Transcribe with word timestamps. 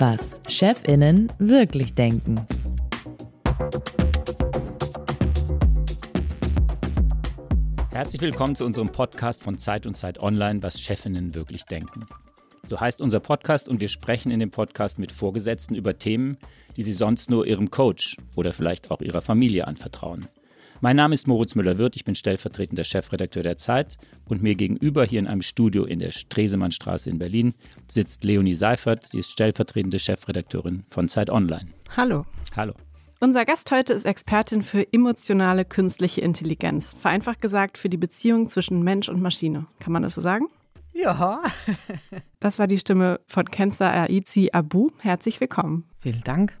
Was 0.00 0.40
Chefinnen 0.48 1.32
wirklich 1.38 1.94
denken. 1.94 2.44
Herzlich 7.90 8.20
willkommen 8.20 8.56
zu 8.56 8.64
unserem 8.64 8.90
Podcast 8.90 9.44
von 9.44 9.56
Zeit 9.56 9.86
und 9.86 9.94
Zeit 9.94 10.18
Online, 10.18 10.60
was 10.64 10.80
Chefinnen 10.80 11.36
wirklich 11.36 11.62
denken. 11.64 12.06
So 12.64 12.80
heißt 12.80 13.00
unser 13.00 13.20
Podcast 13.20 13.68
und 13.68 13.80
wir 13.80 13.88
sprechen 13.88 14.32
in 14.32 14.40
dem 14.40 14.50
Podcast 14.50 14.98
mit 14.98 15.12
Vorgesetzten 15.12 15.76
über 15.76 15.96
Themen, 15.96 16.38
die 16.76 16.82
sie 16.82 16.92
sonst 16.92 17.30
nur 17.30 17.46
ihrem 17.46 17.70
Coach 17.70 18.16
oder 18.34 18.52
vielleicht 18.52 18.90
auch 18.90 19.00
ihrer 19.00 19.20
Familie 19.20 19.68
anvertrauen. 19.68 20.26
Mein 20.82 20.96
Name 20.96 21.12
ist 21.12 21.28
Moritz 21.28 21.54
Müller-Wirth, 21.54 21.94
ich 21.94 22.06
bin 22.06 22.14
stellvertretender 22.14 22.84
Chefredakteur 22.84 23.42
der 23.42 23.58
Zeit 23.58 23.98
und 24.24 24.42
mir 24.42 24.54
gegenüber 24.54 25.04
hier 25.04 25.18
in 25.18 25.26
einem 25.26 25.42
Studio 25.42 25.84
in 25.84 25.98
der 25.98 26.10
Stresemannstraße 26.10 27.10
in 27.10 27.18
Berlin 27.18 27.52
sitzt 27.86 28.24
Leonie 28.24 28.54
Seifert, 28.54 29.06
sie 29.08 29.18
ist 29.18 29.30
stellvertretende 29.30 29.98
Chefredakteurin 29.98 30.84
von 30.88 31.10
Zeit 31.10 31.28
Online. 31.28 31.68
Hallo. 31.98 32.24
Hallo. 32.56 32.72
Unser 33.20 33.44
Gast 33.44 33.70
heute 33.70 33.92
ist 33.92 34.06
Expertin 34.06 34.62
für 34.62 34.90
emotionale 34.90 35.66
künstliche 35.66 36.22
Intelligenz. 36.22 36.96
Vereinfacht 36.98 37.42
gesagt 37.42 37.76
für 37.76 37.90
die 37.90 37.98
Beziehung 37.98 38.48
zwischen 38.48 38.82
Mensch 38.82 39.10
und 39.10 39.20
Maschine. 39.20 39.66
Kann 39.80 39.92
man 39.92 40.02
das 40.02 40.14
so 40.14 40.22
sagen? 40.22 40.46
Ja. 40.94 41.42
das 42.40 42.58
war 42.58 42.66
die 42.66 42.78
Stimme 42.78 43.20
von 43.26 43.44
Kenza 43.44 43.90
Aizi 43.90 44.48
Abu. 44.54 44.88
Herzlich 45.00 45.42
willkommen. 45.42 45.84
Vielen 46.00 46.24
Dank. 46.24 46.59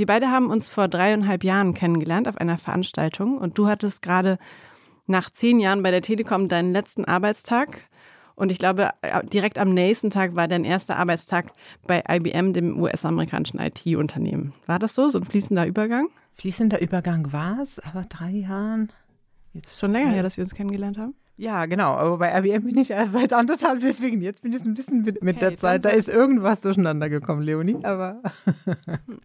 Wir 0.00 0.06
beide 0.06 0.30
haben 0.30 0.48
uns 0.48 0.70
vor 0.70 0.88
dreieinhalb 0.88 1.44
Jahren 1.44 1.74
kennengelernt 1.74 2.26
auf 2.26 2.38
einer 2.38 2.56
Veranstaltung 2.56 3.36
und 3.36 3.58
du 3.58 3.68
hattest 3.68 4.00
gerade 4.00 4.38
nach 5.06 5.28
zehn 5.28 5.60
Jahren 5.60 5.82
bei 5.82 5.90
der 5.90 6.00
Telekom 6.00 6.48
deinen 6.48 6.72
letzten 6.72 7.04
Arbeitstag. 7.04 7.82
Und 8.34 8.50
ich 8.50 8.56
glaube, 8.56 8.92
äh, 9.02 9.22
direkt 9.26 9.58
am 9.58 9.74
nächsten 9.74 10.08
Tag 10.08 10.34
war 10.34 10.48
dein 10.48 10.64
erster 10.64 10.96
Arbeitstag 10.96 11.52
bei 11.86 12.02
IBM, 12.08 12.54
dem 12.54 12.80
US-amerikanischen 12.80 13.60
IT-Unternehmen. 13.60 14.54
War 14.64 14.78
das 14.78 14.94
so, 14.94 15.10
so 15.10 15.18
ein 15.18 15.24
fließender 15.24 15.66
Übergang? 15.66 16.08
Fließender 16.32 16.80
Übergang 16.80 17.30
war 17.34 17.58
es, 17.60 17.78
aber 17.78 18.04
drei 18.04 18.30
Jahren. 18.30 18.90
Jetzt 19.52 19.78
schon 19.78 19.92
länger 19.92 20.12
her, 20.12 20.22
dass 20.22 20.38
wir 20.38 20.44
uns 20.44 20.54
kennengelernt 20.54 20.96
haben? 20.96 21.14
Ja, 21.40 21.64
genau. 21.64 21.94
Aber 21.94 22.18
bei 22.18 22.38
IBM 22.38 22.64
bin 22.64 22.76
ich 22.76 22.90
erst 22.90 23.12
seit 23.12 23.32
anderthalb, 23.32 23.80
deswegen 23.80 24.20
jetzt 24.20 24.42
bin 24.42 24.52
ich 24.52 24.62
ein 24.62 24.74
bisschen 24.74 25.00
mit, 25.00 25.24
mit 25.24 25.36
okay, 25.36 25.46
der 25.46 25.56
Zeit. 25.56 25.86
Da 25.86 25.88
ist 25.88 26.10
irgendwas 26.10 26.60
durcheinander 26.60 27.08
gekommen, 27.08 27.40
Leonie, 27.40 27.82
aber. 27.82 28.20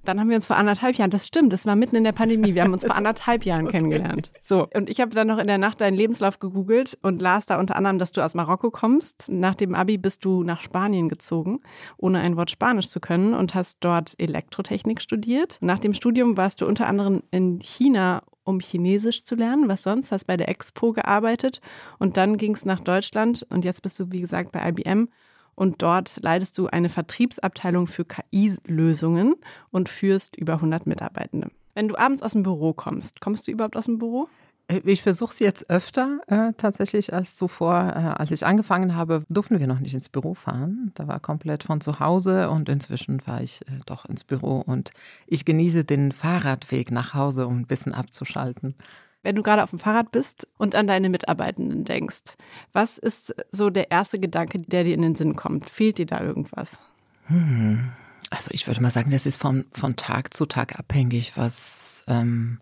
dann 0.06 0.22
haben 0.22 0.30
wir 0.30 0.38
uns 0.38 0.46
vor 0.46 0.56
anderthalb 0.56 0.96
Jahren, 0.96 1.12
das 1.12 1.28
stimmt, 1.28 1.52
das 1.52 1.66
war 1.66 1.76
mitten 1.76 1.98
in 1.98 2.06
der 2.06 2.14
Pandemie. 2.14 2.56
Wir 2.56 2.64
haben 2.64 2.72
uns 2.72 2.86
vor 2.86 2.96
anderthalb 2.96 3.44
Jahren 3.44 3.66
okay. 3.66 3.80
kennengelernt. 3.80 4.32
So, 4.40 4.66
und 4.74 4.90
ich 4.90 5.02
habe 5.02 5.14
dann 5.14 5.28
noch 5.28 5.40
in 5.40 5.48
der 5.48 5.58
Nacht 5.58 5.82
deinen 5.82 5.98
Lebenslauf 5.98 6.40
gegoogelt 6.40 6.98
und 7.02 7.22
las 7.22 7.48
da 7.48 7.60
unter 7.60 7.76
anderem, 7.76 8.00
dass 8.00 8.14
du 8.14 8.22
aus 8.22 8.34
Marokko 8.34 8.72
kommst. 8.72 9.30
Nach 9.30 9.56
dem 9.56 9.76
Abi 9.76 9.98
bist 9.98 10.24
du 10.24 10.44
nach 10.44 10.62
Spanien 10.62 11.10
gezogen, 11.10 11.60
ohne 11.98 12.22
ein 12.22 12.38
Wort 12.38 12.50
Spanisch 12.50 12.88
zu 12.88 13.02
können 13.02 13.34
und 13.34 13.56
hast 13.56 13.80
dort 13.82 14.14
Elektrotechnik 14.18 15.02
studiert. 15.02 15.58
Nach 15.60 15.80
dem 15.80 15.92
Studium 15.92 16.38
warst 16.38 16.62
du 16.62 16.66
unter 16.66 16.88
anderem 16.88 17.24
in 17.32 17.60
China 17.60 18.24
um 18.46 18.60
Chinesisch 18.62 19.26
zu 19.26 19.36
lernen. 19.36 19.68
Was 19.68 19.84
sonst? 19.84 20.14
Hast 20.14 20.26
bei 20.26 20.38
der 20.38 20.48
Expo 20.48 20.94
gearbeitet 20.94 21.60
und 22.00 22.16
dann 22.16 22.38
ging 22.38 22.56
es 22.56 22.64
nach 22.64 22.80
Deutschland 22.80 23.46
und 23.50 23.66
jetzt 23.66 23.82
bist 23.82 24.00
du, 24.00 24.12
wie 24.12 24.22
gesagt, 24.22 24.54
bei 24.54 24.66
IBM 24.70 25.10
und 25.56 25.82
dort 25.82 26.22
leitest 26.22 26.58
du 26.58 26.68
eine 26.68 26.90
Vertriebsabteilung 26.90 27.88
für 27.88 28.06
KI-Lösungen 28.06 29.36
und 29.72 29.90
führst 29.90 30.38
über 30.38 30.54
100 30.54 30.86
Mitarbeitende. 30.86 31.50
Wenn 31.74 31.90
du 31.90 31.98
abends 31.98 32.24
aus 32.24 32.32
dem 32.32 32.44
Büro 32.44 32.74
kommst, 32.74 33.20
kommst 33.20 33.48
du 33.48 33.52
überhaupt 33.52 33.76
aus 33.76 33.86
dem 33.86 33.98
Büro? 33.98 34.30
Ich 34.68 35.04
versuche 35.04 35.32
es 35.32 35.40
jetzt 35.40 35.70
öfter 35.70 36.22
äh, 36.26 36.54
tatsächlich 36.58 37.14
als 37.14 37.36
zuvor. 37.36 37.76
Äh, 37.76 38.20
als 38.20 38.32
ich 38.32 38.46
angefangen 38.46 38.96
habe, 38.96 39.24
durften 39.30 39.60
wir 39.60 39.68
noch 39.68 39.80
nicht 39.80 39.94
ins 39.94 40.10
Büro 40.10 40.34
fahren. 40.34 40.92
Da 40.96 41.08
war 41.08 41.20
komplett 41.20 41.64
von 41.64 41.82
zu 41.82 42.00
Hause 42.00 42.50
und 42.50 42.68
inzwischen 42.68 43.20
fahre 43.20 43.44
ich 43.44 43.62
äh, 43.68 43.80
doch 43.86 44.06
ins 44.06 44.24
Büro 44.24 44.62
und 44.62 44.92
ich 45.28 45.46
genieße 45.46 45.86
den 45.86 46.12
Fahrradweg 46.12 46.90
nach 46.90 47.14
Hause, 47.14 47.46
um 47.46 47.60
ein 47.60 47.68
bisschen 47.68 47.94
abzuschalten. 47.94 48.74
Wenn 49.22 49.36
du 49.36 49.44
gerade 49.44 49.64
auf 49.64 49.70
dem 49.70 49.80
Fahrrad 49.80 50.12
bist 50.12 50.48
und 50.58 50.76
an 50.76 50.88
deine 50.88 51.10
Mitarbeitenden 51.10 51.84
denkst, 51.84 52.36
was 52.74 52.98
ist 52.98 53.36
so 53.52 53.70
der 53.70 53.92
erste 53.92 54.20
Gedanke, 54.20 54.60
der 54.60 54.84
dir 54.84 54.96
in 54.96 55.04
den 55.04 55.16
Sinn 55.16 55.36
kommt? 55.36 55.70
Fehlt 55.70 56.00
dir 56.00 56.06
da 56.08 56.22
irgendwas? 56.22 56.80
Hm. 57.28 57.92
Also 58.32 58.50
ich 58.52 58.66
würde 58.66 58.82
mal 58.82 58.92
sagen, 58.92 59.12
das 59.12 59.28
ist 59.28 59.38
von, 59.38 59.66
von 59.74 59.96
Tag 59.96 60.34
zu 60.34 60.48
Tag 60.48 60.80
abhängig, 60.80 61.38
was 61.38 62.04
ähm, 62.08 62.60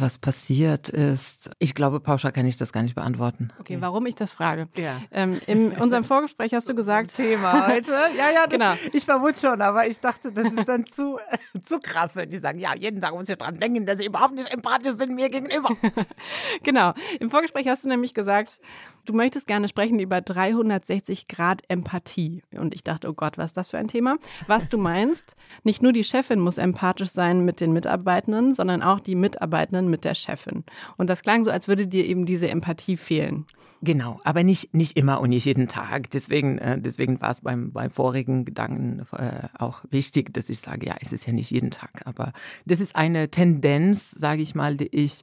was 0.00 0.18
passiert 0.18 0.88
ist. 0.88 1.50
Ich 1.58 1.74
glaube, 1.74 2.00
pauschal 2.00 2.32
kann 2.32 2.46
ich 2.46 2.56
das 2.56 2.72
gar 2.72 2.82
nicht 2.82 2.94
beantworten. 2.94 3.48
Okay, 3.60 3.76
warum 3.80 4.06
ich 4.06 4.14
das 4.14 4.32
frage? 4.32 4.68
Ja. 4.76 5.00
Ähm, 5.12 5.40
in 5.46 5.72
unserem 5.72 6.04
Vorgespräch 6.04 6.52
hast 6.52 6.68
du 6.68 6.74
gesagt. 6.74 7.14
Thema 7.14 7.68
heute. 7.68 7.92
Ja, 8.16 8.30
ja, 8.34 8.46
das, 8.46 8.58
genau. 8.58 8.72
ich 8.92 9.04
vermute 9.04 9.38
schon, 9.38 9.62
aber 9.62 9.86
ich 9.86 10.00
dachte, 10.00 10.32
das 10.32 10.52
ist 10.52 10.68
dann 10.68 10.86
zu, 10.86 11.18
zu 11.64 11.78
krass, 11.78 12.16
wenn 12.16 12.30
die 12.30 12.38
sagen, 12.38 12.58
ja, 12.58 12.74
jeden 12.74 13.00
Tag 13.00 13.14
muss 13.14 13.28
ich 13.28 13.36
dran 13.36 13.60
denken, 13.60 13.86
dass 13.86 13.98
sie 13.98 14.06
überhaupt 14.06 14.34
nicht 14.34 14.52
empathisch 14.52 14.94
sind 14.94 15.14
mir 15.14 15.30
gegenüber. 15.30 15.76
genau. 16.62 16.92
Im 17.20 17.30
Vorgespräch 17.30 17.68
hast 17.68 17.84
du 17.84 17.88
nämlich 17.88 18.14
gesagt, 18.14 18.60
du 19.04 19.12
möchtest 19.12 19.46
gerne 19.46 19.68
sprechen 19.68 19.98
über 19.98 20.20
360 20.20 21.28
Grad 21.28 21.62
Empathie. 21.68 22.42
Und 22.52 22.74
ich 22.74 22.84
dachte, 22.84 23.08
oh 23.08 23.14
Gott, 23.14 23.38
was 23.38 23.46
ist 23.46 23.56
das 23.56 23.70
für 23.70 23.78
ein 23.78 23.88
Thema? 23.88 24.16
Was 24.46 24.68
du 24.68 24.78
meinst, 24.78 25.36
nicht 25.62 25.82
nur 25.82 25.92
die 25.92 26.04
Chefin 26.04 26.40
muss 26.40 26.58
empathisch 26.58 27.10
sein 27.10 27.44
mit 27.44 27.60
den 27.60 27.72
Mitarbeitenden, 27.72 28.54
sondern 28.54 28.82
auch 28.82 29.00
die 29.00 29.14
Mitarbeitenden 29.14 29.88
mit 29.88 30.04
der 30.04 30.14
Chefin. 30.14 30.64
Und 30.96 31.08
das 31.10 31.22
klang 31.22 31.44
so, 31.44 31.50
als 31.50 31.68
würde 31.68 31.86
dir 31.86 32.06
eben 32.06 32.26
diese 32.26 32.48
Empathie 32.48 32.96
fehlen. 32.96 33.46
Genau, 33.82 34.18
aber 34.24 34.44
nicht, 34.44 34.72
nicht 34.72 34.96
immer 34.96 35.20
und 35.20 35.28
nicht 35.28 35.44
jeden 35.44 35.68
Tag. 35.68 36.10
Deswegen, 36.10 36.56
äh, 36.56 36.80
deswegen 36.80 37.20
war 37.20 37.30
es 37.30 37.42
beim, 37.42 37.70
beim 37.70 37.90
vorigen 37.90 38.46
Gedanken 38.46 39.04
äh, 39.12 39.48
auch 39.58 39.82
wichtig, 39.90 40.32
dass 40.32 40.48
ich 40.48 40.60
sage, 40.60 40.86
ja, 40.86 40.96
es 41.00 41.12
ist 41.12 41.26
ja 41.26 41.34
nicht 41.34 41.50
jeden 41.50 41.70
Tag. 41.70 42.02
Aber 42.06 42.32
das 42.64 42.80
ist 42.80 42.96
eine 42.96 43.30
Tendenz, 43.30 44.10
sage 44.10 44.40
ich 44.40 44.54
mal, 44.54 44.76
die 44.76 44.86
ich 44.86 45.22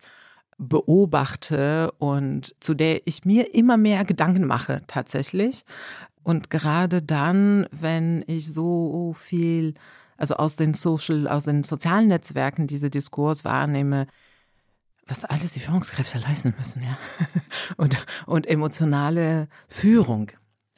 beobachte 0.61 1.91
und 1.97 2.55
zu 2.59 2.75
der 2.75 3.05
ich 3.07 3.25
mir 3.25 3.53
immer 3.55 3.77
mehr 3.77 4.05
Gedanken 4.05 4.45
mache 4.45 4.83
tatsächlich. 4.88 5.66
Und 6.23 6.51
gerade 6.51 7.01
dann, 7.01 7.67
wenn 7.72 8.23
ich 8.27 8.53
so 8.53 9.13
viel, 9.17 9.73
also 10.17 10.35
aus 10.35 10.55
den 10.55 10.75
Social, 10.75 11.27
aus 11.27 11.45
den 11.45 11.63
sozialen 11.63 12.07
Netzwerken 12.07 12.67
diese 12.67 12.91
Diskurs 12.91 13.44
wahrnehme, 13.44 14.05
was 15.07 15.25
alles 15.25 15.53
die 15.53 15.59
Führungskräfte 15.59 16.19
leisten 16.19 16.53
müssen, 16.57 16.83
ja. 16.83 16.97
Und, 17.78 18.05
und 18.28 18.45
emotionale 18.47 19.47
Führung. 19.67 20.31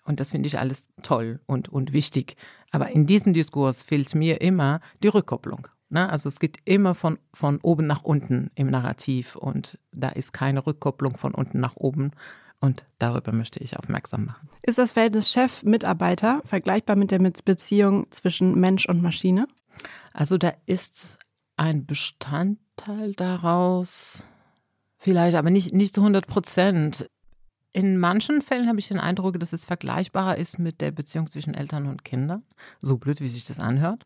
Und 0.05 0.19
das 0.19 0.31
finde 0.31 0.47
ich 0.47 0.59
alles 0.59 0.89
toll 1.01 1.39
und, 1.45 1.69
und 1.69 1.93
wichtig. 1.93 2.35
Aber 2.71 2.89
in 2.89 3.05
diesem 3.05 3.33
Diskurs 3.33 3.83
fehlt 3.83 4.13
mir 4.15 4.41
immer 4.41 4.79
die 5.01 5.07
Rückkopplung. 5.07 5.67
Ne? 5.93 6.09
Also 6.09 6.27
es 6.27 6.39
geht 6.39 6.57
immer 6.65 6.95
von, 6.95 7.19
von 7.33 7.59
oben 7.61 7.85
nach 7.85 8.01
unten 8.01 8.49
im 8.55 8.67
Narrativ 8.67 9.35
und 9.35 9.77
da 9.91 10.09
ist 10.09 10.33
keine 10.33 10.65
Rückkopplung 10.65 11.17
von 11.17 11.35
unten 11.35 11.59
nach 11.59 11.75
oben. 11.75 12.11
Und 12.59 12.85
darüber 12.97 13.31
möchte 13.31 13.59
ich 13.59 13.77
aufmerksam 13.77 14.25
machen. 14.25 14.49
Ist 14.63 14.77
das 14.77 14.93
Verhältnis 14.93 15.31
Chef-Mitarbeiter 15.31 16.41
vergleichbar 16.45 16.95
mit 16.95 17.11
der 17.11 17.19
Beziehung 17.19 18.07
zwischen 18.09 18.59
Mensch 18.59 18.87
und 18.87 19.01
Maschine? 19.01 19.47
Also 20.13 20.37
da 20.37 20.53
ist 20.65 21.19
ein 21.57 21.85
Bestandteil 21.85 23.13
daraus, 23.13 24.25
vielleicht, 24.97 25.35
aber 25.35 25.51
nicht, 25.51 25.73
nicht 25.73 25.93
zu 25.93 26.01
100 26.01 26.25
Prozent. 26.25 27.07
In 27.71 27.97
manchen 27.97 28.41
Fällen 28.41 28.67
habe 28.67 28.79
ich 28.79 28.87
den 28.87 28.99
Eindruck, 28.99 29.39
dass 29.39 29.53
es 29.53 29.65
vergleichbarer 29.65 30.37
ist 30.37 30.57
mit 30.57 30.79
der 30.81 30.91
Beziehung 30.91 31.27
zwischen 31.27 31.53
Eltern 31.53 31.87
und 31.87 32.05
Kindern. 32.05 32.43
So 32.79 32.97
blöd, 32.97 33.19
wie 33.19 33.27
sich 33.27 33.45
das 33.45 33.59
anhört. 33.59 34.05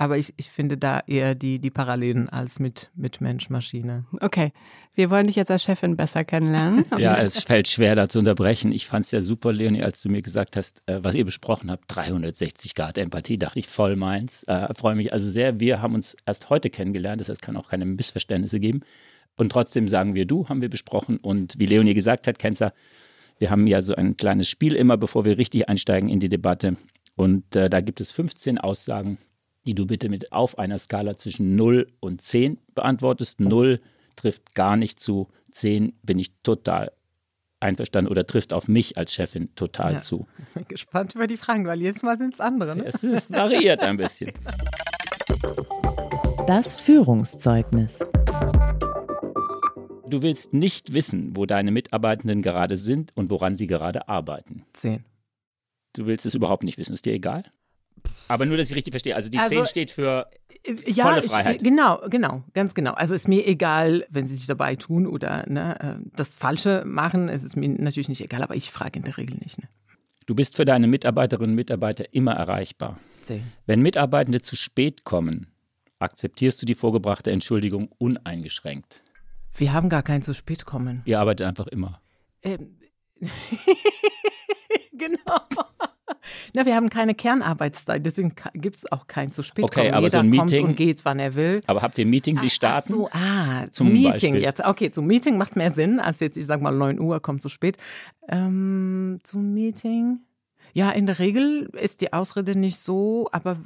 Aber 0.00 0.16
ich, 0.16 0.32
ich 0.38 0.48
finde 0.48 0.78
da 0.78 1.02
eher 1.06 1.34
die, 1.34 1.58
die 1.58 1.68
Parallelen 1.68 2.30
als 2.30 2.58
mit, 2.58 2.90
mit 2.94 3.20
Mensch-Maschine. 3.20 4.06
Okay, 4.22 4.50
wir 4.94 5.10
wollen 5.10 5.26
dich 5.26 5.36
jetzt 5.36 5.50
als 5.50 5.62
Chefin 5.62 5.94
besser 5.94 6.24
kennenlernen. 6.24 6.86
ja, 6.96 7.18
es 7.18 7.44
fällt 7.44 7.68
schwer, 7.68 7.96
da 7.96 8.08
zu 8.08 8.18
unterbrechen. 8.18 8.72
Ich 8.72 8.86
fand 8.86 9.04
es 9.04 9.10
ja 9.10 9.20
super, 9.20 9.52
Leonie, 9.52 9.82
als 9.82 10.00
du 10.00 10.08
mir 10.08 10.22
gesagt 10.22 10.56
hast, 10.56 10.82
äh, 10.86 11.04
was 11.04 11.14
ihr 11.14 11.26
besprochen 11.26 11.70
habt, 11.70 11.84
360 11.88 12.74
Grad 12.74 12.96
Empathie, 12.96 13.36
dachte 13.36 13.58
ich, 13.58 13.68
voll 13.68 13.94
meins. 13.94 14.42
Äh, 14.44 14.72
Freue 14.72 14.94
mich 14.94 15.12
also 15.12 15.28
sehr. 15.28 15.60
Wir 15.60 15.82
haben 15.82 15.94
uns 15.94 16.16
erst 16.24 16.48
heute 16.48 16.70
kennengelernt, 16.70 17.20
das 17.20 17.28
heißt, 17.28 17.42
es 17.42 17.46
kann 17.46 17.58
auch 17.58 17.68
keine 17.68 17.84
Missverständnisse 17.84 18.58
geben. 18.58 18.80
Und 19.36 19.52
trotzdem 19.52 19.86
sagen 19.86 20.14
wir 20.14 20.24
du, 20.24 20.48
haben 20.48 20.62
wir 20.62 20.70
besprochen. 20.70 21.18
Und 21.18 21.56
wie 21.58 21.66
Leonie 21.66 21.92
gesagt 21.92 22.26
hat, 22.26 22.38
Kenzer, 22.38 22.72
wir 23.38 23.50
haben 23.50 23.66
ja 23.66 23.82
so 23.82 23.94
ein 23.94 24.16
kleines 24.16 24.48
Spiel 24.48 24.76
immer, 24.76 24.96
bevor 24.96 25.26
wir 25.26 25.36
richtig 25.36 25.68
einsteigen 25.68 26.08
in 26.08 26.20
die 26.20 26.30
Debatte. 26.30 26.78
Und 27.16 27.54
äh, 27.54 27.68
da 27.68 27.82
gibt 27.82 28.00
es 28.00 28.12
15 28.12 28.56
Aussagen 28.56 29.18
die 29.66 29.74
du 29.74 29.86
bitte 29.86 30.08
mit 30.08 30.32
auf 30.32 30.58
einer 30.58 30.78
Skala 30.78 31.16
zwischen 31.16 31.54
0 31.54 31.86
und 32.00 32.22
10 32.22 32.58
beantwortest. 32.74 33.40
0 33.40 33.80
trifft 34.16 34.54
gar 34.54 34.76
nicht 34.76 35.00
zu, 35.00 35.28
10 35.52 35.94
bin 36.02 36.18
ich 36.18 36.32
total 36.42 36.92
einverstanden 37.60 38.10
oder 38.10 38.26
trifft 38.26 38.52
auf 38.52 38.68
mich 38.68 38.96
als 38.96 39.12
Chefin 39.12 39.54
total 39.54 39.94
ja, 39.94 39.98
zu. 40.00 40.26
Ich 40.38 40.54
bin 40.54 40.64
gespannt 40.68 41.14
über 41.14 41.26
die 41.26 41.36
Fragen, 41.36 41.66
weil 41.66 41.80
jedes 41.80 42.02
Mal 42.02 42.16
sind 42.16 42.34
es 42.34 42.40
andere. 42.40 42.76
Ne? 42.76 42.84
Es, 42.86 43.02
es 43.02 43.30
variiert 43.30 43.82
ein 43.82 43.98
bisschen. 43.98 44.32
Das 46.46 46.80
Führungszeugnis. 46.80 47.98
Du 50.08 50.22
willst 50.22 50.52
nicht 50.52 50.92
wissen, 50.92 51.36
wo 51.36 51.46
deine 51.46 51.70
Mitarbeitenden 51.70 52.42
gerade 52.42 52.76
sind 52.76 53.12
und 53.14 53.30
woran 53.30 53.54
sie 53.54 53.66
gerade 53.66 54.08
arbeiten. 54.08 54.64
Zehn. 54.72 55.04
Du 55.92 56.06
willst 56.06 56.26
es 56.26 56.34
überhaupt 56.34 56.64
nicht 56.64 56.78
wissen, 56.78 56.94
ist 56.94 57.06
dir 57.06 57.12
egal? 57.12 57.44
Aber 58.28 58.46
nur, 58.46 58.56
dass 58.56 58.70
ich 58.70 58.76
richtig 58.76 58.92
verstehe. 58.92 59.14
Also 59.16 59.28
die 59.28 59.38
Also, 59.38 59.56
10 59.56 59.66
steht 59.66 59.90
für 59.90 60.26
Ja, 60.86 61.04
Volle 61.04 61.24
ich- 61.24 61.30
Freiheit. 61.30 61.62
genau, 61.64 62.00
genau, 62.10 62.44
ganz 62.52 62.74
genau. 62.74 62.92
Also 62.92 63.14
ist 63.14 63.28
mir 63.28 63.46
egal, 63.46 64.04
wenn 64.10 64.26
sie 64.26 64.34
sich 64.34 64.46
dabei 64.46 64.76
tun 64.76 65.06
oder 65.06 65.44
ne, 65.48 65.80
äh, 66.02 66.08
das 66.16 66.36
Falsche 66.36 66.84
machen, 66.86 67.28
es 67.30 67.44
ist 67.44 67.56
mir 67.56 67.68
natürlich 67.68 68.08
nicht 68.10 68.20
egal, 68.20 68.42
aber 68.42 68.54
ich 68.54 68.70
frage 68.70 68.98
in 68.98 69.04
der 69.04 69.16
Regel 69.16 69.36
nicht. 69.38 69.58
Ne? 69.58 69.68
Du 70.26 70.34
bist 70.34 70.56
für 70.56 70.64
deine 70.66 70.86
Mitarbeiterinnen 70.86 71.50
und 71.52 71.56
Mitarbeiter 71.56 72.12
immer 72.12 72.32
erreichbar. 72.34 72.98
Zehn. 73.22 73.42
Wenn 73.66 73.80
Mitarbeitende 73.80 74.40
zu 74.42 74.54
spät 74.54 75.04
kommen, 75.04 75.46
akzeptierst 75.98 76.60
du 76.60 76.66
die 76.66 76.74
vorgebrachte 76.74 77.30
Entschuldigung 77.30 77.88
uneingeschränkt. 77.98 79.02
Wir 79.56 79.72
haben 79.72 79.88
gar 79.88 80.02
kein 80.02 80.22
zu 80.22 80.34
spät 80.34 80.66
kommen. 80.66 81.02
Ihr 81.06 81.18
arbeitet 81.20 81.46
einfach 81.46 81.66
immer. 81.68 82.00
Ähm, 82.42 82.76
genau. 84.92 85.40
Na, 86.54 86.66
wir 86.66 86.74
haben 86.74 86.90
keine 86.90 87.14
Kernarbeitszeit, 87.14 88.04
deswegen 88.04 88.34
gibt 88.54 88.76
es 88.76 88.90
auch 88.92 89.06
kein 89.06 89.32
zu 89.32 89.42
spät 89.42 89.64
Okay, 89.64 89.80
kommen. 89.82 89.94
aber 89.94 90.06
Jeder 90.06 90.10
so 90.10 90.18
ein 90.18 90.30
kommt 90.36 90.50
Meeting- 90.50 90.66
und 90.66 90.76
geht, 90.76 91.04
wann 91.04 91.18
er 91.18 91.34
will. 91.34 91.62
Aber 91.66 91.82
habt 91.82 91.98
ihr 91.98 92.06
Meeting, 92.06 92.38
die 92.40 92.50
starten? 92.50 92.92
Ach 92.92 92.96
so, 92.98 93.08
ah, 93.12 93.62
Zum 93.70 93.86
zum 93.88 93.92
Meeting 93.92 94.10
Beispiel. 94.34 94.42
jetzt. 94.42 94.64
Okay, 94.64 94.90
zum 94.90 95.06
Meeting 95.06 95.38
macht 95.38 95.56
mehr 95.56 95.70
Sinn, 95.70 96.00
als 96.00 96.20
jetzt, 96.20 96.36
ich 96.36 96.46
sag 96.46 96.60
mal, 96.60 96.72
9 96.72 96.98
Uhr 97.00 97.20
kommt 97.20 97.42
zu 97.42 97.48
spät. 97.48 97.76
Ähm, 98.28 99.18
zum 99.22 99.52
Meeting? 99.54 100.20
Ja, 100.72 100.90
in 100.90 101.06
der 101.06 101.18
Regel 101.18 101.68
ist 101.80 102.00
die 102.00 102.12
Ausrede 102.12 102.56
nicht 102.56 102.78
so, 102.78 103.28
aber 103.32 103.56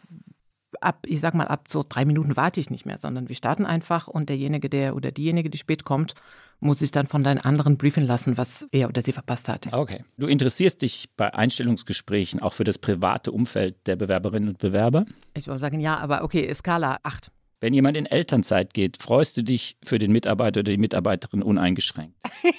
ab, 0.81 1.07
ich 1.07 1.21
sag 1.21 1.35
mal, 1.35 1.47
ab 1.47 1.67
so 1.69 1.85
drei 1.89 2.05
Minuten 2.05 2.37
warte 2.37 2.61
ich 2.61 2.71
nicht 2.71 2.87
mehr, 2.87 2.99
sondern 2.99 3.29
wir 3.29 3.37
starten 3.37 3.67
einfach 3.67 4.09
und 4.09 4.29
derjenige, 4.29 4.69
der 4.69 4.97
oder 4.97 5.13
diejenige, 5.13 5.51
die 5.51 5.59
spät 5.59 5.85
kommt, 5.85 6.15
muss 6.61 6.79
sich 6.79 6.91
dann 6.91 7.07
von 7.07 7.23
deinen 7.23 7.39
anderen 7.39 7.77
briefen 7.77 8.07
lassen, 8.07 8.39
was 8.39 8.67
er 8.73 8.89
oder 8.89 9.03
sie 9.03 9.13
verpasst 9.13 9.49
hat. 9.49 9.73
Okay. 9.73 10.05
Du 10.17 10.27
interessierst 10.27 10.83
dich 10.83 11.09
bei 11.17 11.33
Einstellungsgesprächen 11.35 12.41
auch 12.43 12.53
für 12.53 12.65
das 12.65 12.79
private 12.79 13.33
Umfeld 13.33 13.77
der 13.87 13.97
Bewerberinnen 13.97 14.51
und 14.51 14.59
Bewerber? 14.59 15.05
Ich 15.35 15.47
würde 15.47 15.59
sagen, 15.59 15.81
ja, 15.81 15.99
aber 15.99 16.23
okay, 16.23 16.53
Skala 16.55 16.99
8. 17.03 17.31
Wenn 17.61 17.73
jemand 17.73 17.97
in 17.97 18.07
Elternzeit 18.07 18.75
geht, 18.75 19.01
freust 19.03 19.37
du 19.37 19.43
dich 19.43 19.79
für 19.83 19.99
den 19.99 20.13
Mitarbeiter 20.13 20.61
oder 20.61 20.73
die 20.73 20.79
Mitarbeiterin 20.79 21.43
uneingeschränkt? 21.43 22.17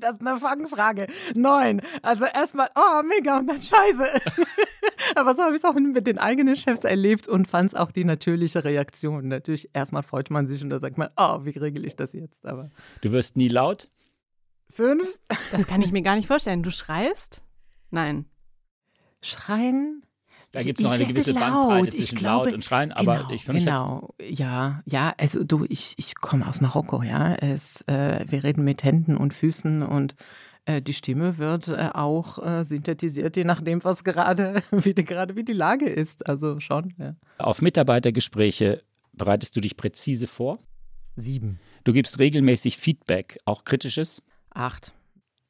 Das 0.00 0.14
ist 0.16 0.26
eine 0.26 0.36
Fangfrage. 0.36 1.06
Neun. 1.34 1.80
Also 2.02 2.24
erstmal, 2.24 2.68
oh, 2.74 3.02
mega, 3.04 3.38
und 3.38 3.46
dann 3.46 3.62
scheiße. 3.62 4.04
Aber 5.14 5.32
so 5.36 5.42
habe 5.44 5.52
ich 5.54 5.58
es 5.62 5.64
auch 5.64 5.74
mit 5.74 6.08
den 6.08 6.18
eigenen 6.18 6.56
Chefs 6.56 6.80
erlebt 6.82 7.28
und 7.28 7.46
fand 7.46 7.68
es 7.68 7.74
auch 7.76 7.92
die 7.92 8.04
natürliche 8.04 8.64
Reaktion. 8.64 9.28
Natürlich, 9.28 9.70
erstmal 9.74 10.02
freut 10.02 10.28
man 10.30 10.48
sich 10.48 10.60
und 10.60 10.70
da 10.70 10.80
sagt 10.80 10.98
man, 10.98 11.10
oh, 11.16 11.44
wie 11.44 11.56
regel 11.56 11.86
ich 11.86 11.94
das 11.94 12.14
jetzt? 12.14 12.44
Aber 12.44 12.70
Du 13.00 13.12
wirst 13.12 13.36
nie 13.36 13.46
laut? 13.46 13.88
fünf? 14.70 15.20
Das 15.52 15.68
kann 15.68 15.82
ich 15.82 15.92
mir 15.92 16.02
gar 16.02 16.16
nicht 16.16 16.26
vorstellen. 16.26 16.64
Du 16.64 16.72
schreist? 16.72 17.40
Nein. 17.90 18.24
Schreien? 19.22 20.02
Da 20.52 20.62
gibt 20.62 20.78
es 20.80 20.84
noch 20.84 20.92
eine 20.92 21.06
gewisse 21.06 21.32
laut. 21.32 21.40
Bandbreite 21.40 21.96
zwischen 21.96 22.18
glaube- 22.18 22.44
laut 22.46 22.54
und 22.54 22.64
Schreien, 22.64 22.92
aber 22.92 23.16
genau, 23.16 23.30
ich 23.30 23.46
jetzt- 23.46 23.54
Genau, 23.58 24.14
ja, 24.22 24.82
ja, 24.84 25.14
also 25.18 25.44
du, 25.44 25.64
ich, 25.68 25.94
ich 25.96 26.14
komme 26.14 26.46
aus 26.46 26.60
Marokko, 26.60 27.02
ja. 27.02 27.34
Es, 27.34 27.80
äh, 27.88 28.24
wir 28.28 28.44
reden 28.44 28.62
mit 28.64 28.84
Händen 28.84 29.16
und 29.16 29.32
Füßen 29.34 29.82
und 29.82 30.14
äh, 30.66 30.80
die 30.82 30.92
Stimme 30.92 31.38
wird 31.38 31.68
äh, 31.68 31.88
auch 31.94 32.38
äh, 32.44 32.64
synthetisiert, 32.64 33.36
je 33.36 33.44
nachdem, 33.44 33.82
was 33.82 34.04
gerade, 34.04 34.62
wie 34.70 34.94
die, 34.94 35.04
gerade 35.04 35.36
wie 35.36 35.44
die 35.44 35.54
Lage 35.54 35.86
ist. 35.88 36.26
Also 36.28 36.60
schon, 36.60 36.94
ja. 36.98 37.16
Auf 37.38 37.62
Mitarbeitergespräche 37.62 38.82
bereitest 39.14 39.56
du 39.56 39.60
dich 39.60 39.76
präzise 39.76 40.26
vor. 40.26 40.58
Sieben. 41.16 41.58
Du 41.84 41.92
gibst 41.92 42.18
regelmäßig 42.18 42.76
Feedback, 42.78 43.38
auch 43.44 43.64
kritisches. 43.64 44.22
Acht. 44.50 44.92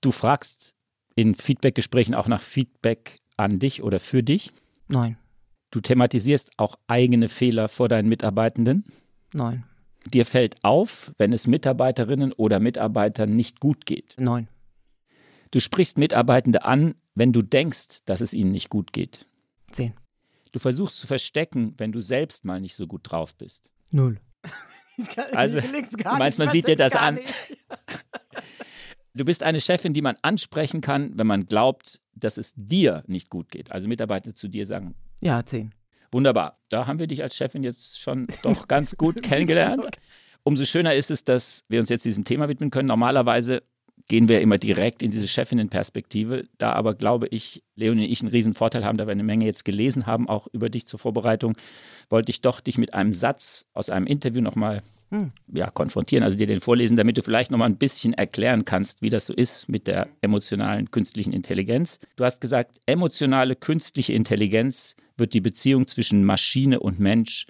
Du 0.01 0.11
fragst 0.13 0.75
in 1.15 1.35
Feedbackgesprächen 1.35 2.15
auch 2.15 2.27
nach 2.29 2.41
Feedback 2.41 3.19
an 3.37 3.59
dich 3.59 3.83
oder 3.83 4.01
für 4.01 4.23
dich. 4.23 4.51
Neun. 4.89 5.17
Du 5.71 5.81
thematisierst 5.81 6.53
auch 6.59 6.79
eigene 6.87 7.29
Fehler 7.29 7.69
vor 7.69 7.89
deinen 7.89 8.09
Mitarbeitenden. 8.09 8.85
Neun. 9.33 9.65
Dir 10.07 10.27
fällt 10.27 10.63
auf, 10.65 11.13
wenn 11.17 11.33
es 11.33 11.47
Mitarbeiterinnen 11.47 12.33
oder 12.33 12.61
Mitarbeitern 12.61 13.35
nicht 13.35 13.61
gut 13.61 13.87
geht. 13.87 14.17
Neun. 14.19 14.49
Du 15.51 15.61
sprichst 15.61 15.99
Mitarbeitende 15.99 16.65
an, 16.65 16.95
wenn 17.15 17.33
du 17.33 17.43
denkst, 17.43 18.03
dass 18.05 18.21
es 18.21 18.35
ihnen 18.35 18.53
nicht 18.53 18.69
gut 18.69 18.93
geht. 18.93 19.27
Zehn. 19.71 19.95
Du 20.51 20.59
versuchst 20.59 20.99
zu 20.99 21.07
verstecken, 21.07 21.75
wenn 21.79 21.93
du 21.93 22.01
selbst 22.01 22.45
mal 22.45 22.61
nicht 22.61 22.75
so 22.75 22.87
gut 22.87 23.01
drauf 23.05 23.35
bist. 23.35 23.71
Null. 23.91 24.21
Also, 25.33 25.59
gelingt 25.59 25.97
gar 25.97 26.13
du 26.13 26.19
meinst, 26.19 26.39
man 26.39 26.51
sieht 26.51 26.69
dir 26.69 26.77
das 26.77 26.93
an. 26.93 27.15
nicht. 27.15 27.35
Du 29.15 29.25
bist 29.25 29.43
eine 29.43 29.61
Chefin, 29.61 29.95
die 29.95 30.03
man 30.03 30.17
ansprechen 30.23 30.81
kann, 30.81 31.13
wenn 31.19 31.27
man 31.27 31.47
glaubt, 31.47 32.01
dass 32.15 32.39
es 32.39 32.53
dir 32.57 33.03
nicht 33.07 33.31
gut 33.31 33.51
geht. 33.51 33.73
Also 33.73 33.89
Mitarbeiter 33.89 34.35
zu 34.35 34.49
dir 34.49 34.67
sagen, 34.67 34.95
Ja, 35.21 35.45
zehn. 35.45 35.75
wunderbar, 36.11 36.59
da 36.69 36.87
haben 36.87 36.99
wir 36.99 37.07
dich 37.07 37.23
als 37.23 37.37
Chefin 37.37 37.63
jetzt 37.63 38.01
schon 38.01 38.27
doch 38.43 38.69
ganz 38.69 38.97
gut 38.97 39.23
kennengelernt. 39.23 39.87
Umso 40.45 40.65
schöner 40.65 40.95
ist 40.95 41.11
es, 41.11 41.25
dass 41.25 41.65
wir 41.69 41.79
uns 41.81 41.89
jetzt 41.89 42.05
diesem 42.05 42.25
Thema 42.25 42.49
widmen 42.49 42.71
können. 42.71 42.89
Normalerweise 42.89 43.63
gehen 44.09 44.29
wir 44.29 44.41
immer 44.41 44.59
direkt 44.59 45.03
in 45.03 45.11
diese 45.13 45.29
Chefinnenperspektive. 45.29 46.45
Da 46.59 46.73
aber 46.73 46.95
glaube 46.95 47.29
ich, 47.29 47.63
Leonie 47.77 48.05
und 48.07 48.11
ich 48.11 48.21
einen 48.21 48.31
riesen 48.31 48.53
Vorteil 48.55 48.85
haben, 48.85 48.99
da 48.99 49.07
wir 49.07 49.13
eine 49.13 49.23
Menge 49.23 49.45
jetzt 49.45 49.65
gelesen 49.65 50.07
haben, 50.07 50.29
auch 50.29 50.49
über 50.53 50.69
dich 50.69 50.87
zur 50.87 50.99
Vorbereitung, 50.99 51.57
wollte 52.09 52.31
ich 52.31 52.41
doch 52.41 52.61
dich 52.61 52.79
mit 52.79 52.95
einem 52.95 53.13
Satz 53.13 53.67
aus 53.73 53.91
einem 53.91 54.07
Interview 54.07 54.41
nochmal 54.43 54.83
Hm. 55.13 55.31
ja, 55.53 55.69
konfrontieren, 55.69 56.25
also 56.25 56.39
dir 56.39 56.47
den 56.47 56.63
vorlesen, 56.63 56.97
damit 56.97 57.19
du 57.19 57.23
vielleicht 57.23 57.51
nochmal 57.51 57.69
ein 57.69 57.77
bisschen 57.77 58.15
erklären 58.15 58.65
kannst, 58.65 59.03
wie 59.03 59.11
das 59.11 59.27
so 59.27 59.35
ist 59.35 59.69
mit 59.69 59.87
der 59.87 60.09
emotionalen 60.23 60.91
künstlichen 60.91 61.35
Intelligenz. 61.35 62.01
Du 62.17 62.25
hast 62.25 62.41
gesagt, 62.41 62.81
emotionale 62.87 63.55
künstliche 63.55 64.15
Intelligenz 64.15 64.97
wird 65.19 65.35
die 65.35 65.43
Beziehung 65.43 65.87
zwischen 65.87 66.25
Maschine 66.25 66.81
und 66.81 66.99
Mensch 66.99 67.45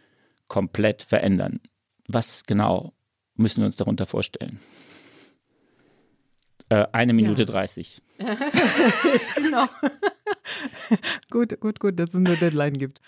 komplett 0.48 1.02
verändern. 1.02 1.60
Was 2.08 2.42
genau 2.46 2.94
müssen 3.36 3.60
wir 3.60 3.66
uns 3.66 3.76
darunter 3.76 4.06
vorstellen? 4.06 4.58
Äh, 6.68 6.86
eine 6.90 7.12
Minute 7.12 7.42
Ja. 7.42 7.46
30. 7.46 8.02
genau. 9.36 9.66
gut, 11.30 11.60
gut, 11.60 11.78
gut, 11.78 12.00
dass 12.00 12.10
es 12.10 12.16
eine 12.16 12.36
Deadline 12.36 12.76
gibt. 12.76 13.00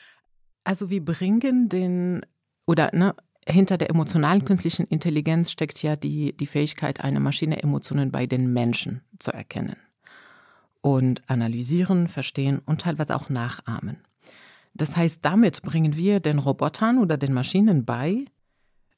Also 0.63 0.91
wir 0.91 1.05
bringen 1.05 1.69
den, 1.69 2.25
oder 2.69 2.91
ne, 2.95 3.17
hinter 3.47 3.79
der 3.79 3.91
emotionalen 3.91 4.45
künstlichen 4.45 4.87
Intelligenz 4.87 5.51
steckt 5.51 5.83
ja 5.83 5.97
die, 5.97 6.37
die 6.37 6.47
Fähigkeit, 6.47 7.01
eine 7.03 7.21
Maschine 7.21 7.63
Emotionen 7.63 8.11
bei 8.11 8.27
den 8.27 8.53
Menschen 8.53 9.03
zu 9.19 9.33
erkennen. 9.33 9.77
Und 10.81 11.29
analysieren, 11.31 12.09
verstehen 12.09 12.61
und 12.67 12.83
teilweise 12.83 13.17
auch 13.17 13.29
nachahmen. 13.31 13.99
Das 14.75 14.97
heißt, 14.97 15.25
damit 15.25 15.63
bringen 15.63 15.97
wir 15.97 16.21
den 16.21 16.39
Robotern 16.39 16.99
oder 16.99 17.17
den 17.17 17.33
Maschinen 17.33 17.85
bei, 17.85 18.25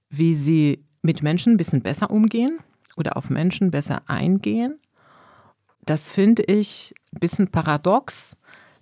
wie 0.08 0.34
sie 0.34 0.84
mit 1.02 1.22
Menschen 1.22 1.54
ein 1.54 1.56
bisschen 1.58 1.82
besser 1.82 2.10
umgehen 2.10 2.58
oder 2.96 3.16
auf 3.16 3.30
Menschen 3.30 3.70
besser 3.70 4.02
eingehen 4.06 4.78
das 5.86 6.10
finde 6.10 6.42
ich 6.42 6.94
ein 7.14 7.20
bisschen 7.20 7.48
paradox, 7.48 8.36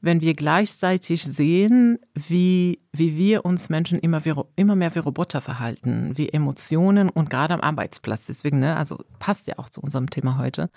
wenn 0.04 0.20
wir 0.20 0.34
gleichzeitig 0.34 1.24
sehen, 1.24 1.98
wie, 2.14 2.80
wie 2.92 3.16
wir 3.16 3.44
uns 3.44 3.70
Menschen 3.70 3.98
immer, 3.98 4.20
immer 4.54 4.76
mehr 4.76 4.94
wie 4.94 4.98
Roboter 4.98 5.40
verhalten, 5.40 6.12
wie 6.16 6.28
Emotionen 6.28 7.08
und 7.08 7.30
gerade 7.30 7.54
am 7.54 7.60
Arbeitsplatz. 7.60 8.26
Deswegen, 8.26 8.60
ne, 8.60 8.76
also 8.76 9.02
passt 9.18 9.46
ja 9.46 9.58
auch 9.58 9.70
zu 9.70 9.80
unserem 9.80 10.10
Thema 10.10 10.36
heute, 10.36 10.68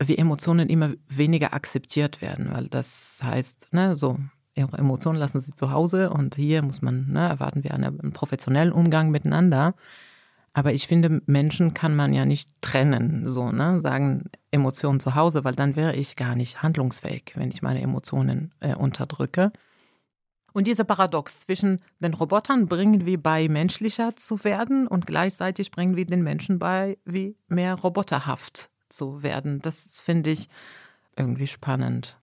wie 0.00 0.16
Emotionen 0.16 0.68
immer 0.68 0.92
weniger 1.08 1.52
akzeptiert 1.52 2.22
werden, 2.22 2.50
weil 2.52 2.68
das 2.68 3.20
heißt, 3.24 3.72
ne, 3.72 3.96
so, 3.96 4.18
Emotionen 4.54 5.18
lassen 5.18 5.40
sie 5.40 5.54
zu 5.54 5.72
Hause 5.72 6.10
und 6.10 6.36
hier 6.36 6.62
muss 6.62 6.80
man, 6.80 7.08
ne, 7.10 7.28
erwarten 7.28 7.64
wir 7.64 7.74
einen 7.74 8.12
professionellen 8.12 8.72
Umgang 8.72 9.10
miteinander. 9.10 9.74
Aber 10.52 10.72
ich 10.72 10.86
finde, 10.86 11.22
Menschen 11.26 11.74
kann 11.74 11.96
man 11.96 12.12
ja 12.12 12.24
nicht 12.24 12.50
trennen, 12.60 13.28
so, 13.28 13.50
ne, 13.50 13.80
sagen 13.80 14.30
Emotionen 14.50 15.00
zu 15.00 15.14
Hause, 15.14 15.44
weil 15.44 15.54
dann 15.54 15.76
wäre 15.76 15.94
ich 15.94 16.16
gar 16.16 16.34
nicht 16.34 16.62
handlungsfähig, 16.62 17.32
wenn 17.36 17.50
ich 17.50 17.62
meine 17.62 17.82
Emotionen 17.82 18.52
äh, 18.60 18.74
unterdrücke. 18.74 19.52
Und 20.52 20.66
dieser 20.66 20.84
Paradox 20.84 21.40
zwischen 21.40 21.80
den 22.00 22.14
Robotern 22.14 22.66
bringen 22.66 23.06
wir 23.06 23.22
bei, 23.22 23.48
menschlicher 23.48 24.16
zu 24.16 24.42
werden 24.42 24.86
und 24.88 25.06
gleichzeitig 25.06 25.70
bringen 25.70 25.96
wir 25.96 26.06
den 26.06 26.22
Menschen 26.22 26.58
bei, 26.58 26.98
wie 27.04 27.36
mehr 27.48 27.74
roboterhaft 27.74 28.70
zu 28.88 29.22
werden. 29.22 29.60
Das 29.62 30.00
finde 30.00 30.30
ich 30.30 30.48
irgendwie 31.16 31.46
spannend. 31.46 32.16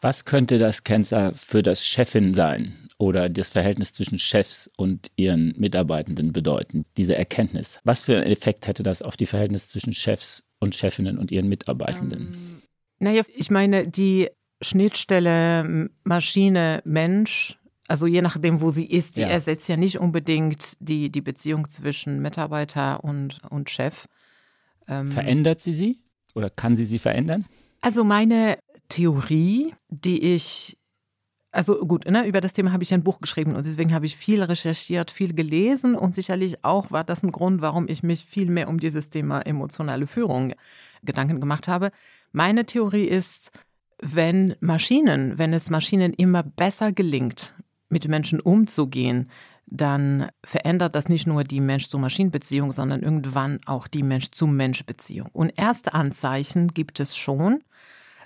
Was 0.00 0.24
könnte 0.24 0.58
das 0.58 0.84
Cancer 0.84 1.32
für 1.34 1.62
das 1.62 1.86
Chefin 1.86 2.34
sein 2.34 2.88
oder 2.98 3.28
das 3.28 3.50
Verhältnis 3.50 3.94
zwischen 3.94 4.18
Chefs 4.18 4.70
und 4.76 5.10
ihren 5.16 5.54
Mitarbeitenden 5.56 6.32
bedeuten, 6.32 6.84
diese 6.96 7.16
Erkenntnis? 7.16 7.80
Was 7.84 8.02
für 8.02 8.16
einen 8.16 8.26
Effekt 8.26 8.66
hätte 8.66 8.82
das 8.82 9.02
auf 9.02 9.16
die 9.16 9.26
Verhältnisse 9.26 9.68
zwischen 9.68 9.94
Chefs 9.94 10.42
und 10.60 10.74
Chefinnen 10.74 11.18
und 11.18 11.30
ihren 11.30 11.48
Mitarbeitenden? 11.48 12.62
Naja, 12.98 13.22
ich 13.34 13.50
meine, 13.50 13.88
die 13.88 14.28
Schnittstelle 14.62 15.90
Maschine, 16.04 16.80
Mensch, 16.84 17.58
also 17.88 18.06
je 18.06 18.22
nachdem, 18.22 18.60
wo 18.60 18.70
sie 18.70 18.86
ist, 18.86 19.16
die 19.16 19.20
Ja. 19.20 19.28
ersetzt 19.28 19.68
ja 19.68 19.76
nicht 19.76 19.98
unbedingt 19.98 20.72
die, 20.80 21.10
die 21.10 21.20
Beziehung 21.20 21.70
zwischen 21.70 22.20
Mitarbeiter 22.20 23.04
und, 23.04 23.40
und 23.50 23.70
Chef. 23.70 24.06
Ähm, 24.88 25.08
Verändert 25.08 25.60
sie 25.60 25.72
sie 25.72 25.98
oder 26.34 26.50
kann 26.50 26.74
sie 26.76 26.84
sie 26.86 26.98
verändern? 26.98 27.44
Also 27.80 28.02
meine 28.02 28.58
Theorie, 28.88 29.74
die 29.88 30.34
ich 30.34 30.78
also 31.56 31.86
gut, 31.86 32.04
ne, 32.04 32.26
über 32.26 32.42
das 32.42 32.52
Thema 32.52 32.72
habe 32.72 32.82
ich 32.82 32.92
ein 32.92 33.02
Buch 33.02 33.18
geschrieben 33.18 33.56
und 33.56 33.64
deswegen 33.64 33.94
habe 33.94 34.04
ich 34.04 34.14
viel 34.14 34.42
recherchiert, 34.42 35.10
viel 35.10 35.34
gelesen 35.34 35.94
und 35.94 36.14
sicherlich 36.14 36.62
auch 36.62 36.90
war 36.90 37.02
das 37.02 37.22
ein 37.22 37.32
Grund, 37.32 37.62
warum 37.62 37.88
ich 37.88 38.02
mich 38.02 38.26
viel 38.26 38.50
mehr 38.50 38.68
um 38.68 38.78
dieses 38.78 39.08
Thema 39.08 39.40
emotionale 39.40 40.06
Führung 40.06 40.52
Gedanken 41.02 41.40
gemacht 41.40 41.66
habe. 41.66 41.92
Meine 42.32 42.66
Theorie 42.66 43.06
ist, 43.06 43.52
wenn 44.02 44.54
Maschinen, 44.60 45.38
wenn 45.38 45.54
es 45.54 45.70
Maschinen 45.70 46.12
immer 46.12 46.42
besser 46.42 46.92
gelingt, 46.92 47.54
mit 47.88 48.06
Menschen 48.06 48.38
umzugehen, 48.38 49.30
dann 49.64 50.28
verändert 50.44 50.94
das 50.94 51.08
nicht 51.08 51.26
nur 51.26 51.42
die 51.42 51.60
Mensch-zu-Maschinen-Beziehung, 51.60 52.70
sondern 52.70 53.00
irgendwann 53.02 53.60
auch 53.64 53.88
die 53.88 54.02
Mensch-zu-Mensch-Beziehung. 54.02 55.30
Und 55.32 55.54
erste 55.56 55.94
Anzeichen 55.94 56.68
gibt 56.74 57.00
es 57.00 57.16
schon. 57.16 57.64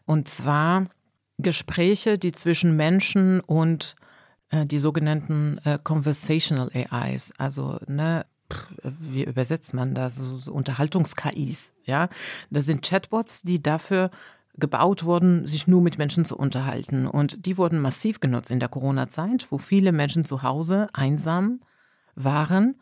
Und 0.04 0.28
zwar 0.28 0.86
Gespräche, 1.42 2.18
die 2.18 2.32
zwischen 2.32 2.76
Menschen 2.76 3.40
und 3.40 3.96
äh, 4.50 4.66
die 4.66 4.78
sogenannten 4.78 5.58
äh, 5.64 5.78
Conversational 5.82 6.70
AIs, 6.74 7.32
also 7.38 7.78
ne, 7.86 8.26
wie 8.82 9.24
übersetzt 9.24 9.74
man 9.74 9.94
das, 9.94 10.16
so, 10.16 10.36
so 10.36 10.52
Unterhaltungs-KIs, 10.52 11.72
ja. 11.84 12.08
Das 12.50 12.66
sind 12.66 12.84
Chatbots, 12.84 13.42
die 13.42 13.62
dafür 13.62 14.10
gebaut 14.58 15.04
wurden, 15.04 15.46
sich 15.46 15.66
nur 15.66 15.80
mit 15.80 15.98
Menschen 15.98 16.24
zu 16.24 16.36
unterhalten. 16.36 17.06
Und 17.06 17.46
die 17.46 17.56
wurden 17.56 17.80
massiv 17.80 18.20
genutzt 18.20 18.50
in 18.50 18.60
der 18.60 18.68
Corona-Zeit, 18.68 19.46
wo 19.50 19.58
viele 19.58 19.92
Menschen 19.92 20.24
zu 20.24 20.42
Hause 20.42 20.88
einsam 20.92 21.60
waren. 22.14 22.80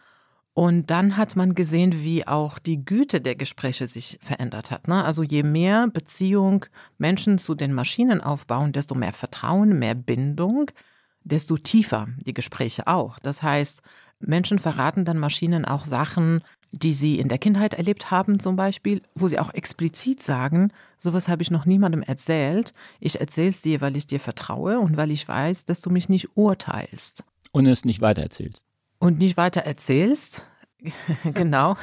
Und 0.59 0.91
dann 0.91 1.17
hat 1.17 1.37
man 1.37 1.55
gesehen, 1.55 2.03
wie 2.03 2.27
auch 2.27 2.59
die 2.59 2.85
Güte 2.85 3.21
der 3.21 3.37
Gespräche 3.37 3.87
sich 3.87 4.19
verändert 4.21 4.73
hat. 4.73 4.89
Ne? 4.89 5.05
Also 5.05 5.23
je 5.23 5.45
mehr 5.45 5.87
Beziehung 5.87 6.67
Menschen 6.99 7.39
zu 7.39 7.55
den 7.55 7.73
Maschinen 7.73 8.21
aufbauen, 8.21 8.73
desto 8.73 8.97
mehr 8.97 9.13
Vertrauen, 9.13 9.79
mehr 9.79 9.95
Bindung, 9.95 10.69
desto 11.23 11.59
tiefer 11.59 12.09
die 12.27 12.35
Gespräche 12.35 12.89
auch. 12.89 13.21
Das 13.21 13.41
heißt, 13.41 13.83
Menschen 14.19 14.59
verraten 14.59 15.05
dann 15.05 15.21
Maschinen 15.21 15.65
auch 15.65 15.85
Sachen, 15.85 16.43
die 16.73 16.93
sie 16.93 17.21
in 17.21 17.29
der 17.29 17.39
Kindheit 17.39 17.75
erlebt 17.75 18.11
haben, 18.11 18.41
zum 18.41 18.57
Beispiel, 18.57 19.01
wo 19.15 19.29
sie 19.29 19.39
auch 19.39 19.55
explizit 19.55 20.25
sagen, 20.25 20.73
sowas 20.99 21.29
habe 21.29 21.43
ich 21.43 21.53
noch 21.53 21.67
niemandem 21.67 22.03
erzählt. 22.03 22.73
Ich 22.99 23.21
erzähle 23.21 23.51
es 23.51 23.63
dir, 23.63 23.81
weil 23.81 23.97
ich 23.97 24.09
dir 24.09 24.19
vertraue 24.19 24.81
und 24.81 24.97
weil 24.97 25.13
ich 25.13 25.29
weiß, 25.29 25.67
dass 25.67 25.81
du 25.81 25.91
mich 25.91 26.09
nicht 26.09 26.37
urteilst. 26.37 27.23
Und 27.53 27.67
es 27.67 27.85
nicht 27.85 28.01
weitererzählst. 28.01 28.68
Und 28.99 29.19
nicht 29.19 29.37
weiter 29.37 29.61
erzählst. 29.63 30.45
genau. 31.35 31.77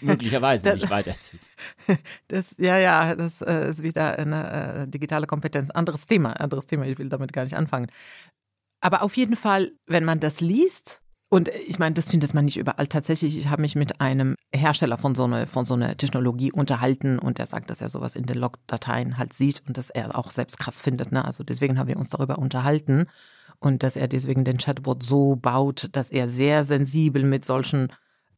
Möglicherweise 0.00 0.64
das, 0.64 0.80
nicht 0.80 0.90
weitererzählst. 0.90 1.50
Das, 2.28 2.56
ja, 2.58 2.78
ja, 2.78 3.14
das 3.14 3.42
äh, 3.42 3.68
ist 3.68 3.82
wieder 3.82 4.18
eine 4.18 4.82
äh, 4.84 4.88
digitale 4.88 5.26
Kompetenz. 5.26 5.70
Anderes 5.70 6.06
Thema, 6.06 6.32
anderes 6.34 6.66
Thema. 6.66 6.86
Ich 6.86 6.98
will 6.98 7.08
damit 7.08 7.32
gar 7.32 7.44
nicht 7.44 7.56
anfangen. 7.56 7.88
Aber 8.80 9.02
auf 9.02 9.16
jeden 9.16 9.36
Fall, 9.36 9.72
wenn 9.86 10.04
man 10.04 10.20
das 10.20 10.40
liest, 10.40 11.02
und 11.28 11.48
ich 11.48 11.78
meine, 11.78 11.94
das 11.94 12.10
findet 12.10 12.34
man 12.34 12.44
nicht 12.44 12.58
überall. 12.58 12.86
Tatsächlich, 12.88 13.38
ich 13.38 13.48
habe 13.48 13.62
mich 13.62 13.74
mit 13.74 14.02
einem 14.02 14.36
Hersteller 14.54 14.98
von 14.98 15.14
so 15.14 15.24
einer 15.24 15.46
von 15.46 15.64
so 15.64 15.72
einer 15.72 15.96
Technologie 15.96 16.52
unterhalten 16.52 17.18
und 17.18 17.38
der 17.38 17.46
sagt, 17.46 17.70
dass 17.70 17.80
er 17.80 17.88
sowas 17.88 18.16
in 18.16 18.26
den 18.26 18.36
Log-Dateien 18.36 19.16
halt 19.16 19.32
sieht 19.32 19.62
und 19.66 19.78
dass 19.78 19.88
er 19.88 20.18
auch 20.18 20.30
selbst 20.30 20.58
krass 20.58 20.82
findet. 20.82 21.10
Ne? 21.10 21.24
Also 21.24 21.42
deswegen 21.42 21.78
haben 21.78 21.88
wir 21.88 21.96
uns 21.96 22.10
darüber 22.10 22.36
unterhalten 22.36 23.06
und 23.62 23.82
dass 23.82 23.96
er 23.96 24.08
deswegen 24.08 24.44
den 24.44 24.58
Chatbot 24.58 25.02
so 25.02 25.36
baut, 25.36 25.88
dass 25.92 26.10
er 26.10 26.28
sehr 26.28 26.64
sensibel 26.64 27.22
mit 27.22 27.44
solchen 27.44 27.88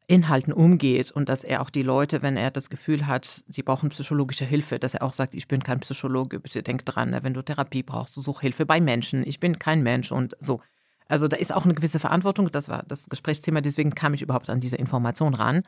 Inhalten 0.07 0.53
umgeht 0.53 1.11
und 1.13 1.31
dass 1.31 1.45
er 1.45 1.63
auch 1.63 1.71
die 1.71 1.83
Leute, 1.83 2.21
wenn 2.21 2.37
er 2.37 2.51
das 2.51 2.69
Gefühl 2.69 3.07
hat, 3.07 3.43
sie 3.49 3.63
brauchen 3.63 3.89
psychologische 3.89 4.45
Hilfe, 4.45 4.79
dass 4.79 4.93
er 4.93 5.03
auch 5.03 5.15
sagt, 5.15 5.35
ich 5.35 5.49
bin 5.49 5.63
kein 5.63 5.81
Psychologe, 5.81 6.41
bitte 6.41 6.63
denk 6.63 6.85
dran, 6.85 7.11
ne? 7.11 7.23
wenn 7.23 7.33
du 7.33 7.41
Therapie 7.41 7.83
brauchst, 7.83 8.13
such 8.13 8.43
Hilfe 8.43 8.67
bei 8.67 8.83
Menschen, 8.83 9.27
ich 9.27 9.41
bin 9.41 9.59
kein 9.59 9.83
Mensch 9.83 10.13
und 10.13 10.37
so. 10.39 10.61
Also 11.09 11.27
da 11.27 11.39
ist 11.39 11.55
auch 11.55 11.65
eine 11.65 11.75
gewisse 11.75 11.99
Verantwortung. 11.99 12.51
Das 12.51 12.69
war 12.69 12.83
das 12.87 13.09
Gesprächsthema, 13.09 13.63
deswegen 13.63 13.95
kam 13.95 14.13
ich 14.13 14.23
überhaupt 14.23 14.51
an 14.51 14.61
diese 14.61 14.77
Information 14.77 15.35
ran. 15.35 15.63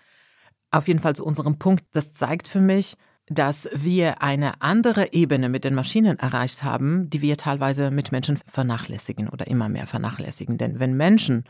Auf 0.70 0.86
jeden 0.88 1.00
Fall 1.00 1.16
zu 1.16 1.24
unserem 1.24 1.58
Punkt, 1.58 1.84
das 1.92 2.12
zeigt 2.12 2.48
für 2.48 2.60
mich, 2.60 2.94
dass 3.28 3.68
wir 3.72 4.22
eine 4.22 4.62
andere 4.62 5.12
Ebene 5.12 5.48
mit 5.48 5.64
den 5.64 5.74
Maschinen 5.74 6.18
erreicht 6.18 6.62
haben, 6.62 7.10
die 7.10 7.22
wir 7.22 7.36
teilweise 7.36 7.90
mit 7.90 8.12
Menschen 8.12 8.38
vernachlässigen 8.46 9.28
oder 9.28 9.48
immer 9.48 9.68
mehr 9.68 9.86
vernachlässigen. 9.86 10.58
Denn 10.58 10.78
wenn 10.78 10.96
Menschen 10.96 11.44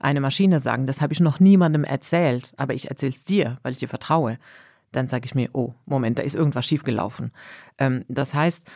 eine 0.00 0.20
Maschine 0.20 0.58
sagen, 0.58 0.86
das 0.86 1.00
habe 1.00 1.12
ich 1.12 1.20
noch 1.20 1.38
niemandem 1.38 1.84
erzählt, 1.84 2.52
aber 2.56 2.74
ich 2.74 2.88
erzähle 2.88 3.12
es 3.12 3.24
dir, 3.24 3.58
weil 3.62 3.72
ich 3.72 3.78
dir 3.78 3.88
vertraue, 3.88 4.38
dann 4.92 5.06
sage 5.06 5.26
ich 5.26 5.34
mir, 5.34 5.50
oh, 5.52 5.74
Moment, 5.86 6.18
da 6.18 6.22
ist 6.22 6.34
irgendwas 6.34 6.66
schiefgelaufen. 6.66 7.30
Ähm, 7.78 8.04
das 8.08 8.34
heißt, 8.34 8.68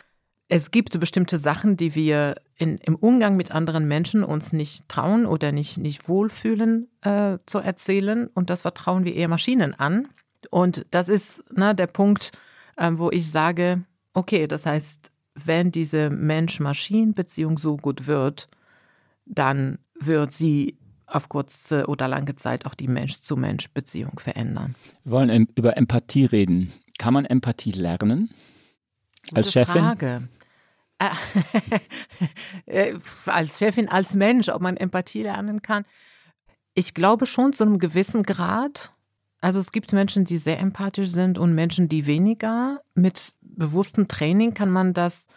es 0.47 0.71
gibt 0.71 0.97
bestimmte 0.99 1.37
Sachen, 1.37 1.75
die 1.75 1.95
wir 1.95 2.35
in, 2.55 2.77
im 2.77 2.95
Umgang 2.95 3.35
mit 3.35 3.51
anderen 3.51 3.87
Menschen 3.87 4.23
uns 4.23 4.53
nicht 4.53 4.87
trauen 4.87 5.25
oder 5.25 5.51
nicht, 5.51 5.77
nicht 5.77 6.07
wohlfühlen 6.07 6.87
äh, 7.01 7.39
zu 7.45 7.57
erzählen. 7.57 8.27
Und 8.27 8.49
das 8.49 8.61
vertrauen 8.61 9.03
wir 9.03 9.15
eher 9.15 9.27
Maschinen 9.27 9.73
an. 9.73 10.07
Und 10.51 10.85
das 10.91 11.09
ist 11.09 11.43
ne, 11.51 11.73
der 11.73 11.87
Punkt, 11.87 12.31
wo 12.77 13.11
ich 13.11 13.29
sage, 13.29 13.83
okay, 14.13 14.47
das 14.47 14.65
heißt, 14.65 15.11
wenn 15.35 15.71
diese 15.71 16.09
Mensch-Maschinen-Beziehung 16.09 17.57
so 17.57 17.77
gut 17.77 18.07
wird, 18.07 18.47
dann 19.25 19.79
wird 19.99 20.31
sie 20.31 20.77
auf 21.07 21.29
kurze 21.29 21.87
oder 21.87 22.07
lange 22.07 22.35
Zeit 22.35 22.65
auch 22.65 22.73
die 22.73 22.87
Mensch-zu-Mensch-Beziehung 22.87 24.19
verändern. 24.19 24.75
Wir 25.03 25.11
wollen 25.11 25.47
über 25.55 25.77
Empathie 25.77 26.25
reden. 26.25 26.73
Kann 26.97 27.13
man 27.13 27.25
Empathie 27.25 27.71
lernen? 27.71 28.29
Als 29.33 29.47
Gute 29.47 29.51
Chefin? 29.51 29.81
Frage. 29.81 30.29
Äh, 32.65 32.93
als 33.25 33.59
Chefin, 33.59 33.89
als 33.89 34.13
Mensch, 34.13 34.49
ob 34.49 34.61
man 34.61 34.77
Empathie 34.77 35.23
lernen 35.23 35.61
kann. 35.61 35.85
Ich 36.73 36.93
glaube 36.93 37.25
schon 37.25 37.53
zu 37.53 37.63
einem 37.63 37.79
gewissen 37.79 38.23
Grad. 38.23 38.91
Also 39.45 39.59
es 39.59 39.71
gibt 39.71 39.93
Menschen, 39.93 40.25
die 40.25 40.37
sehr 40.37 40.59
empathisch 40.59 41.09
sind 41.09 41.37
und 41.37 41.53
Menschen, 41.53 41.87
die 41.87 42.07
weniger. 42.07 42.81
Mit 42.95 43.35
bewusstem 43.41 44.07
Training 44.07 44.55
kann 44.55 44.71
man 44.71 44.95
das 44.95 45.27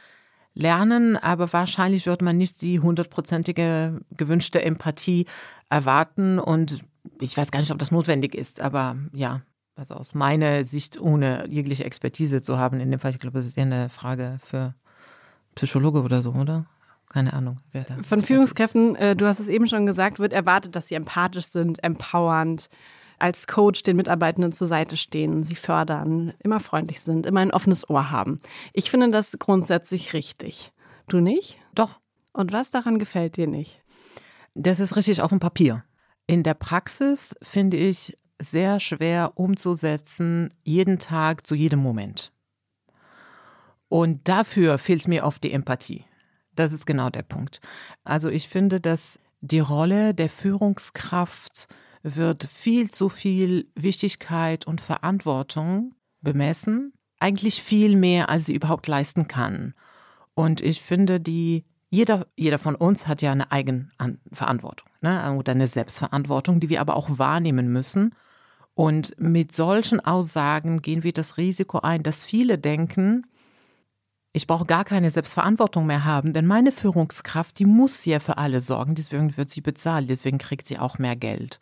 lernen, 0.55 1.19
aber 1.19 1.53
wahrscheinlich 1.53 2.07
wird 2.07 2.23
man 2.23 2.39
nicht 2.39 2.63
die 2.63 2.81
hundertprozentige 2.81 4.01
gewünschte 4.17 4.63
Empathie 4.63 5.27
erwarten 5.69 6.39
und 6.39 6.87
ich 7.21 7.37
weiß 7.37 7.51
gar 7.51 7.61
nicht, 7.61 7.71
ob 7.71 7.79
das 7.79 7.91
notwendig 7.91 8.35
ist, 8.35 8.63
aber 8.63 8.97
ja, 9.13 9.43
also 9.77 9.93
aus 9.93 10.15
meiner 10.15 10.65
Sicht, 10.65 10.99
ohne 10.99 11.47
jegliche 11.47 11.85
Expertise 11.85 12.41
zu 12.41 12.57
haben, 12.57 12.81
in 12.81 12.91
dem 12.91 13.01
Fall, 13.01 13.11
ich 13.11 13.19
glaube, 13.19 13.37
das 13.37 13.45
ist 13.45 13.59
eher 13.59 13.67
eine 13.67 13.91
Frage 13.91 14.39
für 14.43 14.75
Psychologe 15.55 16.01
oder 16.01 16.23
so, 16.23 16.33
oder? 16.33 16.65
Keine 17.11 17.35
Ahnung. 17.35 17.59
Von 18.05 18.23
Führungskräften, 18.23 18.97
äh, 18.97 19.15
du 19.15 19.27
hast 19.27 19.39
es 19.39 19.49
eben 19.49 19.67
schon 19.67 19.85
gesagt, 19.85 20.19
wird 20.19 20.33
erwartet, 20.33 20.77
dass 20.77 20.89
sie 20.89 20.95
empathisch 20.95 21.47
sind, 21.47 21.85
empowernd, 21.85 22.71
als 23.19 23.47
Coach 23.47 23.83
den 23.83 23.97
Mitarbeitenden 23.97 24.53
zur 24.53 24.67
Seite 24.67 24.97
stehen, 24.97 25.43
sie 25.43 25.57
fördern, 25.57 26.33
immer 26.41 26.61
freundlich 26.61 27.01
sind, 27.01 27.27
immer 27.27 27.41
ein 27.41 27.53
offenes 27.53 27.89
Ohr 27.89 28.11
haben. 28.11 28.41
Ich 28.73 28.91
finde 28.91 29.11
das 29.11 29.39
grundsätzlich 29.39 30.13
richtig. 30.13 30.73
Du 31.09 31.21
nicht? 31.21 31.57
Doch. 31.75 32.01
Und 32.33 32.53
was 32.53 32.71
daran 32.71 32.99
gefällt 32.99 33.37
dir 33.37 33.47
nicht? 33.47 33.83
Das 34.55 34.81
ist 34.81 34.97
richtig 34.97 35.23
auf 35.23 35.31
dem 35.31 35.41
Papier. 35.41 35.85
In 36.27 36.43
der 36.43 36.55
Praxis 36.55 37.35
finde 37.43 37.77
ich 37.77 38.17
sehr 38.41 38.81
schwer 38.81 39.33
umzusetzen, 39.35 40.53
jeden 40.63 40.99
Tag 40.99 41.47
zu 41.47 41.55
jedem 41.55 41.81
Moment. 41.81 42.33
Und 43.89 44.29
dafür 44.29 44.79
fehlt 44.79 45.09
mir 45.09 45.25
oft 45.25 45.43
die 45.43 45.53
Empathie. 45.53 46.05
Das 46.55 46.73
ist 46.73 46.87
genau 46.87 47.09
der 47.11 47.23
Punkt. 47.23 47.61
Also 48.05 48.29
ich 48.29 48.49
finde, 48.49 48.81
dass 48.81 49.19
die 49.41 49.61
Rolle 49.61 50.15
der 50.15 50.29
Führungskraft 50.29 51.69
wird 52.03 52.45
viel 52.45 52.91
zu 52.91 53.09
viel 53.09 53.71
Wichtigkeit 53.75 54.67
und 54.67 54.81
Verantwortung 54.81 55.95
bemessen, 56.21 56.93
eigentlich 57.21 57.63
viel 57.63 57.97
mehr, 57.97 58.29
als 58.29 58.47
sie 58.47 58.55
überhaupt 58.55 58.87
leisten 58.87 59.29
kann. 59.29 59.75
Und 60.35 60.61
ich 60.61 60.83
finde, 60.83 61.21
die 61.21 61.65
jeder, 61.91 62.27
jeder 62.37 62.59
von 62.59 62.75
uns 62.75 63.07
hat 63.07 63.23
ja 63.23 63.33
eine 63.33 63.51
Eigenverantwortung 63.51 64.89
ne? 65.01 65.35
oder 65.35 65.53
eine 65.53 65.67
Selbstverantwortung, 65.67 66.61
die 66.61 66.69
wir 66.69 66.81
aber 66.81 66.97
auch 66.97 67.19
wahrnehmen 67.19 67.73
müssen. 67.73 68.15
Und 68.75 69.19
mit 69.19 69.55
solchen 69.55 69.99
Aussagen 69.99 70.83
gehen 70.83 71.03
wir 71.03 71.13
das 71.13 71.37
Risiko 71.37 71.81
ein, 71.81 72.03
dass 72.03 72.25
viele 72.25 72.59
denken, 72.59 73.27
ich 74.33 74.47
brauche 74.47 74.67
gar 74.67 74.85
keine 74.85 75.11
Selbstverantwortung 75.11 75.87
mehr 75.87 76.05
haben, 76.05 76.33
denn 76.33 76.47
meine 76.47 76.71
Führungskraft, 76.71 77.59
die 77.59 77.65
muss 77.65 78.05
ja 78.05 78.21
für 78.21 78.39
alle 78.39 78.61
sorgen, 78.61 78.95
deswegen 78.95 79.37
wird 79.37 79.51
sie 79.51 79.63
bezahlt, 79.63 80.09
deswegen 80.11 80.39
kriegt 80.39 80.69
sie 80.69 80.79
auch 80.79 80.99
mehr 80.99 81.17
Geld. 81.17 81.59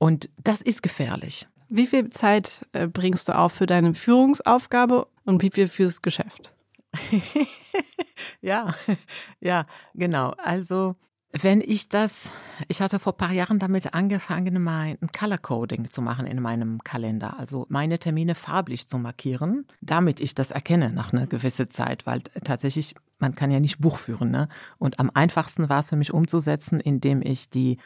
Und 0.00 0.30
das 0.42 0.62
ist 0.62 0.82
gefährlich. 0.82 1.46
Wie 1.68 1.86
viel 1.86 2.08
Zeit 2.08 2.66
äh, 2.72 2.86
bringst 2.88 3.28
du 3.28 3.36
auf 3.36 3.52
für 3.52 3.66
deine 3.66 3.92
Führungsaufgabe 3.92 5.06
und 5.24 5.42
wie 5.42 5.50
viel 5.50 5.68
fürs 5.68 6.00
Geschäft? 6.00 6.54
ja, 8.40 8.74
ja, 9.40 9.66
genau. 9.94 10.30
Also 10.38 10.96
Wenn 11.32 11.60
ich 11.60 11.88
das, 11.88 12.32
ich 12.66 12.80
hatte 12.80 12.98
vor 12.98 13.12
ein 13.12 13.18
paar 13.18 13.32
Jahren 13.32 13.60
damit 13.60 13.94
angefangen, 13.94 14.60
mein 14.62 14.98
Color 15.16 15.38
Coding 15.38 15.88
zu 15.88 16.02
machen 16.02 16.26
in 16.26 16.42
meinem 16.42 16.82
Kalender, 16.82 17.38
also 17.38 17.66
meine 17.68 18.00
Termine 18.00 18.34
farblich 18.34 18.88
zu 18.88 18.98
markieren, 18.98 19.64
damit 19.80 20.20
ich 20.20 20.34
das 20.34 20.50
erkenne 20.50 20.90
nach 20.90 21.12
einer 21.12 21.28
gewissen 21.28 21.70
Zeit, 21.70 22.04
weil 22.04 22.22
tatsächlich, 22.42 22.96
man 23.20 23.36
kann 23.36 23.52
ja 23.52 23.60
nicht 23.60 23.78
Buch 23.78 23.98
führen. 23.98 24.32
Ne? 24.32 24.48
Und 24.78 24.98
am 24.98 25.10
einfachsten 25.14 25.68
war 25.68 25.80
es 25.80 25.90
für 25.90 25.96
mich 25.96 26.12
umzusetzen, 26.12 26.80
indem 26.80 27.22
ich 27.22 27.48
die 27.48 27.78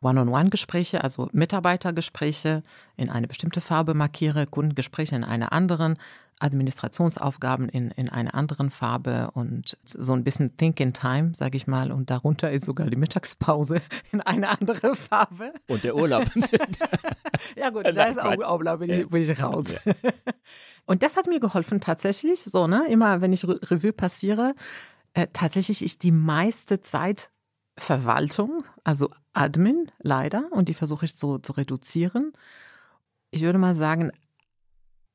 One-on-One-Gespräche, 0.00 1.02
also 1.02 1.28
Mitarbeitergespräche 1.32 2.62
in 2.96 3.10
eine 3.10 3.26
bestimmte 3.26 3.60
Farbe 3.60 3.94
markiere, 3.94 4.46
Kundengespräche 4.46 5.16
in 5.16 5.24
einer 5.24 5.52
anderen, 5.52 5.98
Administrationsaufgaben 6.40 7.68
in, 7.68 7.90
in 7.92 8.08
einer 8.08 8.34
anderen 8.34 8.70
Farbe 8.70 9.30
und 9.34 9.76
so 9.84 10.12
ein 10.12 10.24
bisschen 10.24 10.56
Think 10.56 10.80
in 10.80 10.92
Time, 10.92 11.32
sage 11.34 11.56
ich 11.56 11.66
mal. 11.66 11.90
Und 11.90 12.10
darunter 12.10 12.50
ist 12.50 12.64
sogar 12.64 12.88
die 12.88 12.96
Mittagspause 12.96 13.80
in 14.12 14.20
eine 14.20 14.48
andere 14.48 14.94
Farbe. 14.94 15.52
Und 15.66 15.84
der 15.84 15.96
Urlaub. 15.96 16.24
ja 17.56 17.70
gut, 17.70 17.86
da 17.86 18.04
ist 18.04 18.20
auch 18.20 18.58
Urlaub, 18.58 18.80
bin 18.80 18.90
ich, 18.90 19.08
bin 19.08 19.22
ich 19.22 19.42
raus. 19.42 19.76
und 20.86 21.02
das 21.02 21.16
hat 21.16 21.26
mir 21.26 21.40
geholfen 21.40 21.80
tatsächlich, 21.80 22.40
so, 22.44 22.66
ne, 22.66 22.86
immer 22.88 23.20
wenn 23.20 23.32
ich 23.32 23.44
Revue 23.44 23.92
passiere, 23.92 24.54
äh, 25.14 25.26
tatsächlich 25.32 25.84
ist 25.84 26.02
die 26.02 26.12
meiste 26.12 26.80
Zeit 26.82 27.30
Verwaltung, 27.78 28.64
also 28.84 29.10
Admin 29.32 29.90
leider, 29.98 30.48
und 30.50 30.68
die 30.68 30.74
versuche 30.74 31.04
ich 31.04 31.14
so 31.14 31.38
zu 31.38 31.52
reduzieren. 31.52 32.32
Ich 33.30 33.42
würde 33.42 33.58
mal 33.58 33.74
sagen, 33.74 34.12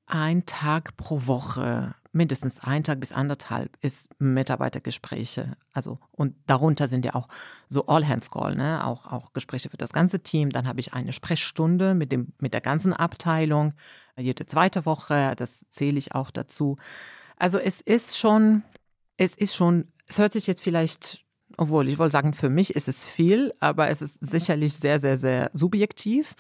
ein 0.06 0.46
Tag 0.46 0.98
pro 0.98 1.28
Woche, 1.28 1.96
mindestens 2.12 2.60
ein 2.60 2.84
Tag 2.84 3.00
bis 3.00 3.12
anderthalb, 3.12 3.78
ist 3.82 4.10
Mitarbeitergespräche. 4.20 5.58
Also, 5.72 6.00
und 6.12 6.36
darunter 6.46 6.88
sind 6.88 7.06
ja 7.06 7.16
auch 7.16 7.28
so 7.68 7.88
All-Hands-Call, 7.88 8.56
ne? 8.56 8.86
auch, 8.86 9.08
auch 9.12 9.34
Gespräche 9.34 9.70
für 9.70 9.78
das 9.78 9.94
ganze 9.94 10.22
Team. 10.22 10.52
Dann 10.52 10.68
habe 10.68 10.80
ich 10.80 10.94
eine 10.94 11.14
Sprechstunde 11.14 11.96
mit, 11.96 12.12
dem, 12.12 12.34
mit 12.40 12.54
der 12.54 12.62
ganzen 12.62 12.94
Abteilung, 12.94 13.74
jede 14.16 14.46
zweite 14.46 14.86
Woche, 14.86 15.34
das 15.36 15.68
zähle 15.70 15.98
ich 15.98 16.14
auch 16.14 16.30
dazu. 16.30 16.78
Also 17.38 17.58
es 17.58 17.82
ist 17.82 18.18
schon, 18.18 18.64
es 19.18 19.36
ist 19.36 19.56
schon, 19.56 19.88
es 20.08 20.20
hört 20.20 20.34
sich 20.34 20.46
jetzt 20.46 20.62
vielleicht 20.62 21.23
obwohl, 21.58 21.88
ich 21.88 21.98
wollte 21.98 22.12
sagen, 22.12 22.34
für 22.34 22.50
mich 22.50 22.76
ist 22.76 22.88
es 22.88 23.06
viel, 23.06 23.54
aber 23.60 23.90
es 23.90 24.02
ist 24.02 24.20
sicherlich 24.20 24.74
sehr, 24.74 25.00
sehr, 25.00 25.18
sehr 25.18 25.50
subjektiv. 25.54 26.36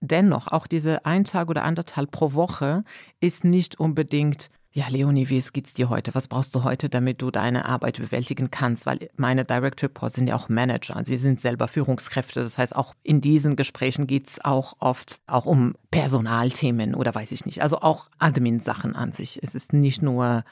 Dennoch, 0.00 0.48
auch 0.48 0.66
diese 0.66 1.04
ein 1.04 1.24
Tag 1.24 1.48
oder 1.48 1.64
anderthalb 1.64 2.10
pro 2.10 2.34
Woche 2.34 2.84
ist 3.20 3.44
nicht 3.44 3.80
unbedingt, 3.80 4.48
ja, 4.70 4.86
Leonie, 4.88 5.28
wie 5.28 5.42
geht's 5.52 5.74
dir 5.74 5.88
heute? 5.88 6.14
Was 6.14 6.28
brauchst 6.28 6.54
du 6.54 6.62
heute, 6.62 6.88
damit 6.88 7.20
du 7.20 7.30
deine 7.30 7.64
Arbeit 7.64 7.98
bewältigen 7.98 8.50
kannst? 8.50 8.86
Weil 8.86 9.08
meine 9.16 9.44
Direct 9.44 9.82
Reports 9.82 10.14
sind 10.14 10.28
ja 10.28 10.36
auch 10.36 10.48
Manager. 10.48 11.02
Sie 11.04 11.16
sind 11.16 11.40
selber 11.40 11.66
Führungskräfte. 11.66 12.40
Das 12.40 12.58
heißt, 12.58 12.76
auch 12.76 12.94
in 13.02 13.20
diesen 13.20 13.56
Gesprächen 13.56 14.06
geht's 14.06 14.44
auch 14.44 14.74
oft 14.78 15.16
auch 15.26 15.46
um 15.46 15.74
Personalthemen 15.90 16.94
oder 16.94 17.12
weiß 17.14 17.32
ich 17.32 17.44
nicht. 17.44 17.62
Also 17.62 17.80
auch 17.80 18.08
Admin-Sachen 18.18 18.94
an 18.94 19.10
sich. 19.10 19.42
Es 19.42 19.54
ist 19.56 19.72
nicht 19.72 20.02
nur 20.02 20.44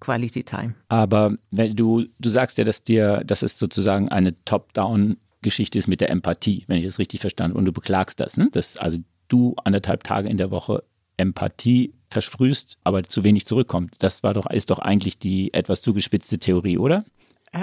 Quality 0.00 0.44
Time. 0.44 0.74
Aber 0.88 1.36
wenn 1.50 1.76
du, 1.76 2.06
du 2.18 2.28
sagst 2.28 2.58
ja, 2.58 2.64
dass 2.64 2.82
dir, 2.82 3.22
dass 3.24 3.42
es 3.42 3.58
sozusagen 3.58 4.08
eine 4.08 4.34
Top-Down-Geschichte 4.44 5.78
ist 5.78 5.88
mit 5.88 6.00
der 6.00 6.10
Empathie, 6.10 6.64
wenn 6.66 6.78
ich 6.78 6.84
das 6.84 6.98
richtig 6.98 7.20
verstanden 7.20 7.52
habe. 7.52 7.58
Und 7.60 7.64
du 7.66 7.72
beklagst 7.72 8.20
das, 8.20 8.36
ne? 8.36 8.48
Dass 8.50 8.76
also 8.76 8.98
du 9.28 9.54
anderthalb 9.64 10.02
Tage 10.04 10.28
in 10.28 10.38
der 10.38 10.50
Woche 10.50 10.82
Empathie 11.16 11.94
versprühst, 12.08 12.78
aber 12.82 13.02
zu 13.04 13.22
wenig 13.24 13.46
zurückkommt. 13.46 14.02
Das 14.02 14.22
war 14.22 14.34
doch, 14.34 14.50
ist 14.50 14.70
doch 14.70 14.78
eigentlich 14.78 15.18
die 15.18 15.52
etwas 15.52 15.82
zugespitzte 15.82 16.38
Theorie, 16.38 16.78
oder? 16.78 17.04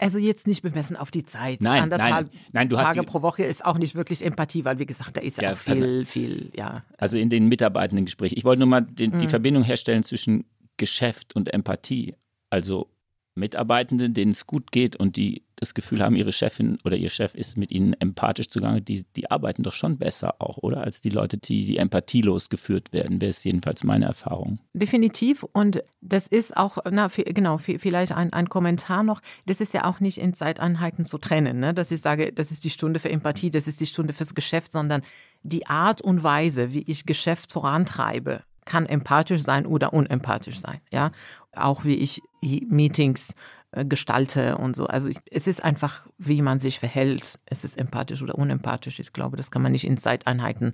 Also 0.00 0.18
jetzt 0.18 0.46
nicht 0.46 0.62
bemessen 0.62 0.96
auf 0.96 1.10
die 1.10 1.26
Zeit. 1.26 1.60
Nein, 1.60 1.82
Anderthalb 1.82 2.32
nein, 2.32 2.40
nein, 2.52 2.68
du 2.70 2.76
Tage 2.76 2.88
hast 2.88 2.98
die, 2.98 3.02
pro 3.02 3.20
Woche 3.20 3.44
ist 3.44 3.62
auch 3.62 3.76
nicht 3.76 3.94
wirklich 3.94 4.24
Empathie, 4.24 4.64
weil 4.64 4.78
wie 4.78 4.86
gesagt, 4.86 5.14
da 5.18 5.20
ist 5.20 5.36
ja, 5.36 5.42
ja 5.42 5.52
auch 5.52 5.58
viel, 5.58 5.84
also, 5.84 6.04
viel, 6.06 6.50
ja. 6.56 6.84
Also 6.96 7.18
in 7.18 7.28
den 7.28 7.48
mitarbeitenden 7.48 8.06
Gesprächen. 8.06 8.38
Ich 8.38 8.44
wollte 8.44 8.60
nur 8.60 8.68
mal 8.68 8.80
mhm. 8.80 9.18
die 9.18 9.28
Verbindung 9.28 9.62
herstellen 9.62 10.02
zwischen 10.02 10.46
Geschäft 10.80 11.36
und 11.36 11.52
Empathie. 11.52 12.16
Also 12.48 12.88
Mitarbeitende, 13.34 14.10
denen 14.10 14.32
es 14.32 14.46
gut 14.46 14.72
geht 14.72 14.96
und 14.96 15.16
die 15.16 15.42
das 15.56 15.74
Gefühl 15.74 16.00
haben, 16.00 16.16
ihre 16.16 16.32
Chefin 16.32 16.78
oder 16.84 16.96
ihr 16.96 17.10
Chef 17.10 17.34
ist 17.34 17.58
mit 17.58 17.70
ihnen 17.70 17.92
empathisch 18.00 18.48
zugange, 18.48 18.80
die, 18.80 19.04
die 19.14 19.30
arbeiten 19.30 19.62
doch 19.62 19.74
schon 19.74 19.98
besser 19.98 20.36
auch, 20.38 20.56
oder? 20.58 20.82
Als 20.82 21.02
die 21.02 21.10
Leute, 21.10 21.36
die, 21.36 21.66
die 21.66 21.76
empathielos 21.76 22.48
geführt 22.48 22.94
werden, 22.94 23.20
wäre 23.20 23.28
es 23.28 23.44
jedenfalls 23.44 23.84
meine 23.84 24.06
Erfahrung. 24.06 24.58
Definitiv. 24.72 25.42
Und 25.42 25.82
das 26.00 26.26
ist 26.26 26.56
auch, 26.56 26.78
na, 26.90 27.08
genau, 27.08 27.58
vielleicht 27.58 28.12
ein, 28.12 28.32
ein 28.32 28.48
Kommentar 28.48 29.02
noch. 29.02 29.20
Das 29.44 29.60
ist 29.60 29.74
ja 29.74 29.84
auch 29.84 30.00
nicht 30.00 30.16
in 30.16 30.32
Zeiteinheiten 30.32 31.04
zu 31.04 31.18
trennen, 31.18 31.60
ne? 31.60 31.74
dass 31.74 31.90
ich 31.90 32.00
sage, 32.00 32.32
das 32.32 32.50
ist 32.50 32.64
die 32.64 32.70
Stunde 32.70 32.98
für 32.98 33.10
Empathie, 33.10 33.50
das 33.50 33.68
ist 33.68 33.82
die 33.82 33.86
Stunde 33.86 34.14
fürs 34.14 34.34
Geschäft, 34.34 34.72
sondern 34.72 35.02
die 35.42 35.66
Art 35.66 36.00
und 36.00 36.22
Weise, 36.22 36.72
wie 36.72 36.84
ich 36.86 37.04
Geschäft 37.04 37.52
vorantreibe, 37.52 38.42
kann 38.64 38.86
empathisch 38.86 39.42
sein 39.42 39.66
oder 39.66 39.92
unempathisch 39.92 40.60
sein. 40.60 40.80
Ja, 40.92 41.12
auch 41.54 41.84
wie 41.84 41.94
ich 41.94 42.22
Meetings 42.42 43.34
äh, 43.72 43.84
gestalte 43.84 44.58
und 44.58 44.74
so. 44.74 44.86
Also 44.86 45.08
ich, 45.08 45.16
es 45.30 45.46
ist 45.46 45.62
einfach, 45.62 46.06
wie 46.18 46.42
man 46.42 46.58
sich 46.58 46.78
verhält. 46.78 47.38
Es 47.46 47.64
ist 47.64 47.78
empathisch 47.78 48.22
oder 48.22 48.36
unempathisch. 48.36 48.98
Ich 48.98 49.12
glaube, 49.12 49.36
das 49.36 49.50
kann 49.50 49.62
man 49.62 49.72
nicht 49.72 49.84
in 49.84 49.96
Zeiteinheiten 49.96 50.72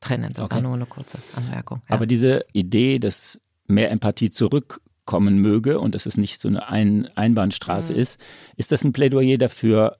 trennen. 0.00 0.32
Das 0.32 0.46
okay. 0.46 0.56
war 0.56 0.62
nur 0.62 0.74
eine 0.74 0.86
kurze 0.86 1.18
Anmerkung. 1.34 1.82
Ja. 1.88 1.96
Aber 1.96 2.06
diese 2.06 2.44
Idee, 2.52 2.98
dass 2.98 3.40
mehr 3.66 3.90
Empathie 3.90 4.30
zurückkommen 4.30 5.38
möge 5.38 5.80
und 5.80 5.94
dass 5.94 6.06
es 6.06 6.16
nicht 6.16 6.40
so 6.40 6.48
eine 6.48 6.68
ein 6.68 7.08
Einbahnstraße 7.16 7.94
mhm. 7.94 7.98
ist, 7.98 8.20
ist 8.56 8.72
das 8.72 8.84
ein 8.84 8.92
Plädoyer 8.92 9.38
dafür, 9.38 9.96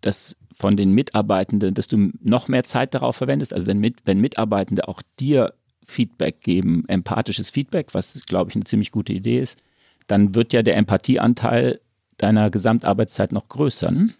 dass 0.00 0.36
von 0.54 0.76
den 0.76 0.92
Mitarbeitenden, 0.92 1.74
dass 1.74 1.88
du 1.88 2.10
noch 2.20 2.48
mehr 2.48 2.64
Zeit 2.64 2.94
darauf 2.94 3.16
verwendest, 3.16 3.52
also 3.52 3.66
wenn, 3.66 3.94
wenn 4.04 4.20
Mitarbeitende 4.20 4.88
auch 4.88 5.02
dir 5.18 5.54
Feedback 5.84 6.40
geben, 6.40 6.84
empathisches 6.88 7.50
Feedback, 7.50 7.94
was, 7.94 8.22
glaube 8.26 8.50
ich, 8.50 8.56
eine 8.56 8.64
ziemlich 8.64 8.90
gute 8.90 9.12
Idee 9.12 9.40
ist, 9.40 9.62
dann 10.06 10.34
wird 10.34 10.52
ja 10.52 10.62
der 10.62 10.76
Empathieanteil 10.76 11.80
deiner 12.18 12.50
Gesamtarbeitszeit 12.50 13.32
noch 13.32 13.48
größer. 13.48 13.90
Ne? 13.90 14.14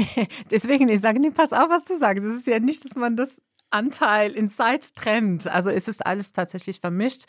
Deswegen, 0.50 0.88
ich 0.88 1.00
sage, 1.00 1.20
nee, 1.20 1.30
pass 1.30 1.52
auf, 1.52 1.68
was 1.68 1.84
du 1.84 1.96
sagst. 1.98 2.24
Es 2.24 2.36
ist 2.36 2.46
ja 2.46 2.58
nicht, 2.58 2.84
dass 2.84 2.96
man 2.96 3.16
das 3.16 3.40
Anteil 3.70 4.32
in 4.32 4.50
Zeit 4.50 4.94
trennt. 4.94 5.46
Also 5.46 5.70
es 5.70 5.88
ist 5.88 6.04
alles 6.06 6.32
tatsächlich 6.32 6.80
vermischt. 6.80 7.24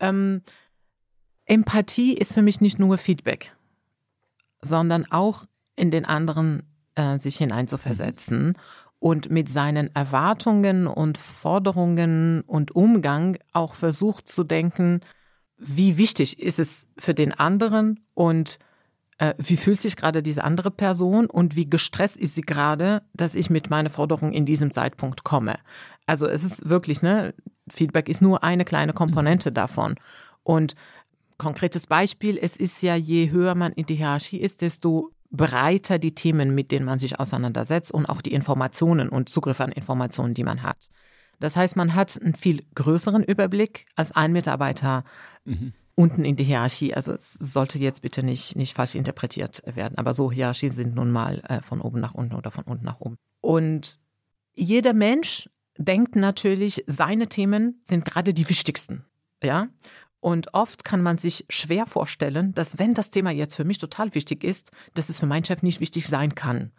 Ähm, 0.00 0.42
Empathie 1.44 2.14
ist 2.14 2.34
für 2.34 2.42
mich 2.42 2.60
nicht 2.60 2.78
nur 2.78 2.98
Feedback, 2.98 3.54
sondern 4.60 5.10
auch 5.10 5.44
in 5.76 5.90
den 5.90 6.04
anderen 6.04 6.62
äh, 6.94 7.18
sich 7.18 7.36
hineinzuversetzen 7.38 8.56
und 8.98 9.30
mit 9.30 9.48
seinen 9.48 9.94
Erwartungen 9.94 10.86
und 10.86 11.18
Forderungen 11.18 12.42
und 12.42 12.74
Umgang 12.74 13.38
auch 13.52 13.74
versucht 13.74 14.28
zu 14.28 14.44
denken, 14.44 15.00
wie 15.56 15.96
wichtig 15.96 16.40
ist 16.40 16.58
es 16.58 16.88
für 16.98 17.14
den 17.14 17.32
anderen 17.32 18.00
und 18.14 18.58
äh, 19.18 19.34
wie 19.38 19.56
fühlt 19.56 19.80
sich 19.80 19.96
gerade 19.96 20.22
diese 20.22 20.44
andere 20.44 20.70
Person 20.70 21.26
und 21.26 21.56
wie 21.56 21.68
gestresst 21.68 22.16
ist 22.16 22.34
sie 22.34 22.42
gerade, 22.42 23.02
dass 23.12 23.34
ich 23.34 23.50
mit 23.50 23.70
meiner 23.70 23.90
Forderung 23.90 24.32
in 24.32 24.46
diesem 24.46 24.72
Zeitpunkt 24.72 25.24
komme. 25.24 25.58
Also 26.06 26.26
es 26.26 26.44
ist 26.44 26.68
wirklich, 26.68 27.02
ne, 27.02 27.34
Feedback 27.68 28.08
ist 28.08 28.22
nur 28.22 28.42
eine 28.42 28.64
kleine 28.64 28.92
Komponente 28.92 29.52
davon. 29.52 29.96
Und 30.42 30.74
konkretes 31.36 31.86
Beispiel, 31.86 32.38
es 32.40 32.56
ist 32.56 32.82
ja, 32.82 32.96
je 32.96 33.30
höher 33.30 33.54
man 33.54 33.72
in 33.72 33.86
die 33.86 33.96
Hierarchie 33.96 34.40
ist, 34.40 34.62
desto 34.62 35.10
breiter 35.30 35.98
die 35.98 36.14
Themen, 36.14 36.54
mit 36.54 36.72
denen 36.72 36.86
man 36.86 36.98
sich 36.98 37.20
auseinandersetzt 37.20 37.92
und 37.92 38.06
auch 38.06 38.22
die 38.22 38.32
Informationen 38.32 39.08
und 39.08 39.28
Zugriff 39.28 39.60
an 39.60 39.72
Informationen, 39.72 40.34
die 40.34 40.44
man 40.44 40.62
hat. 40.62 40.88
Das 41.40 41.54
heißt, 41.54 41.76
man 41.76 41.94
hat 41.94 42.20
einen 42.20 42.34
viel 42.34 42.64
größeren 42.74 43.22
Überblick 43.22 43.86
als 43.94 44.12
ein 44.12 44.32
Mitarbeiter 44.32 45.04
mhm. 45.44 45.72
unten 45.94 46.24
in 46.24 46.36
der 46.36 46.46
Hierarchie. 46.46 46.94
Also 46.94 47.12
es 47.12 47.32
sollte 47.32 47.78
jetzt 47.78 48.02
bitte 48.02 48.22
nicht, 48.22 48.56
nicht 48.56 48.74
falsch 48.74 48.94
interpretiert 48.94 49.62
werden. 49.64 49.98
Aber 49.98 50.14
so 50.14 50.32
Hierarchien 50.32 50.72
sind 50.72 50.94
nun 50.94 51.10
mal 51.10 51.40
äh, 51.48 51.62
von 51.62 51.80
oben 51.80 52.00
nach 52.00 52.14
unten 52.14 52.34
oder 52.34 52.50
von 52.50 52.64
unten 52.64 52.84
nach 52.84 53.00
oben. 53.00 53.16
Und 53.40 54.00
jeder 54.54 54.94
Mensch 54.94 55.48
denkt 55.76 56.16
natürlich, 56.16 56.82
seine 56.88 57.28
Themen 57.28 57.80
sind 57.84 58.04
gerade 58.04 58.34
die 58.34 58.48
wichtigsten. 58.48 59.04
Ja, 59.40 59.68
und 60.20 60.52
oft 60.54 60.84
kann 60.84 61.02
man 61.02 61.18
sich 61.18 61.44
schwer 61.48 61.86
vorstellen, 61.86 62.52
dass 62.54 62.78
wenn 62.78 62.94
das 62.94 63.10
Thema 63.10 63.30
jetzt 63.30 63.54
für 63.54 63.64
mich 63.64 63.78
total 63.78 64.14
wichtig 64.14 64.44
ist, 64.44 64.72
dass 64.94 65.08
es 65.08 65.18
für 65.18 65.26
meinen 65.26 65.44
Chef 65.44 65.62
nicht 65.62 65.80
wichtig 65.80 66.08
sein 66.08 66.34
kann. 66.34 66.72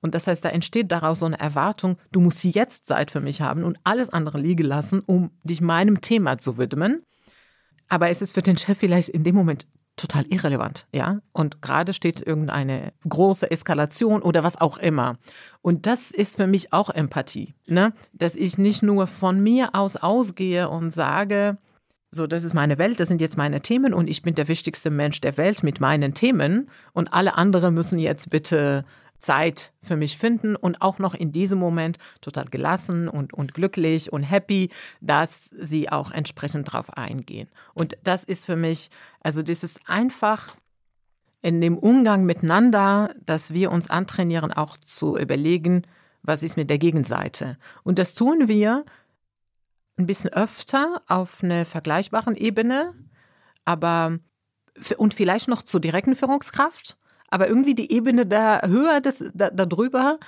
Und 0.00 0.14
das 0.14 0.26
heißt, 0.26 0.44
da 0.44 0.50
entsteht 0.50 0.92
daraus 0.92 1.20
so 1.20 1.26
eine 1.26 1.40
Erwartung, 1.40 1.96
du 2.12 2.20
musst 2.20 2.44
jetzt 2.44 2.86
Zeit 2.86 3.10
für 3.10 3.20
mich 3.20 3.40
haben 3.40 3.64
und 3.64 3.78
alles 3.84 4.10
andere 4.10 4.38
liegen 4.38 4.66
lassen, 4.66 5.00
um 5.00 5.30
dich 5.44 5.60
meinem 5.60 6.02
Thema 6.02 6.38
zu 6.38 6.58
widmen. 6.58 7.02
Aber 7.88 8.10
es 8.10 8.22
ist 8.22 8.34
für 8.34 8.42
den 8.42 8.56
Chef 8.56 8.78
vielleicht 8.78 9.08
in 9.08 9.24
dem 9.24 9.34
Moment 9.34 9.66
total 9.96 10.26
irrelevant, 10.26 10.86
ja? 10.92 11.20
Und 11.32 11.62
gerade 11.62 11.92
steht 11.92 12.20
irgendeine 12.20 12.92
große 13.08 13.50
Eskalation 13.50 14.22
oder 14.22 14.42
was 14.42 14.60
auch 14.60 14.78
immer. 14.78 15.18
Und 15.62 15.86
das 15.86 16.10
ist 16.10 16.36
für 16.36 16.46
mich 16.46 16.72
auch 16.72 16.90
Empathie, 16.90 17.54
ne? 17.66 17.92
Dass 18.12 18.34
ich 18.34 18.58
nicht 18.58 18.82
nur 18.82 19.06
von 19.06 19.40
mir 19.40 19.70
aus 19.74 19.96
ausgehe 19.96 20.68
und 20.68 20.90
sage, 20.90 21.58
so, 22.14 22.26
das 22.26 22.44
ist 22.44 22.54
meine 22.54 22.78
Welt, 22.78 23.00
das 23.00 23.08
sind 23.08 23.20
jetzt 23.20 23.36
meine 23.36 23.60
Themen 23.60 23.92
und 23.92 24.08
ich 24.08 24.22
bin 24.22 24.34
der 24.34 24.48
wichtigste 24.48 24.90
Mensch 24.90 25.20
der 25.20 25.36
Welt 25.36 25.62
mit 25.62 25.80
meinen 25.80 26.14
Themen 26.14 26.70
und 26.92 27.12
alle 27.12 27.36
anderen 27.36 27.74
müssen 27.74 27.98
jetzt 27.98 28.30
bitte 28.30 28.84
Zeit 29.18 29.72
für 29.82 29.96
mich 29.96 30.18
finden 30.18 30.54
und 30.54 30.82
auch 30.82 30.98
noch 30.98 31.14
in 31.14 31.32
diesem 31.32 31.58
Moment 31.58 31.98
total 32.20 32.44
gelassen 32.44 33.08
und, 33.08 33.32
und 33.32 33.54
glücklich 33.54 34.12
und 34.12 34.22
happy, 34.22 34.70
dass 35.00 35.50
sie 35.50 35.90
auch 35.90 36.10
entsprechend 36.10 36.72
drauf 36.72 36.96
eingehen. 36.96 37.48
Und 37.72 37.96
das 38.04 38.24
ist 38.24 38.44
für 38.44 38.56
mich, 38.56 38.90
also 39.20 39.42
das 39.42 39.64
ist 39.64 39.80
einfach 39.86 40.56
in 41.40 41.60
dem 41.60 41.76
Umgang 41.78 42.24
miteinander, 42.24 43.14
dass 43.24 43.52
wir 43.52 43.70
uns 43.70 43.90
antrainieren, 43.90 44.52
auch 44.52 44.76
zu 44.76 45.16
überlegen, 45.16 45.82
was 46.22 46.42
ist 46.42 46.56
mit 46.56 46.70
der 46.70 46.78
Gegenseite. 46.78 47.58
Und 47.82 47.98
das 47.98 48.14
tun 48.14 48.48
wir 48.48 48.84
ein 49.96 50.06
bisschen 50.06 50.32
öfter 50.32 51.02
auf 51.08 51.42
einer 51.42 51.64
vergleichbaren 51.64 52.36
Ebene, 52.36 52.94
aber 53.64 54.18
und 54.96 55.14
vielleicht 55.14 55.48
noch 55.48 55.62
zur 55.62 55.80
direkten 55.80 56.14
Führungskraft, 56.14 56.96
aber 57.28 57.48
irgendwie 57.48 57.74
die 57.74 57.92
Ebene 57.92 58.26
da 58.26 58.62
höher 58.66 59.00
des, 59.00 59.24
da, 59.32 59.50
darüber. 59.50 60.18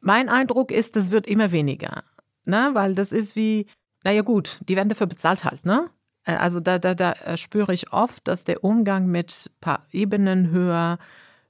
Mein 0.00 0.28
Eindruck 0.28 0.70
ist, 0.70 0.96
das 0.96 1.10
wird 1.10 1.26
immer 1.26 1.50
weniger, 1.50 2.04
ne? 2.44 2.70
weil 2.74 2.94
das 2.94 3.12
ist 3.12 3.36
wie, 3.36 3.66
naja 4.04 4.22
gut, 4.22 4.60
die 4.68 4.76
werden 4.76 4.88
dafür 4.88 5.06
bezahlt 5.06 5.44
halt, 5.44 5.64
ne? 5.64 5.88
Äh, 6.24 6.34
also 6.34 6.60
da, 6.60 6.78
da, 6.78 6.94
da 6.94 7.36
spüre 7.36 7.72
ich 7.72 7.92
oft, 7.92 8.28
dass 8.28 8.44
der 8.44 8.62
Umgang 8.62 9.06
mit 9.06 9.48
ein 9.48 9.60
paar 9.60 9.86
Ebenen 9.92 10.50
höher 10.50 10.98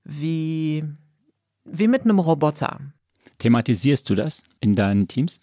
wie, 0.04 0.84
wie 1.64 1.88
mit 1.88 2.02
einem 2.02 2.20
Roboter. 2.20 2.78
Thematisierst 3.38 4.08
du 4.08 4.14
das 4.14 4.42
in 4.60 4.76
deinen 4.76 5.08
Teams? 5.08 5.40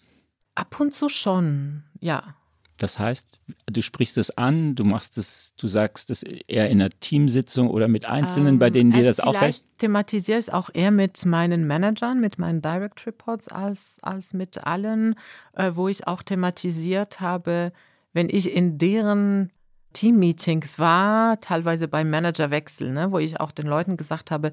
Ab 0.54 0.78
und 0.80 0.94
zu 0.94 1.08
schon, 1.08 1.84
ja. 2.00 2.36
Das 2.78 2.98
heißt, 2.98 3.40
du 3.66 3.82
sprichst 3.82 4.18
es 4.18 4.36
an, 4.36 4.74
du 4.74 4.84
machst 4.84 5.16
es, 5.16 5.54
du 5.56 5.68
sagst 5.68 6.10
es 6.10 6.22
eher 6.24 6.68
in 6.70 6.80
einer 6.80 6.90
Teamsitzung 6.90 7.70
oder 7.70 7.86
mit 7.86 8.06
Einzelnen, 8.06 8.54
ähm, 8.54 8.58
bei 8.58 8.70
denen 8.70 8.90
dir 8.90 9.06
also 9.06 9.08
das 9.08 9.20
auffällt? 9.20 9.54
Ich 9.54 9.64
thematisiere 9.78 10.38
es 10.38 10.50
auch 10.50 10.70
eher 10.72 10.90
mit 10.90 11.24
meinen 11.24 11.66
Managern, 11.66 12.20
mit 12.20 12.38
meinen 12.38 12.62
Direct 12.62 13.06
Reports 13.06 13.46
als, 13.48 13.98
als 14.02 14.32
mit 14.32 14.66
allen, 14.66 15.14
äh, 15.52 15.70
wo 15.74 15.86
ich 15.86 16.08
auch 16.08 16.22
thematisiert 16.22 17.20
habe, 17.20 17.72
wenn 18.12 18.28
ich 18.28 18.52
in 18.52 18.76
deren 18.76 19.52
Team-Meetings 19.92 20.80
war, 20.80 21.40
teilweise 21.40 21.86
beim 21.86 22.10
Managerwechsel, 22.10 22.90
ne, 22.90 23.12
wo 23.12 23.18
ich 23.18 23.40
auch 23.40 23.52
den 23.52 23.66
Leuten 23.66 23.96
gesagt 23.96 24.32
habe, 24.32 24.50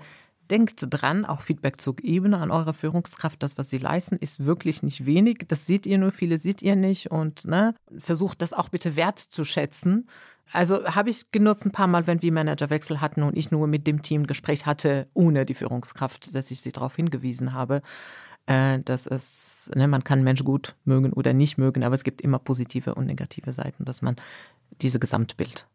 denkt 0.52 0.86
dran, 0.90 1.26
auch 1.26 1.42
Feedback 1.42 1.80
zu 1.80 1.94
geben 1.94 2.34
an 2.34 2.52
eure 2.52 2.74
Führungskraft. 2.74 3.42
Das, 3.42 3.58
was 3.58 3.70
sie 3.70 3.78
leisten, 3.78 4.18
ist 4.18 4.46
wirklich 4.46 4.84
nicht 4.84 5.06
wenig. 5.06 5.46
Das 5.48 5.66
seht 5.66 5.86
ihr 5.86 5.98
nur, 5.98 6.12
viele 6.12 6.38
seht 6.38 6.62
ihr 6.62 6.76
nicht. 6.76 7.10
Und 7.10 7.46
ne, 7.46 7.74
versucht 7.98 8.42
das 8.42 8.54
auch 8.54 8.70
bitte 8.70 8.96
wertzuschätzen. 8.96 10.08
Also 10.52 10.84
habe 10.84 11.10
ich 11.10 11.32
genutzt 11.32 11.66
ein 11.66 11.72
paar 11.72 11.88
Mal, 11.88 12.08
wenn 12.08 12.22
wir 12.22 12.32
Managerwechsel 12.32 13.00
hatten 13.00 13.24
und 13.24 13.38
ich 13.38 13.52
nur 13.52 13.68
mit 13.68 13.88
dem 13.88 14.02
Team 14.02 14.28
Gespräch 14.28 14.66
hatte, 14.66 15.08
ohne 15.14 15.46
die 15.46 15.54
Führungskraft, 15.54 16.36
dass 16.36 16.52
ich 16.52 16.62
sie 16.62 16.74
darauf 16.74 16.96
hingewiesen 16.98 17.54
habe, 17.54 17.82
äh, 18.48 18.80
dass 18.80 19.08
es, 19.08 19.72
ne, 19.74 19.88
man 19.88 20.04
kann 20.04 20.24
Mensch 20.24 20.44
gut 20.44 20.76
mögen 20.84 21.14
oder 21.14 21.32
nicht 21.32 21.58
mögen, 21.58 21.84
aber 21.84 21.96
es 21.96 22.04
gibt 22.04 22.20
immer 22.20 22.40
positive 22.40 22.96
und 22.96 23.06
negative 23.06 23.54
Seiten, 23.54 23.86
dass 23.86 24.02
man 24.02 24.18
diese 24.82 25.00
Gesamtbild 25.00 25.68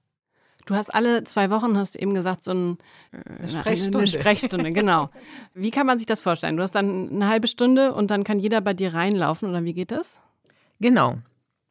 Du 0.66 0.74
hast 0.74 0.92
alle 0.92 1.22
zwei 1.22 1.48
Wochen, 1.50 1.78
hast 1.78 1.94
du 1.94 2.00
eben 2.00 2.12
gesagt, 2.12 2.42
so 2.42 2.52
ein, 2.52 2.78
eine 3.12 3.48
Sprechstunde. 3.48 3.98
Eine 3.98 4.06
Sprechstunde, 4.08 4.72
genau. 4.72 5.10
Wie 5.54 5.70
kann 5.70 5.86
man 5.86 5.98
sich 5.98 6.08
das 6.08 6.18
vorstellen? 6.18 6.56
Du 6.56 6.62
hast 6.62 6.74
dann 6.74 7.08
eine 7.08 7.28
halbe 7.28 7.46
Stunde 7.46 7.94
und 7.94 8.10
dann 8.10 8.24
kann 8.24 8.40
jeder 8.40 8.60
bei 8.60 8.74
dir 8.74 8.92
reinlaufen 8.92 9.48
oder 9.48 9.64
wie 9.64 9.74
geht 9.74 9.92
das? 9.92 10.18
Genau. 10.80 11.18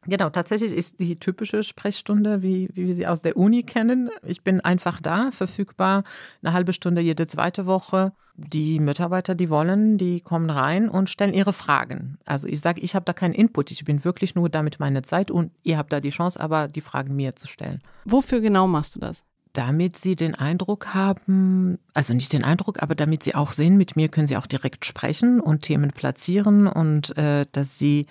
Genau, 0.06 0.30
tatsächlich 0.30 0.72
ist 0.72 1.00
die 1.00 1.18
typische 1.18 1.62
Sprechstunde, 1.62 2.42
wie, 2.42 2.68
wie 2.74 2.86
wir 2.86 2.94
sie 2.94 3.06
aus 3.06 3.22
der 3.22 3.36
Uni 3.36 3.62
kennen. 3.62 4.10
Ich 4.24 4.42
bin 4.42 4.60
einfach 4.60 5.00
da, 5.00 5.30
verfügbar, 5.30 6.04
eine 6.42 6.52
halbe 6.52 6.72
Stunde 6.72 7.00
jede 7.00 7.26
zweite 7.26 7.66
Woche. 7.66 8.12
Die 8.38 8.80
Mitarbeiter, 8.80 9.34
die 9.34 9.48
wollen, 9.48 9.96
die 9.96 10.20
kommen 10.20 10.50
rein 10.50 10.88
und 10.90 11.08
stellen 11.08 11.32
ihre 11.32 11.54
Fragen. 11.54 12.18
Also 12.26 12.46
ich 12.46 12.60
sage, 12.60 12.82
ich 12.82 12.94
habe 12.94 13.04
da 13.04 13.14
keinen 13.14 13.32
Input, 13.32 13.70
ich 13.70 13.84
bin 13.84 14.04
wirklich 14.04 14.34
nur 14.34 14.50
damit 14.50 14.78
meine 14.78 15.02
Zeit 15.02 15.30
und 15.30 15.52
ihr 15.62 15.78
habt 15.78 15.92
da 15.92 16.00
die 16.00 16.10
Chance, 16.10 16.38
aber 16.38 16.68
die 16.68 16.82
Fragen 16.82 17.16
mir 17.16 17.34
zu 17.34 17.48
stellen. 17.48 17.80
Wofür 18.04 18.40
genau 18.40 18.66
machst 18.66 18.94
du 18.94 19.00
das? 19.00 19.24
Damit 19.54 19.96
sie 19.96 20.16
den 20.16 20.34
Eindruck 20.34 20.92
haben, 20.92 21.78
also 21.94 22.12
nicht 22.12 22.34
den 22.34 22.44
Eindruck, 22.44 22.82
aber 22.82 22.94
damit 22.94 23.22
sie 23.22 23.34
auch 23.34 23.52
sehen, 23.52 23.78
mit 23.78 23.96
mir 23.96 24.08
können 24.08 24.26
sie 24.26 24.36
auch 24.36 24.46
direkt 24.46 24.84
sprechen 24.84 25.40
und 25.40 25.62
Themen 25.62 25.92
platzieren 25.92 26.66
und 26.66 27.16
äh, 27.16 27.46
dass 27.52 27.78
sie 27.78 28.06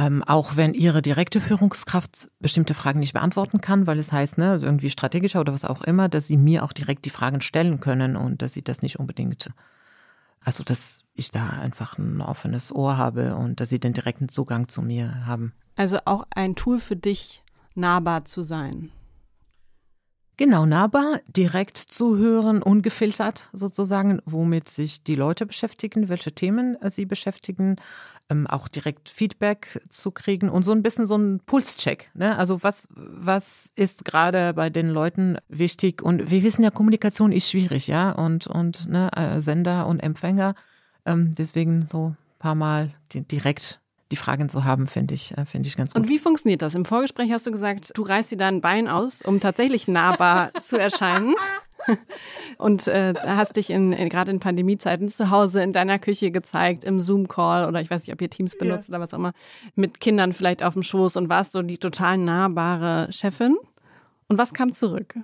ähm, 0.00 0.22
auch 0.22 0.56
wenn 0.56 0.72
ihre 0.72 1.02
direkte 1.02 1.42
Führungskraft 1.42 2.30
bestimmte 2.38 2.72
Fragen 2.72 3.00
nicht 3.00 3.12
beantworten 3.12 3.60
kann, 3.60 3.86
weil 3.86 3.98
es 3.98 4.12
heißt, 4.12 4.38
ne, 4.38 4.52
also 4.52 4.64
irgendwie 4.64 4.88
strategischer 4.88 5.40
oder 5.40 5.52
was 5.52 5.66
auch 5.66 5.82
immer, 5.82 6.08
dass 6.08 6.26
sie 6.26 6.38
mir 6.38 6.64
auch 6.64 6.72
direkt 6.72 7.04
die 7.04 7.10
Fragen 7.10 7.42
stellen 7.42 7.80
können 7.80 8.16
und 8.16 8.40
dass 8.40 8.54
sie 8.54 8.62
das 8.62 8.80
nicht 8.80 8.98
unbedingt, 8.98 9.50
also 10.40 10.64
dass 10.64 11.04
ich 11.12 11.30
da 11.32 11.50
einfach 11.50 11.98
ein 11.98 12.22
offenes 12.22 12.74
Ohr 12.74 12.96
habe 12.96 13.36
und 13.36 13.60
dass 13.60 13.68
sie 13.68 13.78
den 13.78 13.92
direkten 13.92 14.30
Zugang 14.30 14.68
zu 14.68 14.80
mir 14.80 15.26
haben. 15.26 15.52
Also 15.76 15.98
auch 16.06 16.24
ein 16.34 16.56
Tool 16.56 16.80
für 16.80 16.96
dich, 16.96 17.42
nahbar 17.74 18.24
zu 18.24 18.42
sein. 18.42 18.90
Genau, 20.38 20.64
nahbar, 20.64 21.20
direkt 21.28 21.76
zuhören, 21.76 22.62
ungefiltert 22.62 23.50
sozusagen, 23.52 24.22
womit 24.24 24.70
sich 24.70 25.04
die 25.04 25.14
Leute 25.14 25.44
beschäftigen, 25.44 26.08
welche 26.08 26.32
Themen 26.32 26.78
sie 26.86 27.04
beschäftigen, 27.04 27.76
ähm, 28.30 28.46
auch 28.46 28.68
direkt 28.68 29.08
Feedback 29.08 29.82
zu 29.90 30.10
kriegen 30.10 30.48
und 30.48 30.62
so 30.62 30.72
ein 30.72 30.82
bisschen 30.82 31.04
so 31.04 31.16
ein 31.16 31.40
Pulscheck. 31.44 32.10
Ne? 32.14 32.36
Also 32.38 32.62
was, 32.62 32.88
was 32.94 33.72
ist 33.74 34.04
gerade 34.04 34.54
bei 34.54 34.70
den 34.70 34.88
Leuten 34.88 35.36
wichtig? 35.48 36.00
Und 36.02 36.30
wir 36.30 36.42
wissen 36.42 36.62
ja, 36.62 36.70
Kommunikation 36.70 37.32
ist 37.32 37.50
schwierig, 37.50 37.88
ja, 37.88 38.12
und, 38.12 38.46
und 38.46 38.88
ne, 38.88 39.10
äh, 39.16 39.40
Sender 39.40 39.86
und 39.86 40.00
Empfänger. 40.00 40.54
Ähm, 41.04 41.34
deswegen 41.36 41.86
so 41.86 42.10
ein 42.10 42.16
paar 42.38 42.54
Mal 42.54 42.94
direkt 43.12 43.80
die 44.12 44.16
Fragen 44.16 44.48
zu 44.48 44.64
haben, 44.64 44.86
finde 44.86 45.14
ich, 45.14 45.36
äh, 45.36 45.44
finde 45.44 45.68
ich 45.68 45.76
ganz 45.76 45.92
gut. 45.92 46.02
Und 46.02 46.08
wie 46.08 46.18
funktioniert 46.18 46.62
das? 46.62 46.74
Im 46.74 46.84
Vorgespräch 46.84 47.30
hast 47.32 47.46
du 47.46 47.52
gesagt, 47.52 47.92
du 47.94 48.02
reißt 48.02 48.32
dir 48.32 48.38
dein 48.38 48.60
Bein 48.60 48.88
aus, 48.88 49.22
um 49.22 49.40
tatsächlich 49.40 49.88
nahbar 49.88 50.52
zu 50.60 50.76
erscheinen. 50.76 51.34
und 52.58 52.88
äh, 52.88 53.14
hast 53.14 53.56
dich 53.56 53.70
in, 53.70 53.92
in 53.92 54.08
gerade 54.08 54.30
in 54.30 54.40
Pandemiezeiten 54.40 55.08
zu 55.08 55.30
Hause 55.30 55.62
in 55.62 55.72
deiner 55.72 55.98
Küche 55.98 56.30
gezeigt, 56.30 56.84
im 56.84 57.00
Zoom-Call 57.00 57.66
oder 57.66 57.80
ich 57.80 57.90
weiß 57.90 58.06
nicht, 58.06 58.12
ob 58.12 58.20
ihr 58.20 58.30
Teams 58.30 58.56
benutzt 58.56 58.88
ja. 58.88 58.94
oder 58.94 59.02
was 59.02 59.14
auch 59.14 59.18
immer, 59.18 59.32
mit 59.74 60.00
Kindern 60.00 60.32
vielleicht 60.32 60.62
auf 60.62 60.74
dem 60.74 60.82
Schoß 60.82 61.16
und 61.16 61.28
warst 61.28 61.52
so 61.52 61.62
die 61.62 61.78
total 61.78 62.18
nahbare 62.18 63.12
Chefin. 63.12 63.56
Und 64.28 64.38
was 64.38 64.54
kam 64.54 64.72
zurück? 64.72 65.14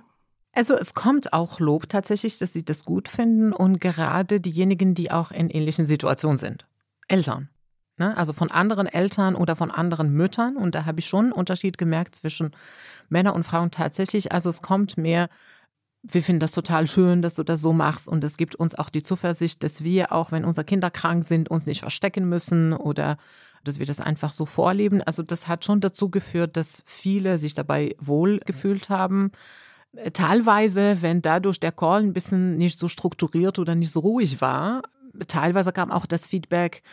Also 0.53 0.73
es 0.75 0.93
kommt 0.93 1.33
auch 1.33 1.59
Lob 1.59 1.87
tatsächlich, 1.87 2.39
dass 2.39 2.51
sie 2.51 2.65
das 2.65 2.83
gut 2.83 3.09
finden 3.09 3.53
und 3.53 3.79
gerade 3.79 4.41
diejenigen, 4.41 4.95
die 4.95 5.11
auch 5.11 5.31
in 5.31 5.49
ähnlichen 5.49 5.85
Situationen 5.85 6.37
sind. 6.37 6.65
Eltern. 7.07 7.49
Ne? 7.97 8.15
Also 8.15 8.33
von 8.33 8.51
anderen 8.51 8.87
Eltern 8.87 9.35
oder 9.35 9.55
von 9.55 9.71
anderen 9.71 10.11
Müttern. 10.11 10.55
Und 10.55 10.75
da 10.75 10.85
habe 10.85 10.99
ich 10.99 11.07
schon 11.07 11.25
einen 11.25 11.31
Unterschied 11.31 11.77
gemerkt 11.77 12.15
zwischen 12.15 12.51
Männern 13.09 13.33
und 13.33 13.43
Frauen 13.43 13.71
tatsächlich. 13.71 14.31
Also 14.31 14.49
es 14.49 14.61
kommt 14.61 14.97
mehr 14.97 15.29
wir 16.03 16.23
finden 16.23 16.39
das 16.39 16.51
total 16.51 16.87
schön, 16.87 17.21
dass 17.21 17.35
du 17.35 17.43
das 17.43 17.61
so 17.61 17.73
machst 17.73 18.07
und 18.07 18.23
es 18.23 18.37
gibt 18.37 18.55
uns 18.55 18.75
auch 18.75 18.89
die 18.89 19.03
Zuversicht, 19.03 19.63
dass 19.63 19.83
wir 19.83 20.11
auch, 20.11 20.31
wenn 20.31 20.45
unsere 20.45 20.65
Kinder 20.65 20.89
krank 20.89 21.27
sind, 21.27 21.49
uns 21.49 21.65
nicht 21.65 21.81
verstecken 21.81 22.29
müssen 22.29 22.73
oder 22.73 23.17
dass 23.63 23.79
wir 23.79 23.85
das 23.85 23.99
einfach 23.99 24.31
so 24.31 24.45
vorleben. 24.45 25.01
Also 25.01 25.23
das 25.23 25.47
hat 25.47 25.65
schon 25.65 25.81
dazu 25.81 26.09
geführt, 26.09 26.55
dass 26.55 26.83
viele 26.85 27.37
sich 27.37 27.53
dabei 27.53 27.95
wohl 27.99 28.39
gefühlt 28.45 28.89
haben. 28.89 29.31
Teilweise, 30.13 31.01
wenn 31.01 31.21
dadurch 31.21 31.59
der 31.59 31.71
Call 31.71 32.01
ein 32.01 32.13
bisschen 32.13 32.57
nicht 32.57 32.77
so 32.77 32.87
strukturiert 32.87 33.59
oder 33.59 33.75
nicht 33.75 33.91
so 33.91 34.01
ruhig 34.01 34.41
war, 34.41 34.83
teilweise 35.27 35.71
kam 35.71 35.91
auch 35.91 36.05
das 36.05 36.27
Feedback, 36.27 36.83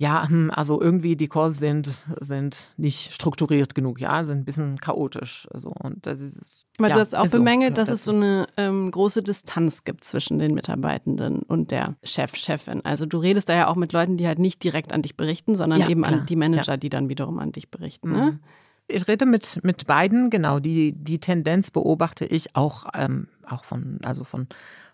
ja, 0.00 0.26
hm, 0.26 0.50
also 0.50 0.80
irgendwie 0.80 1.14
die 1.14 1.28
Calls 1.28 1.58
sind, 1.58 1.90
sind 2.20 2.72
nicht 2.78 3.12
strukturiert 3.12 3.74
genug, 3.74 4.00
ja, 4.00 4.24
sind 4.24 4.38
ein 4.38 4.44
bisschen 4.46 4.80
chaotisch. 4.80 5.46
Also, 5.52 5.74
und 5.78 6.06
das 6.06 6.20
ist, 6.20 6.64
Aber 6.78 6.88
ja, 6.88 6.94
du 6.94 7.00
hast 7.00 7.14
auch 7.14 7.28
bemängelt, 7.28 7.76
so. 7.76 7.82
dass 7.82 7.90
es 7.90 8.04
so 8.06 8.12
eine 8.12 8.46
ähm, 8.56 8.90
große 8.90 9.22
Distanz 9.22 9.84
gibt 9.84 10.04
zwischen 10.04 10.38
den 10.38 10.54
Mitarbeitenden 10.54 11.40
und 11.40 11.70
der 11.70 11.96
Chef, 12.02 12.34
Chefin. 12.34 12.82
Also 12.82 13.04
du 13.04 13.18
redest 13.18 13.50
da 13.50 13.54
ja 13.54 13.68
auch 13.68 13.76
mit 13.76 13.92
Leuten, 13.92 14.16
die 14.16 14.26
halt 14.26 14.38
nicht 14.38 14.64
direkt 14.64 14.94
an 14.94 15.02
dich 15.02 15.18
berichten, 15.18 15.54
sondern 15.54 15.80
ja, 15.80 15.90
eben 15.90 16.00
klar. 16.00 16.20
an 16.20 16.26
die 16.26 16.36
Manager, 16.36 16.78
die 16.78 16.88
dann 16.88 17.10
wiederum 17.10 17.38
an 17.38 17.52
dich 17.52 17.70
berichten. 17.70 18.10
Ne? 18.10 18.22
Mhm. 18.22 18.38
Ich 18.88 19.06
rede 19.06 19.26
mit, 19.26 19.62
mit 19.62 19.86
beiden, 19.86 20.30
genau. 20.30 20.60
Die, 20.60 20.92
die 20.92 21.20
Tendenz 21.20 21.70
beobachte 21.70 22.24
ich 22.24 22.56
auch, 22.56 22.86
ähm, 22.94 23.28
auch 23.46 23.64
von, 23.64 23.98
also 24.02 24.24
von 24.24 24.48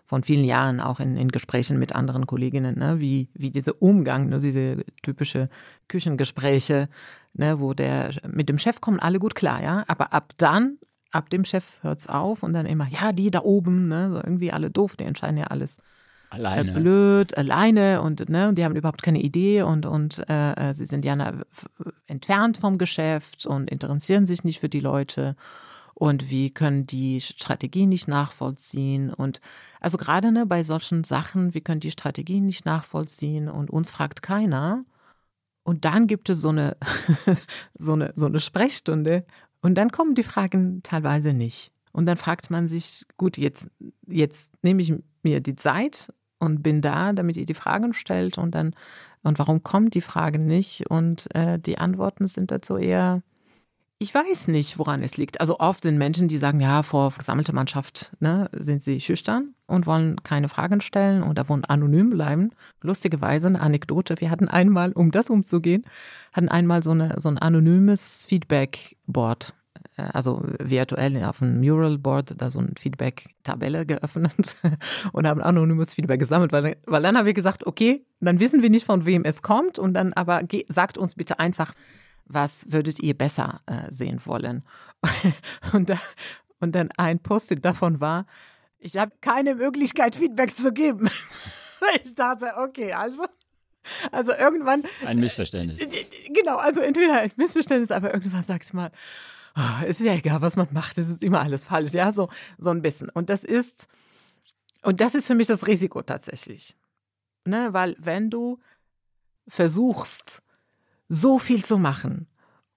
von 0.07 0.23
vielen 0.23 0.45
Jahren 0.45 0.79
auch 0.79 1.01
in, 1.01 1.17
in 1.17 1.27
Gesprächen 1.27 1.77
mit 1.77 1.93
anderen 1.93 2.25
Kolleginnen, 2.25 2.79
ne, 2.79 2.99
wie, 2.99 3.27
wie 3.33 3.51
dieser 3.51 3.81
Umgang, 3.81 4.29
ne, 4.29 4.39
diese 4.39 4.85
typische 5.03 5.49
Küchengespräche, 5.89 6.87
ne, 7.33 7.59
wo 7.59 7.73
der 7.73 8.11
mit 8.25 8.47
dem 8.47 8.57
Chef 8.57 8.79
kommen 8.79 8.99
alle 8.99 9.19
gut 9.19 9.35
klar, 9.35 9.61
ja, 9.61 9.83
aber 9.87 10.13
ab 10.13 10.33
dann, 10.37 10.77
ab 11.11 11.29
dem 11.29 11.43
Chef 11.43 11.83
hört 11.83 11.99
es 11.99 12.07
auf 12.07 12.41
und 12.41 12.53
dann 12.53 12.65
immer, 12.65 12.87
ja, 12.87 13.11
die 13.11 13.29
da 13.31 13.41
oben, 13.41 13.89
ne, 13.89 14.09
so 14.09 14.15
irgendwie 14.15 14.51
alle 14.51 14.71
doof, 14.71 14.95
die 14.95 15.03
entscheiden 15.03 15.37
ja 15.37 15.47
alles. 15.47 15.77
Alleine. 16.29 16.71
Äh, 16.71 16.73
blöd, 16.73 17.37
alleine 17.37 18.01
und, 18.01 18.29
ne, 18.29 18.47
und 18.47 18.57
die 18.57 18.63
haben 18.63 18.77
überhaupt 18.77 19.03
keine 19.03 19.21
Idee 19.21 19.63
und, 19.63 19.85
und 19.85 20.23
äh, 20.29 20.69
äh 20.69 20.73
sie 20.73 20.85
sind 20.85 21.03
ja 21.03 21.33
entfernt 22.05 22.57
vom 22.57 22.77
Geschäft 22.77 23.45
und 23.45 23.69
interessieren 23.69 24.25
sich 24.25 24.45
nicht 24.45 24.59
für 24.61 24.69
die 24.69 24.79
Leute. 24.79 25.35
Und 25.97 26.29
wie 26.29 26.51
können 26.51 26.85
die 26.85 27.19
Strategien 27.21 27.89
nicht 27.89 28.07
nachvollziehen 28.07 29.11
und 29.11 29.41
also 29.81 29.97
gerade 29.97 30.31
ne, 30.31 30.45
bei 30.45 30.61
solchen 30.61 31.03
Sachen, 31.03 31.55
wie 31.55 31.61
können 31.61 31.79
die 31.79 31.89
Strategien 31.89 32.45
nicht 32.45 32.65
nachvollziehen 32.65 33.49
und 33.49 33.71
uns 33.71 33.89
fragt 33.89 34.21
keiner. 34.21 34.85
Und 35.63 35.85
dann 35.85 36.05
gibt 36.05 36.29
es 36.29 36.39
so 36.39 36.49
eine, 36.49 36.77
so 37.79 37.93
eine, 37.93 38.11
so 38.15 38.27
eine 38.27 38.39
Sprechstunde 38.39 39.25
und 39.61 39.73
dann 39.73 39.89
kommen 39.89 40.13
die 40.13 40.23
Fragen 40.23 40.83
teilweise 40.83 41.33
nicht. 41.33 41.71
Und 41.93 42.05
dann 42.05 42.17
fragt 42.17 42.51
man 42.51 42.67
sich, 42.67 43.05
gut, 43.17 43.39
jetzt, 43.39 43.67
jetzt 44.05 44.53
nehme 44.61 44.83
ich 44.83 44.93
mir 45.23 45.41
die 45.41 45.55
Zeit 45.55 46.13
und 46.37 46.61
bin 46.61 46.81
da, 46.81 47.11
damit 47.11 47.37
ihr 47.37 47.47
die 47.47 47.55
Fragen 47.55 47.93
stellt 47.93 48.37
und 48.37 48.53
dann, 48.53 48.75
und 49.23 49.39
warum 49.39 49.63
kommen 49.63 49.89
die 49.89 50.01
Fragen 50.01 50.45
nicht? 50.45 50.87
Und 50.91 51.33
äh, 51.35 51.57
die 51.57 51.79
Antworten 51.79 52.27
sind 52.27 52.51
dazu 52.51 52.77
eher, 52.77 53.23
ich 53.99 54.13
weiß 54.13 54.49
nicht, 54.49 54.77
woran 54.77 55.01
es 55.01 55.17
liegt. 55.17 55.41
Also 55.41 55.59
oft 55.59 55.81
sind 55.81 55.97
Menschen, 55.97 56.27
die 56.27 56.37
sagen, 56.37 56.59
ja, 56.59 56.83
vor 56.83 57.11
gesammelter 57.17 57.53
Mannschaft 57.53 58.11
ne, 58.19 58.47
sind 58.53 58.83
sie 58.83 59.01
schüchtern 59.01 59.55
und 59.65 59.87
wollen 59.87 60.21
keine 60.21 60.49
Fragen 60.49 60.81
stellen 60.81 61.23
oder 61.23 61.49
wollen 61.49 61.65
anonym 61.65 62.11
bleiben. 62.11 62.51
Lustigerweise 62.81 63.47
eine 63.47 63.59
Anekdote. 63.59 64.15
Wir 64.19 64.29
hatten 64.29 64.47
einmal, 64.47 64.91
um 64.91 65.09
das 65.09 65.31
umzugehen, 65.31 65.83
hatten 66.31 66.47
einmal 66.47 66.83
so, 66.83 66.91
eine, 66.91 67.15
so 67.17 67.29
ein 67.29 67.39
anonymes 67.39 68.27
Feedback-Board 68.27 69.55
äh, 69.97 70.03
also 70.13 70.43
virtuell 70.59 71.23
auf 71.23 71.41
einem 71.41 71.59
Mural-Board 71.59 72.35
da 72.37 72.51
so 72.51 72.59
eine 72.59 72.73
Feedback-Tabelle 72.77 73.87
geöffnet 73.87 74.57
und 75.11 75.25
haben 75.25 75.41
anonymes 75.41 75.95
Feedback 75.95 76.19
gesammelt, 76.19 76.51
weil, 76.51 76.77
weil 76.85 77.01
dann 77.01 77.17
haben 77.17 77.25
wir 77.25 77.33
gesagt, 77.33 77.65
okay, 77.65 78.05
dann 78.19 78.39
wissen 78.39 78.61
wir 78.61 78.69
nicht, 78.69 78.85
von 78.85 79.05
wem 79.05 79.23
es 79.23 79.41
kommt 79.41 79.79
und 79.79 79.95
dann 79.95 80.13
aber 80.13 80.43
sagt 80.67 80.99
uns 80.99 81.15
bitte 81.15 81.39
einfach, 81.39 81.73
was 82.27 82.71
würdet 82.71 82.99
ihr 82.99 83.17
besser 83.17 83.61
äh, 83.65 83.91
sehen 83.91 84.21
wollen? 84.25 84.63
und, 85.73 85.89
da, 85.89 85.99
und 86.59 86.73
dann 86.73 86.91
ein 86.97 87.19
Post-it 87.19 87.63
davon 87.63 87.99
war, 88.01 88.25
ich 88.79 88.97
habe 88.97 89.11
keine 89.21 89.55
Möglichkeit, 89.55 90.15
Feedback 90.15 90.55
zu 90.55 90.71
geben. 90.71 91.09
ich 92.03 92.15
dachte, 92.15 92.53
okay, 92.57 92.93
also 92.93 93.25
also 94.11 94.33
irgendwann. 94.33 94.83
Ein 95.05 95.19
Missverständnis. 95.19 95.79
Genau, 96.33 96.57
also 96.57 96.81
entweder 96.81 97.21
ein 97.21 97.31
Missverständnis, 97.37 97.91
aber 97.91 98.13
irgendwann 98.13 98.43
sagt 98.43 98.73
man, 98.73 98.91
oh, 99.55 99.83
es 99.83 99.99
ist 99.99 100.05
ja 100.05 100.13
egal, 100.13 100.41
was 100.41 100.55
man 100.55 100.67
macht, 100.71 100.97
es 100.97 101.09
ist 101.09 101.23
immer 101.23 101.41
alles 101.41 101.65
falsch, 101.65 101.93
ja, 101.93 102.11
so, 102.11 102.29
so 102.57 102.69
ein 102.69 102.81
bisschen. 102.81 103.09
Und 103.09 103.29
das 103.29 103.43
ist, 103.43 103.87
und 104.83 104.99
das 104.99 105.15
ist 105.15 105.27
für 105.27 105.35
mich 105.35 105.47
das 105.47 105.67
Risiko 105.67 106.01
tatsächlich. 106.01 106.75
Ne, 107.45 107.69
weil 107.71 107.95
wenn 107.97 108.29
du 108.29 108.59
versuchst, 109.47 110.41
so 111.09 111.39
viel 111.39 111.63
zu 111.63 111.77
machen, 111.77 112.27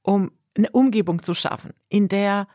um 0.03 0.31
eine 0.57 0.71
Umgebung 0.71 1.23
zu 1.23 1.35
schaffen, 1.35 1.73
in 1.89 2.09
der 2.09 2.47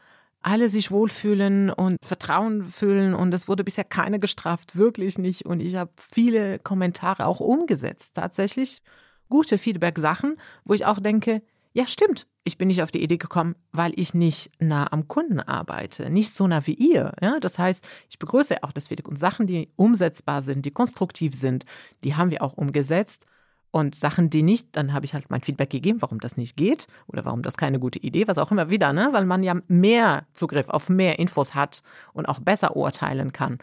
alle 0.42 0.70
sich 0.70 0.92
wohlfühlen 0.92 1.72
und 1.72 1.98
Vertrauen 2.06 2.64
fühlen 2.66 3.16
und 3.16 3.34
es 3.34 3.48
wurde 3.48 3.64
bisher 3.64 3.84
keiner 3.84 4.20
gestraft, 4.20 4.76
wirklich 4.76 5.18
nicht. 5.18 5.46
Und 5.46 5.60
ich 5.60 5.76
habe 5.76 5.92
viele 6.12 6.60
Kommentare 6.60 7.26
auch 7.26 7.40
umgesetzt, 7.40 8.14
tatsächlich 8.16 8.84
gute 9.28 9.58
Feedback-Sachen, 9.58 10.38
wo 10.64 10.76
ich 10.76 10.86
auch 10.86 11.00
denke, 11.00 11.42
ja, 11.74 11.88
stimmt. 11.88 12.28
Ich 12.44 12.60
bin 12.60 12.68
nicht 12.68 12.84
auf 12.84 12.92
die 12.92 13.02
Idee 13.02 13.18
gekommen, 13.18 13.56
weil 13.72 13.92
ich 13.96 14.14
nicht 14.14 14.52
nah 14.60 14.94
am 14.94 15.08
Kunden 15.08 15.40
arbeite, 15.40 16.12
nicht 16.12 16.32
so 16.32 16.46
nah 16.48 16.66
wie 16.68 16.76
ihr. 16.76 17.12
Ja, 17.20 17.40
das 17.40 17.58
heißt, 17.58 17.84
ich 18.10 18.20
begrüße 18.20 18.64
auch 18.64 18.72
das 18.72 18.88
Feedback 18.88 19.08
und 19.08 19.18
Sachen, 19.18 19.48
die 19.48 19.70
umsetzbar 19.76 20.44
sind, 20.44 20.66
die 20.66 20.72
konstruktiv 20.72 21.34
sind, 21.34 21.66
die 22.04 22.16
haben 22.16 22.30
wir 22.30 22.44
auch 22.44 22.54
umgesetzt. 22.54 23.26
Und 23.76 23.94
Sachen, 23.94 24.30
die 24.30 24.42
nicht, 24.42 24.78
dann 24.78 24.94
habe 24.94 25.04
ich 25.04 25.14
halt 25.14 25.30
mein 25.30 25.42
Feedback 25.42 25.70
gegeben, 25.70 26.02
warum 26.02 26.22
das 26.22 26.38
nicht 26.38 26.56
geht 26.56 26.88
oder 27.08 27.26
warum 27.26 27.42
das 27.42 27.58
keine 27.58 27.78
gute 27.78 28.00
Idee, 28.00 28.26
was 28.26 28.38
auch 28.38 28.50
immer 28.50 28.70
wieder, 28.70 28.94
ne? 28.94 29.10
weil 29.12 29.26
man 29.26 29.44
ja 29.44 29.54
mehr 29.68 30.26
Zugriff 30.32 30.70
auf 30.70 30.88
mehr 30.88 31.20
Infos 31.20 31.56
hat 31.56 31.84
und 32.14 32.26
auch 32.26 32.40
besser 32.40 32.78
urteilen 32.78 33.34
kann. 33.34 33.58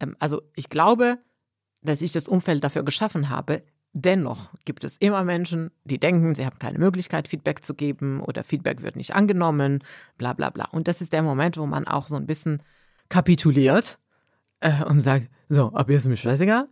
Ähm, 0.00 0.16
also 0.20 0.40
ich 0.54 0.70
glaube, 0.70 1.18
dass 1.82 2.00
ich 2.00 2.12
das 2.12 2.28
Umfeld 2.28 2.64
dafür 2.64 2.82
geschaffen 2.82 3.28
habe, 3.28 3.62
Dennoch 3.98 4.50
gibt 4.66 4.84
es 4.84 4.98
immer 4.98 5.24
Menschen, 5.24 5.70
die 5.84 5.98
denken, 5.98 6.34
sie 6.34 6.44
haben 6.44 6.58
keine 6.58 6.78
Möglichkeit, 6.78 7.28
Feedback 7.28 7.64
zu 7.64 7.72
geben 7.72 8.20
oder 8.20 8.44
Feedback 8.44 8.82
wird 8.82 8.94
nicht 8.94 9.14
angenommen, 9.14 9.82
bla 10.18 10.34
bla 10.34 10.50
bla. 10.50 10.66
Und 10.66 10.86
das 10.86 11.00
ist 11.00 11.14
der 11.14 11.22
Moment, 11.22 11.56
wo 11.56 11.64
man 11.64 11.86
auch 11.86 12.06
so 12.06 12.16
ein 12.16 12.26
bisschen 12.26 12.62
kapituliert 13.08 13.98
äh, 14.60 14.84
und 14.84 15.00
sagt, 15.00 15.30
so, 15.48 15.72
ab 15.72 15.88
jetzt 15.88 16.02
ist 16.02 16.08
mir 16.08 16.16
scheißegal. 16.18 16.68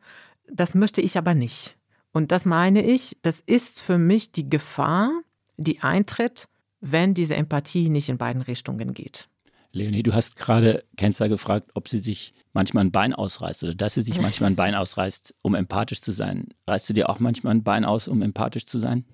Das 0.53 0.75
möchte 0.75 1.01
ich 1.01 1.17
aber 1.17 1.35
nicht. 1.35 1.79
Und 2.15 2.31
das 2.31 2.47
meine 2.47 2.83
ich, 2.83 3.19
das 3.23 3.41
ist 3.41 3.83
für 3.83 3.99
mich 3.99 4.31
die 4.31 4.49
Gefahr, 4.49 5.11
die 5.57 5.81
eintritt, 5.81 6.49
wenn 6.81 7.13
diese 7.13 7.35
Empathie 7.35 7.91
nicht 7.91 8.09
in 8.09 8.19
beiden 8.19 8.41
Richtungen 8.41 8.95
geht. 8.95 9.29
Leonie, 9.73 10.05
du 10.05 10.15
hast 10.15 10.37
gerade 10.37 10.85
Kenzer 10.97 11.29
gefragt, 11.29 11.73
ob 11.75 11.89
sie 11.89 11.99
sich 11.99 12.33
manchmal 12.53 12.85
ein 12.85 12.93
Bein 12.93 13.13
ausreißt 13.13 13.65
oder 13.65 13.75
dass 13.75 13.95
sie 13.95 14.03
sich 14.03 14.21
manchmal 14.21 14.51
ein 14.51 14.57
Bein 14.57 14.77
ausreißt, 14.77 15.35
um 15.43 15.57
empathisch 15.57 16.01
zu 16.01 16.13
sein. 16.13 16.51
Reißt 16.69 16.89
du 16.89 16.93
dir 16.93 17.11
auch 17.11 17.19
manchmal 17.19 17.53
ein 17.53 17.65
Bein 17.65 17.85
aus, 17.85 18.07
um 18.07 18.23
empathisch 18.23 18.67
zu 18.67 18.79
sein? 18.79 19.05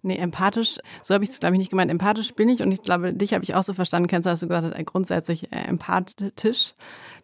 Nee, 0.00 0.16
empathisch, 0.16 0.78
so 1.02 1.12
habe 1.12 1.24
ich 1.24 1.30
es, 1.30 1.40
glaube 1.40 1.56
ich, 1.56 1.58
nicht 1.58 1.70
gemeint. 1.70 1.90
Empathisch 1.90 2.32
bin 2.34 2.48
ich 2.48 2.62
und 2.62 2.72
ich 2.72 2.80
glaube, 2.80 3.12
dich 3.12 3.34
habe 3.34 3.44
ich 3.44 3.54
auch 3.54 3.64
so 3.64 3.74
verstanden, 3.74 4.08
Kenzer, 4.08 4.30
hast 4.30 4.42
du 4.42 4.48
gesagt, 4.48 4.74
hast, 4.74 4.86
grundsätzlich 4.86 5.52
äh, 5.52 5.56
empathisch 5.56 6.74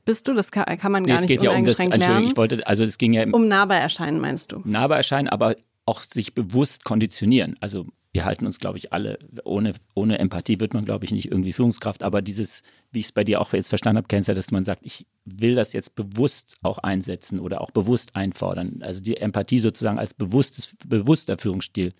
bist 0.04 0.28
du. 0.28 0.34
Das 0.34 0.50
kann, 0.50 0.64
kann 0.78 0.92
man 0.92 1.04
gar 1.04 1.14
nee, 1.14 1.16
es 1.16 1.22
nicht 1.22 1.28
geht 1.28 1.42
ja 1.42 1.56
um 1.56 1.64
das, 1.64 1.78
Entschuldigung, 1.78 2.26
ich 2.26 2.36
wollte, 2.36 2.66
also 2.66 2.84
es 2.84 2.98
ging 2.98 3.12
ja 3.12 3.24
um 3.30 3.48
nahbar 3.48 3.78
erscheinen, 3.78 4.20
meinst 4.20 4.52
du? 4.52 4.60
Nahbar 4.64 4.98
erscheinen, 4.98 5.28
aber 5.28 5.56
auch 5.86 6.02
sich 6.02 6.34
bewusst 6.34 6.84
konditionieren. 6.84 7.56
Also 7.60 7.86
wir 8.14 8.24
halten 8.24 8.46
uns, 8.46 8.60
glaube 8.60 8.78
ich, 8.78 8.92
alle, 8.92 9.18
ohne, 9.44 9.72
ohne 9.94 10.20
Empathie 10.20 10.60
wird 10.60 10.72
man, 10.72 10.84
glaube 10.84 11.04
ich, 11.04 11.10
nicht 11.10 11.30
irgendwie 11.32 11.52
Führungskraft, 11.52 12.04
aber 12.04 12.22
dieses, 12.22 12.62
wie 12.92 13.00
ich 13.00 13.06
es 13.06 13.12
bei 13.12 13.24
dir 13.24 13.40
auch 13.40 13.52
jetzt 13.52 13.70
verstanden 13.70 13.98
habe, 13.98 14.06
kennst 14.06 14.28
ja, 14.28 14.34
dass 14.34 14.52
man 14.52 14.64
sagt, 14.64 14.82
ich 14.84 15.04
will 15.24 15.56
das 15.56 15.72
jetzt 15.72 15.96
bewusst 15.96 16.56
auch 16.62 16.78
einsetzen 16.78 17.40
oder 17.40 17.60
auch 17.60 17.72
bewusst 17.72 18.14
einfordern. 18.14 18.82
Also 18.82 19.02
die 19.02 19.16
Empathie 19.16 19.58
sozusagen 19.58 19.98
als 19.98 20.14
bewusstes, 20.14 20.76
bewusster 20.86 21.38
Führungsstil. 21.38 21.92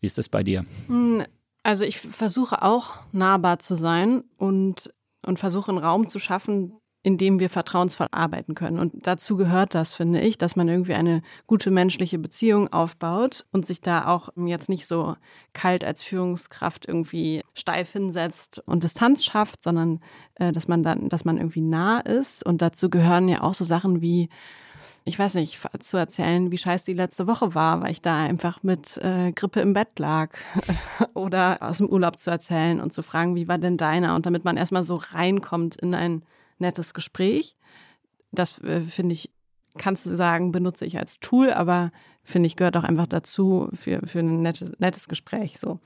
Wie 0.00 0.06
ist 0.06 0.16
das 0.16 0.28
bei 0.28 0.44
dir? 0.44 0.64
Hm, 0.86 1.24
also 1.64 1.84
ich 1.84 1.98
versuche 1.98 2.62
auch 2.62 3.00
nahbar 3.10 3.58
zu 3.58 3.74
sein 3.74 4.22
und, 4.36 4.94
und 5.26 5.40
versuche 5.40 5.72
einen 5.72 5.78
Raum 5.78 6.06
zu 6.06 6.20
schaffen, 6.20 6.74
in 7.08 7.16
dem 7.16 7.40
wir 7.40 7.48
vertrauensvoll 7.48 8.08
arbeiten 8.10 8.54
können. 8.54 8.78
Und 8.78 9.06
dazu 9.06 9.38
gehört 9.38 9.74
das, 9.74 9.94
finde 9.94 10.20
ich, 10.20 10.36
dass 10.36 10.56
man 10.56 10.68
irgendwie 10.68 10.92
eine 10.92 11.22
gute 11.46 11.70
menschliche 11.70 12.18
Beziehung 12.18 12.70
aufbaut 12.70 13.46
und 13.50 13.66
sich 13.66 13.80
da 13.80 14.08
auch 14.08 14.28
jetzt 14.36 14.68
nicht 14.68 14.86
so 14.86 15.16
kalt 15.54 15.84
als 15.84 16.02
Führungskraft 16.02 16.86
irgendwie 16.86 17.42
steif 17.54 17.92
hinsetzt 17.92 18.62
und 18.66 18.84
Distanz 18.84 19.24
schafft, 19.24 19.62
sondern 19.62 20.00
äh, 20.34 20.52
dass 20.52 20.68
man 20.68 20.82
dann, 20.82 21.08
dass 21.08 21.24
man 21.24 21.38
irgendwie 21.38 21.62
nah 21.62 22.00
ist. 22.00 22.44
Und 22.44 22.60
dazu 22.60 22.90
gehören 22.90 23.26
ja 23.26 23.40
auch 23.40 23.54
so 23.54 23.64
Sachen 23.64 24.02
wie 24.02 24.28
ich 25.06 25.18
weiß 25.18 25.36
nicht, 25.36 25.58
zu 25.80 25.96
erzählen, 25.96 26.50
wie 26.50 26.58
scheiße 26.58 26.84
die 26.84 26.96
letzte 26.96 27.26
Woche 27.26 27.54
war, 27.54 27.80
weil 27.80 27.92
ich 27.92 28.02
da 28.02 28.24
einfach 28.24 28.62
mit 28.62 28.98
äh, 28.98 29.32
Grippe 29.32 29.60
im 29.60 29.72
Bett 29.72 29.98
lag. 29.98 30.28
Oder 31.14 31.62
aus 31.62 31.78
dem 31.78 31.88
Urlaub 31.88 32.18
zu 32.18 32.30
erzählen 32.30 32.78
und 32.78 32.92
zu 32.92 33.02
fragen, 33.02 33.34
wie 33.34 33.48
war 33.48 33.56
denn 33.56 33.78
deiner? 33.78 34.14
Und 34.14 34.26
damit 34.26 34.44
man 34.44 34.58
erstmal 34.58 34.84
so 34.84 34.96
reinkommt 34.96 35.76
in 35.76 35.94
ein 35.94 36.22
nettes 36.58 36.94
Gespräch. 36.94 37.56
Das 38.32 38.62
äh, 38.62 38.82
finde 38.82 39.14
ich, 39.14 39.30
kannst 39.78 40.06
du 40.06 40.14
sagen, 40.14 40.52
benutze 40.52 40.84
ich 40.84 40.98
als 40.98 41.20
Tool, 41.20 41.52
aber 41.52 41.90
finde 42.22 42.46
ich, 42.46 42.56
gehört 42.56 42.76
auch 42.76 42.84
einfach 42.84 43.06
dazu 43.06 43.68
für, 43.74 44.06
für 44.06 44.20
ein 44.20 44.42
nettes, 44.42 44.72
nettes 44.78 45.08
Gespräch. 45.08 45.58
So 45.58 45.80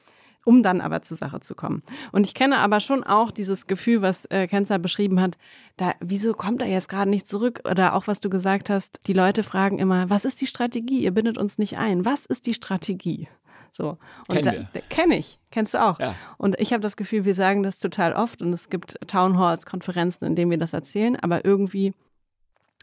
um 0.45 0.63
dann 0.63 0.81
aber 0.81 1.03
zur 1.03 1.17
Sache 1.17 1.41
zu 1.41 1.55
kommen. 1.55 1.83
Und 2.11 2.27
ich 2.27 2.35
kenne 2.35 2.59
aber 2.59 2.81
schon 2.81 3.05
auch 3.05 3.31
dieses 3.31 3.67
Gefühl, 3.67 4.03
was 4.03 4.25
äh, 4.27 4.47
Kenzer 4.47 4.79
beschrieben 4.79 5.21
hat, 5.21 5.39
da, 5.77 5.95
wieso 6.01 6.35
kommt 6.35 6.63
er 6.63 6.69
jetzt 6.69 6.89
gerade 6.89 7.11
nicht 7.11 7.29
zurück? 7.29 7.63
Oder 7.69 7.95
auch 7.95 8.07
was 8.07 8.21
du 8.21 8.31
gesagt 8.31 8.71
hast, 8.71 9.01
die 9.07 9.13
Leute 9.13 9.43
fragen 9.43 9.79
immer, 9.79 10.11
was 10.11 10.25
ist 10.25 10.41
die 10.41 10.47
Strategie? 10.47 11.03
Ihr 11.03 11.13
bindet 11.13 11.39
uns 11.39 11.59
nicht 11.59 11.79
ein. 11.79 12.05
Was 12.05 12.27
ist 12.27 12.47
die 12.47 12.55
Strategie? 12.55 13.29
So. 13.73 13.99
Und 14.29 14.45
da, 14.45 14.53
kenne 14.91 15.19
ich. 15.19 15.39
Kennst 15.51 15.75
du 15.75 15.83
auch. 15.83 15.99
Ja. 15.99 16.15
Und 16.37 16.61
ich 16.61 16.73
habe 16.73 16.83
das 16.83 16.97
Gefühl, 16.97 17.25
wir 17.25 17.35
sagen 17.35 17.63
das 17.63 17.79
total 17.79 18.13
oft 18.13 18.43
und 18.43 18.53
es 18.53 18.69
gibt 18.69 18.99
Townhalls, 19.07 19.67
Konferenzen, 19.67 20.25
in 20.27 20.37
denen 20.37 20.51
wir 20.51 20.59
das 20.59 20.73
erzählen, 20.75 21.17
aber 21.17 21.45
irgendwie 21.45 21.95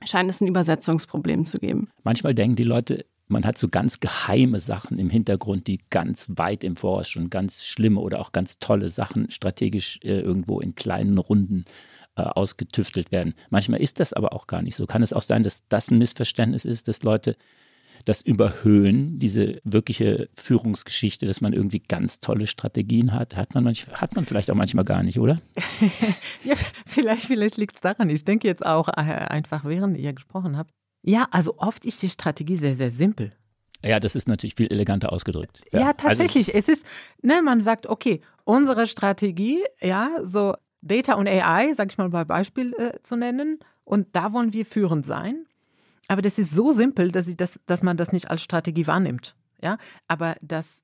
scheint 0.03 0.29
es 0.29 0.41
ein 0.41 0.47
Übersetzungsproblem 0.47 1.45
zu 1.45 1.59
geben. 1.59 1.89
Manchmal 2.03 2.33
denken 2.33 2.55
die 2.55 2.63
Leute, 2.63 3.05
man 3.27 3.45
hat 3.45 3.57
so 3.59 3.67
ganz 3.67 3.99
geheime 3.99 4.59
Sachen 4.59 4.97
im 4.97 5.09
Hintergrund, 5.09 5.67
die 5.67 5.79
ganz 5.91 6.27
weit 6.35 6.63
im 6.63 6.75
Voraus 6.75 7.07
schon 7.07 7.29
ganz 7.29 7.63
schlimme 7.63 7.99
oder 7.99 8.19
auch 8.19 8.31
ganz 8.31 8.57
tolle 8.57 8.89
Sachen 8.89 9.29
strategisch 9.29 9.99
äh, 10.03 10.19
irgendwo 10.19 10.59
in 10.59 10.73
kleinen 10.73 11.19
Runden 11.19 11.65
äh, 12.15 12.23
ausgetüftelt 12.23 13.11
werden. 13.11 13.35
Manchmal 13.51 13.81
ist 13.81 13.99
das 13.99 14.13
aber 14.13 14.33
auch 14.33 14.47
gar 14.47 14.63
nicht 14.63 14.75
so. 14.75 14.87
Kann 14.87 15.03
es 15.03 15.13
auch 15.13 15.21
sein, 15.21 15.43
dass 15.43 15.67
das 15.69 15.91
ein 15.91 15.99
Missverständnis 15.99 16.65
ist, 16.65 16.87
dass 16.87 17.03
Leute 17.03 17.35
das 18.05 18.21
überhöhen, 18.21 19.19
diese 19.19 19.61
wirkliche 19.63 20.29
Führungsgeschichte, 20.35 21.25
dass 21.25 21.41
man 21.41 21.53
irgendwie 21.53 21.79
ganz 21.79 22.19
tolle 22.19 22.47
Strategien 22.47 23.13
hat, 23.13 23.35
hat 23.35 23.53
man, 23.53 23.63
manchmal, 23.63 23.99
hat 24.01 24.15
man 24.15 24.25
vielleicht 24.25 24.49
auch 24.51 24.55
manchmal 24.55 24.85
gar 24.85 25.03
nicht, 25.03 25.19
oder? 25.19 25.41
ja, 26.43 26.55
vielleicht, 26.85 27.25
vielleicht 27.25 27.57
liegt 27.57 27.75
es 27.75 27.81
daran. 27.81 28.09
Ich 28.09 28.25
denke 28.25 28.47
jetzt 28.47 28.65
auch 28.65 28.87
äh, 28.89 28.91
einfach, 28.91 29.65
während 29.65 29.97
ihr 29.97 30.13
gesprochen 30.13 30.57
habt. 30.57 30.73
Ja, 31.01 31.27
also 31.31 31.57
oft 31.57 31.85
ist 31.85 32.01
die 32.01 32.09
Strategie 32.09 32.55
sehr, 32.55 32.75
sehr 32.75 32.91
simpel. 32.91 33.33
Ja, 33.83 33.99
das 33.99 34.15
ist 34.15 34.27
natürlich 34.27 34.55
viel 34.55 34.67
eleganter 34.71 35.13
ausgedrückt. 35.13 35.61
Ja, 35.71 35.79
ja 35.79 35.85
also 35.87 36.07
tatsächlich. 36.07 36.53
Also, 36.53 36.71
es 36.71 36.77
ist, 36.79 36.85
ne, 37.21 37.41
man 37.41 37.61
sagt, 37.61 37.87
okay, 37.87 38.21
unsere 38.43 38.87
Strategie, 38.87 39.63
ja, 39.81 40.09
so 40.21 40.55
Data 40.81 41.13
und 41.13 41.27
AI, 41.27 41.73
sage 41.73 41.91
ich 41.91 41.97
mal 41.97 42.09
bei 42.09 42.25
Beispiel 42.25 42.73
äh, 42.73 43.01
zu 43.01 43.15
nennen. 43.15 43.59
Und 43.83 44.15
da 44.15 44.33
wollen 44.33 44.53
wir 44.53 44.65
führend 44.65 45.05
sein. 45.05 45.45
Aber 46.09 46.21
das 46.21 46.39
ist 46.39 46.51
so 46.51 46.71
simpel, 46.73 47.11
dass, 47.11 47.33
das, 47.37 47.59
dass 47.67 47.83
man 47.83 47.95
das 47.95 48.11
nicht 48.11 48.29
als 48.29 48.41
Strategie 48.41 48.87
wahrnimmt. 48.87 49.35
Ja? 49.61 49.77
Aber 50.07 50.35
das, 50.41 50.83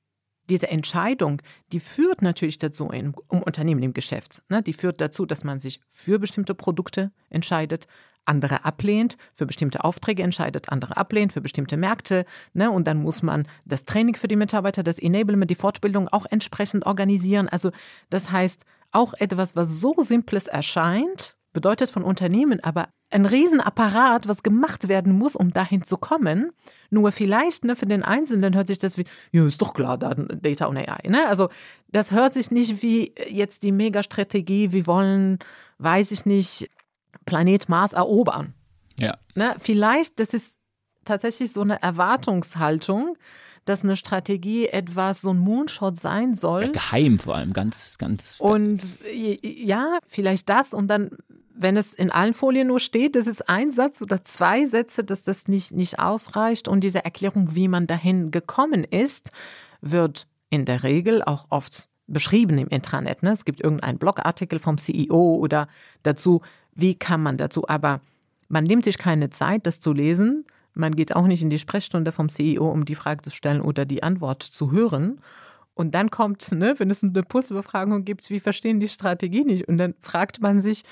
diese 0.49 0.69
Entscheidung, 0.69 1.41
die 1.71 1.79
führt 1.79 2.21
natürlich 2.21 2.59
dazu 2.59 2.89
im, 2.89 3.15
im 3.31 3.41
Unternehmen, 3.41 3.81
im 3.81 3.93
Geschäft. 3.93 4.43
Ne? 4.49 4.61
Die 4.61 4.73
führt 4.73 5.01
dazu, 5.01 5.25
dass 5.25 5.43
man 5.43 5.59
sich 5.59 5.81
für 5.89 6.19
bestimmte 6.19 6.53
Produkte 6.53 7.11
entscheidet, 7.29 7.87
andere 8.25 8.65
ablehnt, 8.65 9.17
für 9.33 9.47
bestimmte 9.47 9.83
Aufträge 9.83 10.21
entscheidet, 10.21 10.69
andere 10.69 10.95
ablehnt, 10.95 11.33
für 11.33 11.41
bestimmte 11.41 11.75
Märkte. 11.75 12.25
Ne? 12.53 12.69
Und 12.69 12.85
dann 12.87 13.01
muss 13.01 13.23
man 13.23 13.47
das 13.65 13.85
Training 13.85 14.15
für 14.15 14.27
die 14.27 14.35
Mitarbeiter, 14.35 14.83
das 14.83 14.99
Enablement, 14.99 15.49
die 15.49 15.55
Fortbildung 15.55 16.07
auch 16.07 16.27
entsprechend 16.29 16.85
organisieren. 16.85 17.49
Also 17.49 17.71
das 18.11 18.31
heißt, 18.31 18.63
auch 18.91 19.15
etwas, 19.15 19.55
was 19.55 19.69
so 19.69 19.95
simples 19.97 20.47
erscheint, 20.47 21.35
bedeutet 21.51 21.89
von 21.89 22.03
Unternehmen 22.03 22.63
aber 22.63 22.89
ein 23.11 23.25
Riesenapparat, 23.25 24.27
was 24.27 24.43
gemacht 24.43 24.87
werden 24.87 25.13
muss, 25.13 25.35
um 25.35 25.51
dahin 25.53 25.83
zu 25.83 25.97
kommen. 25.97 26.51
Nur 26.89 27.11
vielleicht 27.11 27.63
ne, 27.63 27.75
für 27.75 27.85
den 27.85 28.03
Einzelnen 28.03 28.55
hört 28.55 28.67
sich 28.67 28.79
das 28.79 28.97
wie, 28.97 29.05
ja, 29.31 29.45
ist 29.45 29.61
doch 29.61 29.73
klar, 29.73 29.97
Data 29.97 30.65
und 30.65 30.77
AI. 30.77 31.07
Ne? 31.07 31.27
Also 31.27 31.49
das 31.87 32.11
hört 32.11 32.33
sich 32.33 32.51
nicht 32.51 32.81
wie 32.81 33.13
jetzt 33.29 33.63
die 33.63 33.71
Megastrategie, 33.71 34.71
wir 34.71 34.87
wollen, 34.87 35.39
weiß 35.77 36.11
ich 36.11 36.25
nicht, 36.25 36.69
Planet 37.25 37.69
Mars 37.69 37.93
erobern. 37.93 38.53
Ja. 38.99 39.15
Ne? 39.35 39.55
Vielleicht, 39.59 40.19
das 40.19 40.33
ist 40.33 40.57
tatsächlich 41.05 41.51
so 41.51 41.61
eine 41.61 41.81
Erwartungshaltung, 41.81 43.17
dass 43.65 43.83
eine 43.83 43.95
Strategie 43.95 44.67
etwas 44.67 45.21
so 45.21 45.31
ein 45.31 45.39
Moonshot 45.39 45.97
sein 45.97 46.35
soll. 46.35 46.65
Ja, 46.65 46.71
geheim 46.71 47.17
vor 47.17 47.35
allem, 47.35 47.51
ganz, 47.51 47.97
ganz. 47.97 48.37
Und 48.39 48.99
ja, 49.11 49.99
vielleicht 50.05 50.49
das 50.49 50.73
und 50.73 50.87
dann, 50.87 51.11
wenn 51.57 51.77
es 51.77 51.93
in 51.93 52.11
allen 52.11 52.33
Folien 52.33 52.67
nur 52.67 52.79
steht, 52.79 53.15
das 53.15 53.27
ist 53.27 53.47
ein 53.49 53.71
Satz 53.71 54.01
oder 54.01 54.23
zwei 54.23 54.65
Sätze, 54.65 55.03
dass 55.03 55.23
das 55.23 55.47
nicht, 55.47 55.71
nicht 55.71 55.99
ausreicht. 55.99 56.67
Und 56.67 56.83
diese 56.83 57.03
Erklärung, 57.03 57.55
wie 57.55 57.67
man 57.67 57.87
dahin 57.87 58.31
gekommen 58.31 58.83
ist, 58.83 59.31
wird 59.81 60.27
in 60.49 60.65
der 60.65 60.83
Regel 60.83 61.23
auch 61.23 61.45
oft 61.49 61.89
beschrieben 62.07 62.57
im 62.57 62.67
Intranet. 62.67 63.23
Ne? 63.23 63.31
Es 63.31 63.45
gibt 63.45 63.61
irgendeinen 63.61 63.97
Blogartikel 63.97 64.59
vom 64.59 64.77
CEO 64.77 65.35
oder 65.35 65.67
dazu, 66.03 66.41
wie 66.73 66.95
kann 66.95 67.23
man 67.23 67.37
dazu. 67.37 67.67
Aber 67.67 68.01
man 68.47 68.65
nimmt 68.65 68.83
sich 68.83 68.97
keine 68.97 69.29
Zeit, 69.29 69.65
das 69.65 69.79
zu 69.79 69.93
lesen, 69.93 70.45
man 70.75 70.93
geht 70.93 71.15
auch 71.15 71.25
nicht 71.25 71.41
in 71.41 71.49
die 71.49 71.57
Sprechstunde 71.57 72.11
vom 72.11 72.27
CEO, 72.27 72.69
um 72.69 72.83
die 72.83 72.95
Frage 72.95 73.23
zu 73.23 73.29
stellen 73.29 73.61
oder 73.61 73.85
die 73.85 74.03
Antwort 74.03 74.43
zu 74.43 74.71
hören. 74.71 75.21
Und 75.73 75.95
dann 75.95 76.11
kommt, 76.11 76.51
ne, 76.51 76.75
wenn 76.77 76.91
es 76.91 77.01
eine 77.01 77.23
Pulsbefragung 77.23 78.03
gibt, 78.03 78.29
wie 78.29 78.41
verstehen 78.41 78.81
die 78.81 78.89
Strategie 78.89 79.45
nicht? 79.45 79.67
Und 79.67 79.77
dann 79.77 79.95
fragt 80.01 80.41
man 80.41 80.61
sich, 80.61 80.83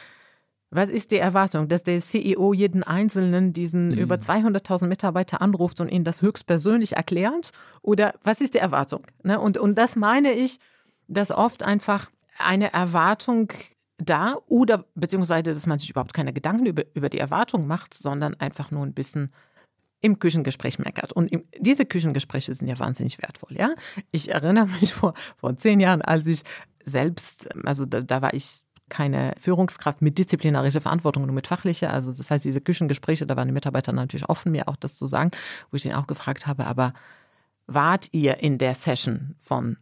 was 0.76 0.90
ist 0.90 1.12
die 1.12 1.18
Erwartung, 1.18 1.68
dass 1.68 1.84
der 1.84 2.00
CEO 2.00 2.54
jeden 2.54 2.84
Einzelnen, 2.84 3.54
diesen 3.54 3.90
mhm. 3.90 3.98
über 3.98 4.16
200.000 4.16 4.88
Mitarbeiter 4.88 5.42
anruft 5.42 5.80
und 5.82 5.90
ihnen 5.90 6.04
das 6.04 6.22
höchstpersönlich 6.22 6.96
erklärt? 6.96 7.52
Oder 7.82 8.16
was 8.24 8.42
ist 8.42 8.54
die 8.54 8.60
Erwartung? 8.60 9.04
Ne? 9.24 9.40
Und, 9.40 9.58
und 9.58 9.78
das 9.78 9.96
meine 9.96 10.32
ich, 10.32 10.60
dass 11.08 11.32
oft 11.32 11.64
einfach 11.64 12.10
eine 12.40 12.74
Erwartung 12.74 13.52
da 13.98 14.38
oder 14.48 14.86
beziehungsweise, 14.96 15.54
dass 15.54 15.68
man 15.68 15.80
sich 15.80 15.90
überhaupt 15.90 16.14
keine 16.14 16.34
Gedanken 16.34 16.66
über, 16.66 16.84
über 16.94 17.10
die 17.10 17.20
Erwartung 17.20 17.68
macht, 17.68 17.94
sondern 17.94 18.34
einfach 18.40 18.72
nur 18.72 18.84
ein 18.84 18.94
bisschen 18.94 19.32
im 20.02 20.20
Küchengespräch 20.20 20.80
meckert. 20.80 21.14
Und 21.14 21.32
im, 21.32 21.44
diese 21.58 21.86
Küchengespräche 21.86 22.54
sind 22.54 22.68
ja 22.68 22.78
wahnsinnig 22.80 23.22
wertvoll, 23.22 23.56
ja. 23.56 23.74
Ich 24.12 24.32
erinnere 24.32 24.68
mich 24.82 24.94
vor, 24.94 25.14
vor 25.38 25.56
zehn 25.58 25.80
Jahren, 25.80 26.02
als 26.02 26.28
ich 26.28 26.42
selbst, 26.84 27.50
also 27.66 27.86
da, 27.86 28.02
da 28.02 28.22
war 28.22 28.34
ich 28.34 28.64
keine 28.94 29.34
Führungskraft 29.40 30.04
mit 30.04 30.20
disziplinarischer 30.20 30.80
Verantwortung, 30.80 31.26
nur 31.26 31.34
mit 31.34 31.48
fachlicher. 31.48 31.92
Also 31.92 32.14
das 32.14 32.30
heißt, 32.30 32.46
diese 32.46 32.62
Küchengespräche, 32.62 33.26
da 33.26 33.36
waren 33.36 33.48
die 33.48 33.54
Mitarbeiter 33.54 33.92
natürlich 33.92 34.30
offen, 34.30 34.52
mir 34.52 34.68
auch 34.68 34.76
das 34.76 34.96
zu 34.96 35.08
sagen, 35.08 35.32
wo 35.72 35.78
ich 35.78 35.82
den 35.82 35.94
auch 35.94 36.06
gefragt 36.06 36.46
habe, 36.46 36.68
aber 36.68 36.94
wart 37.66 38.10
ihr 38.12 38.38
in 38.38 38.60
der 38.60 38.76
Session 38.76 39.36
von 39.40 39.78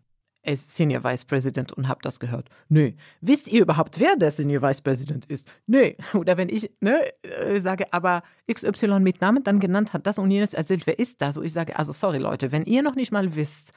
Senior 0.46 1.04
Vice 1.04 1.26
President 1.26 1.74
und 1.74 1.90
habe 1.90 2.00
das 2.04 2.22
gehört. 2.22 2.48
Nö. 2.70 2.94
Wisst 3.20 3.50
ihr 3.50 3.62
überhaupt, 3.64 4.00
wer 4.00 4.16
der 4.16 4.32
Senior 4.32 4.62
Vice 4.62 4.82
President 4.82 5.26
ist? 5.26 5.52
Nö. 5.68 5.92
Oder 6.14 6.38
wenn 6.38 6.48
ich 6.48 6.72
ne, 6.80 7.04
äh, 7.24 7.60
sage, 7.60 7.92
aber 7.92 8.24
XY 8.52 9.02
mit 9.02 9.20
Namen 9.20 9.44
dann 9.44 9.60
genannt 9.60 9.92
hat, 9.92 10.08
das 10.08 10.20
und 10.20 10.32
jenes 10.32 10.54
erzählt, 10.54 10.88
wer 10.88 10.98
ist 10.98 11.22
das? 11.22 11.36
Und 11.36 11.44
ich 11.44 11.54
sage, 11.54 11.78
also 11.78 11.92
sorry 11.92 12.18
Leute, 12.18 12.54
wenn 12.54 12.64
ihr 12.64 12.82
noch 12.82 12.96
nicht 12.96 13.12
mal 13.12 13.36
wisst, 13.36 13.74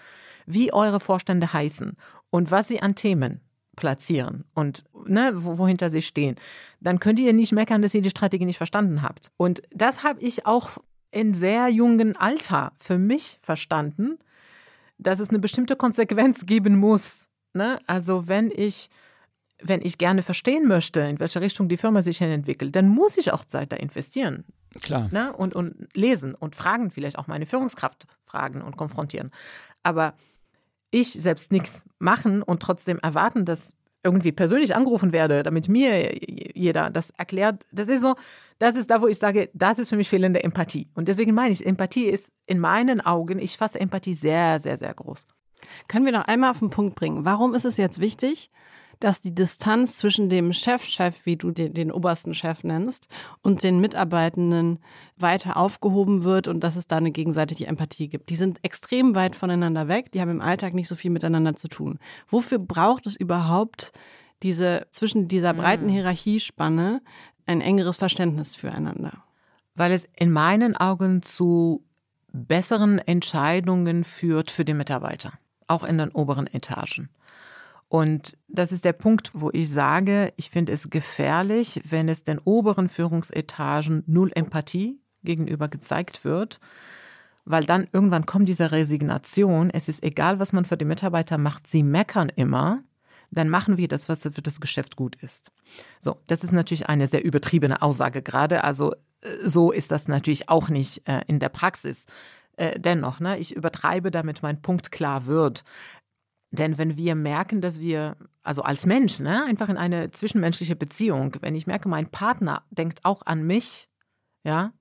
wie 0.47 0.73
eure 0.73 1.01
Vorstände 1.01 1.53
heißen 1.53 1.97
und 2.31 2.53
was 2.53 2.69
sie 2.69 2.81
an 2.81 2.95
Themen 2.95 3.41
platzieren 3.77 4.45
und 4.55 4.85
ne, 5.07 5.33
wohinter 5.35 5.91
sie 5.91 6.03
stehen, 6.03 6.37
dann 6.81 7.01
könnt 7.01 7.19
ihr 7.19 7.33
nicht 7.33 7.53
meckern, 7.53 7.83
dass 7.83 7.95
ihr 7.95 8.03
die 8.03 8.11
Strategie 8.11 8.45
nicht 8.45 8.59
verstanden 8.59 9.03
habt. 9.03 9.31
Und 9.37 9.63
das 9.71 10.03
habe 10.03 10.21
ich 10.21 10.47
auch 10.47 10.79
in 11.11 11.33
sehr 11.33 11.69
jungen 11.69 12.17
Alter 12.17 12.73
für 12.77 12.99
mich 12.99 13.39
verstanden, 13.41 14.19
dass 14.99 15.21
es 15.21 15.31
eine 15.31 15.39
bestimmte 15.39 15.77
Konsequenz 15.77 16.47
geben 16.47 16.77
muss. 16.77 17.29
Ne? 17.53 17.79
Also 17.87 18.29
wenn 18.29 18.51
ich, 18.51 18.91
wenn 19.63 19.81
ich 19.81 19.99
gerne 19.99 20.23
verstehen 20.23 20.67
möchte, 20.67 21.01
in 21.01 21.21
welche 21.21 21.41
Richtung 21.41 21.69
die 21.69 21.77
Firma 21.77 22.03
sich 22.03 22.19
hin 22.19 22.31
entwickelt, 22.31 22.75
dann 22.75 22.89
muss 22.89 23.17
ich 23.17 23.33
auch 23.33 23.45
Zeit 23.45 23.73
da 23.73 23.77
investieren. 23.77 24.45
Klar. 24.83 25.09
Ne? 25.13 25.33
Und, 25.33 25.55
und 25.55 25.89
lesen 25.95 26.35
und 26.35 26.57
fragen, 26.57 26.91
vielleicht 26.91 27.19
auch 27.19 27.29
meine 27.29 27.47
Führungskraft 27.47 28.07
fragen 28.25 28.61
und 28.61 28.77
konfrontieren. 28.77 29.31
Aber 29.83 30.15
ich 30.95 31.13
selbst 31.13 31.53
nichts 31.53 31.85
machen 31.99 32.43
und 32.43 32.63
trotzdem 32.63 32.99
erwarten, 33.01 33.45
dass 33.45 33.75
irgendwie 34.05 34.33
persönlich 34.33 34.77
angerufen 34.77 35.13
werde, 35.13 35.43
damit 35.43 35.69
mir 35.69 36.15
jeder 36.55 36.91
das 36.91 37.11
erklärt, 37.11 37.65
das 37.73 37.89
ist 37.89 38.03
so, 38.03 38.15
das 38.59 38.77
ist 38.77 38.91
da, 38.91 39.01
wo 39.01 39.09
ich 39.09 39.19
sage, 39.19 39.51
das 39.55 39.79
ist 39.79 39.89
für 39.89 39.97
mich 39.97 40.09
fehlende 40.09 40.45
Empathie. 40.45 40.89
Und 40.95 41.09
deswegen 41.09 41.35
meine 41.35 41.53
ich, 41.53 41.67
Empathie 41.67 42.05
ist 42.05 42.31
in 42.47 42.61
meinen 42.61 43.01
Augen, 43.01 43.39
ich 43.39 43.57
fasse 43.57 43.81
Empathie 43.81 44.15
sehr, 44.15 44.61
sehr, 44.61 44.77
sehr 44.77 44.93
groß. 44.93 45.27
Können 45.89 46.05
wir 46.05 46.13
noch 46.13 46.25
einmal 46.25 46.51
auf 46.51 46.59
den 46.59 46.71
Punkt 46.71 46.95
bringen? 46.95 47.25
Warum 47.25 47.55
ist 47.55 47.65
es 47.65 47.79
jetzt 47.79 47.99
wichtig, 48.01 48.51
dass 49.05 49.21
die 49.21 49.35
Distanz 49.35 49.99
zwischen 49.99 50.31
dem 50.31 50.55
Chefchef, 50.55 51.13
-Chef, 51.13 51.15
wie 51.25 51.37
du 51.37 51.51
den, 51.51 51.75
den, 51.75 51.93
obersten 51.93 52.33
Chef 52.33 52.65
nennst, 52.65 53.07
und 53.43 53.63
den 53.63 53.79
Mitarbeitenden 53.79 54.79
weiter 55.19 55.59
aufgehoben 55.59 56.25
wird 56.25 56.49
und 56.49 56.61
dass 56.61 56.75
es 56.75 56.87
da 56.87 56.97
eine 56.97 57.11
gegenseitige 57.11 57.67
Empathie 57.67 58.09
gibt. 58.09 58.31
Die 58.31 58.35
sind 58.35 58.61
extrem 58.63 59.15
weit 59.15 59.37
voneinander 59.37 59.89
weg, 59.89 60.11
die 60.13 60.23
haben 60.23 60.31
im 60.31 60.41
Alltag 60.41 60.73
nicht 60.73 60.89
so 60.89 60.95
viel 60.95 61.11
miteinander 61.11 61.55
zu 61.55 61.69
tun. 61.69 61.99
Wofür 62.29 62.59
braucht 62.59 63.07
es 63.07 63.15
überhaupt 63.15 63.93
diese 64.43 64.87
zwischen 64.91 65.29
dieser 65.29 65.53
breiten 65.53 65.89
hm. 65.89 65.93
Hierarchiespanne 65.93 67.03
ein 67.45 67.61
engeres 67.61 67.99
Verständnis 67.99 68.55
füreinander? 68.55 69.23
Weil 69.75 69.93
es 69.93 70.09
in 70.17 70.33
meinen 70.33 70.79
Augen 70.79 71.21
zu 71.21 71.85
besseren 72.33 72.99
Entscheidungen 73.01 74.03
führt 74.03 74.51
für 74.51 74.65
die 74.65 74.73
Mitarbeiter, 74.73 75.35
auch 75.67 75.85
in 75.85 75.99
den 75.99 76.09
oberen 76.09 76.47
Etagen. 76.47 77.11
Und 77.95 78.37
das 78.49 78.73
ist 78.73 78.85
der 78.85 78.93
Punkt, 78.93 79.31
wo 79.35 79.51
ich 79.53 79.71
sage, 79.71 80.33
ich 80.35 80.51
finde 80.51 80.73
es 80.73 80.91
gefährlich, 80.91 81.81
wenn 81.89 82.09
es 82.09 82.25
den 82.25 82.41
oberen 82.41 82.89
Führungsetagen 82.89 84.03
null 84.09 84.33
Empathie 84.35 85.01
gegenüber 85.23 85.69
gezeigt 85.69 86.25
wird, 86.25 86.59
weil 87.45 87.63
dann 87.63 87.87
irgendwann 87.93 88.27
kommt 88.27 88.49
diese 88.49 88.73
Resignation. 88.73 89.71
Es 89.71 89.89
ist 89.89 90.03
egal, 90.03 90.41
was 90.41 90.53
man 90.53 90.65
für 90.65 90.77
die 90.77 90.85
Mitarbeiter 90.85 91.39
macht, 91.39 91.69
sie 91.69 91.85
meckern 91.85 92.33
immer 92.35 92.83
dann 93.31 93.49
machen 93.49 93.77
wir 93.77 93.89
das, 93.89 94.09
was 94.09 94.23
für 94.23 94.43
das 94.43 94.61
Geschäft 94.61 94.95
gut 94.95 95.17
ist. 95.21 95.51
So, 95.99 96.19
das 96.29 96.45
ist 96.45 96.53
natürlich 96.53 96.89
eine 96.89 97.09
sehr 97.09 97.25
übertriebene 97.25 97.83
Aussage 97.83 98.23
gerade. 98.23 98.63
Also 98.63 98.93
äh, 98.93 99.29
so 99.45 99.73
ist 99.73 99.91
das 99.91 100.07
natürlich 100.07 100.49
auch 100.49 100.69
nicht 100.69 101.03
äh, 101.09 101.23
in 101.27 101.41
der 101.41 101.49
Praxis. 101.49 102.07
Äh, 102.57 102.79
dennoch, 102.79 103.19
ne, 103.19 103.37
ich 103.39 103.57
übertreibe, 103.57 104.13
damit 104.13 104.43
mein 104.43 104.63
Punkt 104.63 104.93
klar 104.93 105.27
wird. 105.27 105.65
Denn 106.55 106.79
wenn 106.79 106.97
wir 106.97 107.15
merken, 107.15 107.61
dass 107.61 107.81
wir, 107.81 108.17
also 108.43 108.63
als 108.63 108.87
Mensch, 108.87 109.19
ne, 109.19 109.45
einfach 109.45 109.69
in 109.69 109.77
eine 109.77 110.11
zwischenmenschliche 110.11 110.77
Beziehung, 110.77 111.37
wenn 111.41 111.55
ich 111.55 111.67
merke, 111.67 111.89
mein 111.89 112.11
Partner 112.11 112.63
denkt 112.71 113.05
auch 113.05 113.23
an 113.23 113.43
mich, 113.43 113.89
ja, 114.45 114.73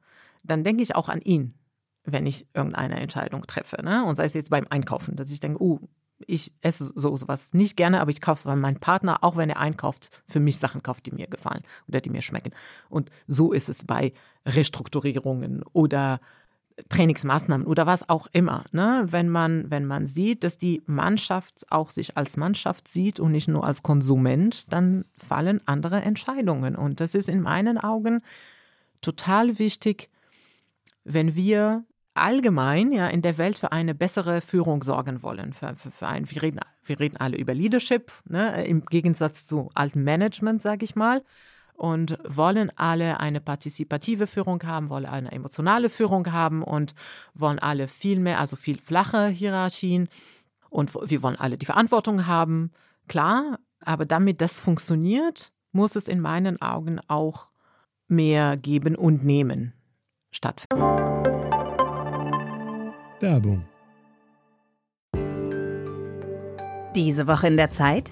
dann 0.44 0.64
denke 0.64 0.84
ich 0.84 0.96
auch 0.96 1.10
an 1.10 1.22
ihn, 1.22 1.56
wenn 2.04 2.26
ich 2.26 2.48
irgendeine 2.54 3.00
Entscheidung 3.00 3.48
treffe. 3.48 3.82
Ne? 3.84 4.06
Und 4.06 4.16
sei 4.16 4.26
es 4.26 4.34
jetzt 4.34 4.50
beim 4.50 4.68
Einkaufen, 4.70 5.16
dass 5.16 5.32
ich 5.32 5.40
denke, 5.40 5.64
uh, 5.64 5.80
ich 6.28 6.54
esse 6.62 6.92
so 6.96 7.18
sowas 7.18 7.54
nicht 7.54 7.76
gerne, 7.76 8.00
aber 8.00 8.12
ich 8.12 8.22
kaufe 8.22 8.42
es, 8.42 8.46
weil 8.46 8.56
mein 8.56 8.80
Partner, 8.80 9.24
auch 9.24 9.36
wenn 9.36 9.50
er 9.50 9.60
einkauft, 9.60 10.24
für 10.28 10.40
mich 10.40 10.60
Sachen 10.60 10.84
kauft, 10.84 11.06
die 11.06 11.12
mir 11.12 11.28
gefallen 11.28 11.64
oder 11.88 12.02
die 12.02 12.10
mir 12.10 12.22
schmecken. 12.22 12.52
Und 12.90 13.10
so 13.28 13.52
ist 13.52 13.68
es 13.68 13.86
bei 13.86 14.14
Restrukturierungen 14.46 15.64
oder 15.74 16.22
Trainingsmaßnahmen 16.90 17.68
oder 17.68 17.86
was 17.86 18.08
auch 18.10 18.28
immer. 18.32 18.66
Ne? 18.72 19.06
Wenn, 19.08 19.30
man, 19.30 19.70
wenn 19.70 19.86
man 19.86 20.06
sieht, 20.06 20.44
dass 20.44 20.58
die 20.58 20.82
Mannschaft 20.86 21.66
auch 21.70 21.92
sich 21.92 22.18
als 22.18 22.38
Mannschaft 22.38 22.88
sieht 22.88 23.20
und 23.20 23.32
nicht 23.32 23.48
nur 23.48 23.64
als 23.66 23.84
Konsument, 23.84 24.72
dann 24.72 25.06
fallen 25.18 25.62
andere 25.66 26.02
Entscheidungen. 26.02 26.76
Und 26.76 27.00
das 27.00 27.16
ist 27.16 27.30
in 27.30 27.42
meinen 27.42 27.78
Augen 27.78 28.22
total 29.02 29.60
wichtig, 29.60 30.10
wenn 31.04 31.36
wir 31.36 31.84
allgemein 32.16 32.92
ja 32.92 33.08
in 33.08 33.22
der 33.22 33.38
Welt 33.38 33.58
für 33.58 33.72
eine 33.72 33.96
bessere 33.96 34.42
Führung 34.42 34.84
sorgen 34.84 35.24
wollen. 35.24 35.54
Für, 35.54 35.76
für, 35.76 35.92
für 35.92 36.08
ein, 36.08 36.30
wir, 36.30 36.42
reden, 36.42 36.60
wir 36.86 37.00
reden 37.00 37.18
alle 37.18 37.38
über 37.38 37.54
Leadership, 37.54 38.12
ne, 38.28 38.66
im 38.66 38.86
Gegensatz 38.86 39.48
zu 39.48 39.70
altem 39.74 40.04
Management, 40.04 40.62
sage 40.62 40.86
ich 40.86 40.96
mal. 40.96 41.24
Und 41.76 42.18
wollen 42.28 42.72
alle 42.76 43.20
eine 43.20 43.42
partizipative 43.42 44.28
Führung 44.28 44.64
haben, 44.64 44.90
wollen 44.90 45.06
eine 45.06 45.32
emotionale 45.32 45.90
Führung 45.90 46.32
haben 46.32 46.64
und 46.64 46.94
wollen 47.34 47.60
alle 47.60 47.88
viel 47.88 48.20
mehr, 48.20 48.40
also 48.40 48.56
viel 48.56 48.80
flache 48.80 49.28
Hierarchien. 49.28 50.08
Und 50.70 50.94
wir 50.94 51.22
wollen 51.24 51.36
alle 51.36 51.58
die 51.58 51.66
Verantwortung 51.66 52.26
haben, 52.28 52.72
klar, 53.08 53.60
aber 53.80 54.06
damit 54.06 54.40
das 54.42 54.60
funktioniert, 54.60 55.52
muss 55.72 55.96
es 55.96 56.08
in 56.08 56.20
meinen 56.20 56.62
Augen 56.62 57.00
auch 57.08 57.52
mehr 58.08 58.58
geben 58.58 58.96
und 58.96 59.24
nehmen 59.26 59.74
stattfinden. 60.32 60.84
Werbung. 63.20 63.66
Diese 66.96 67.28
Woche 67.28 67.48
in 67.48 67.58
der 67.58 67.72
Zeit? 67.72 68.12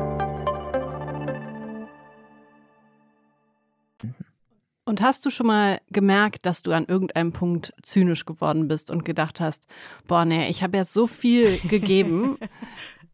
Und 4.83 5.01
hast 5.01 5.25
du 5.25 5.29
schon 5.29 5.47
mal 5.47 5.79
gemerkt, 5.89 6.45
dass 6.45 6.63
du 6.63 6.71
an 6.71 6.85
irgendeinem 6.85 7.31
Punkt 7.31 7.73
zynisch 7.83 8.25
geworden 8.25 8.67
bist 8.67 8.89
und 8.89 9.05
gedacht 9.05 9.39
hast, 9.39 9.67
boah, 10.07 10.25
nee, 10.25 10.49
ich 10.49 10.63
habe 10.63 10.77
jetzt 10.77 10.93
so 10.93 11.05
viel 11.05 11.59
gegeben, 11.67 12.37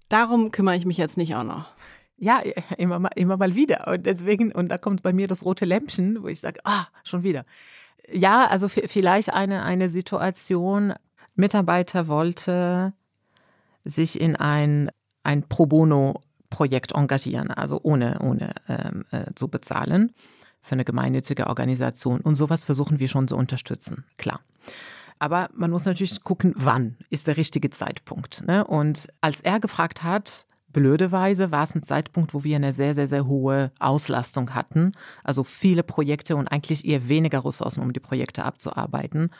darum 0.08 0.52
kümmere 0.52 0.78
ich 0.78 0.86
mich 0.86 0.98
jetzt 0.98 1.18
nicht 1.18 1.36
auch 1.36 1.44
noch? 1.44 1.66
Ja, 2.18 2.42
immer 2.78 3.00
mal, 3.00 3.12
immer 3.16 3.38
mal 3.38 3.54
wieder. 3.54 3.88
Und 3.88 4.06
deswegen, 4.06 4.52
und 4.52 4.70
da 4.70 4.78
kommt 4.78 5.04
bei 5.04 5.12
mir 5.12 5.28
das 5.28 5.44
rote 5.44 5.66
Lämpchen, 5.66 6.24
wo 6.24 6.28
ich 6.28 6.40
sage, 6.40 6.60
ah, 6.64 6.88
schon 7.04 7.24
wieder. 7.24 7.46
Ja, 8.10 8.48
also 8.48 8.70
vielleicht 8.70 9.34
eine, 9.34 9.64
eine 9.64 9.90
Situation, 9.90 10.94
Mitarbeiter 11.36 12.08
wollte 12.08 12.94
sich 13.84 14.20
in 14.20 14.38
ein, 14.38 14.90
ein 15.24 15.44
Pro 15.48 15.66
Bono-Projekt 15.66 16.94
engagieren, 16.94 17.52
also 17.52 17.82
ohne, 17.84 18.20
ohne 18.22 18.54
ähm, 18.70 19.04
äh, 19.12 19.34
zu 19.36 19.50
bezahlen 19.50 20.14
für 20.62 20.74
eine 20.74 20.86
gemeinnützige 20.86 21.48
Organisation. 21.48 22.22
Und 22.22 22.36
sowas 22.36 22.66
versuchen 22.66 23.00
wir 23.00 23.08
schon 23.08 23.28
zu 23.28 23.36
unterstützen, 23.36 24.06
klar. 24.18 24.42
Aber 25.20 25.50
man 25.54 25.72
muss 25.72 25.86
natürlich 25.86 26.24
gucken, 26.24 26.54
wann 26.56 26.98
ist 27.10 27.28
der 27.28 27.38
richtige 27.38 27.70
Zeitpunkt. 27.70 28.44
Ne? 28.46 28.66
Und 28.66 29.08
als 29.22 29.42
er 29.42 29.60
gefragt 29.60 30.04
hat, 30.04 30.46
blöderweise 30.72 31.52
war 31.52 31.64
es 31.64 31.74
ein 31.74 31.84
Zeitpunkt, 31.84 32.34
wo 32.34 32.44
wir 32.44 32.56
eine 32.56 32.74
sehr, 32.74 32.94
sehr, 32.94 33.08
sehr 33.08 33.26
hohe 33.26 33.72
Auslastung 33.80 34.54
hatten. 34.54 34.92
Also 35.24 35.44
viele 35.44 35.82
Projekte 35.84 36.36
und 36.36 36.48
eigentlich 36.50 36.86
eher 36.86 37.08
weniger 37.08 37.44
Ressourcen, 37.44 37.82
um 37.82 37.94
die 37.94 38.00
Projekte 38.00 38.46
abzuarbeiten. 38.46 39.32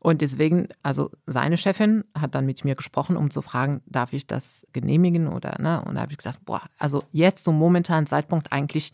Und 0.00 0.20
deswegen, 0.20 0.68
also 0.82 1.10
seine 1.26 1.56
Chefin 1.56 2.04
hat 2.18 2.34
dann 2.34 2.44
mit 2.44 2.64
mir 2.64 2.74
gesprochen, 2.74 3.16
um 3.16 3.30
zu 3.30 3.40
fragen, 3.40 3.82
darf 3.86 4.12
ich 4.12 4.26
das 4.26 4.66
genehmigen 4.72 5.28
oder, 5.28 5.62
ne? 5.62 5.80
Und 5.84 5.94
da 5.94 6.00
habe 6.00 6.10
ich 6.10 6.18
gesagt, 6.18 6.44
boah, 6.44 6.62
also 6.76 7.04
jetzt 7.12 7.44
zum 7.44 7.56
momentanen 7.56 8.06
Zeitpunkt 8.06 8.50
eigentlich, 8.50 8.92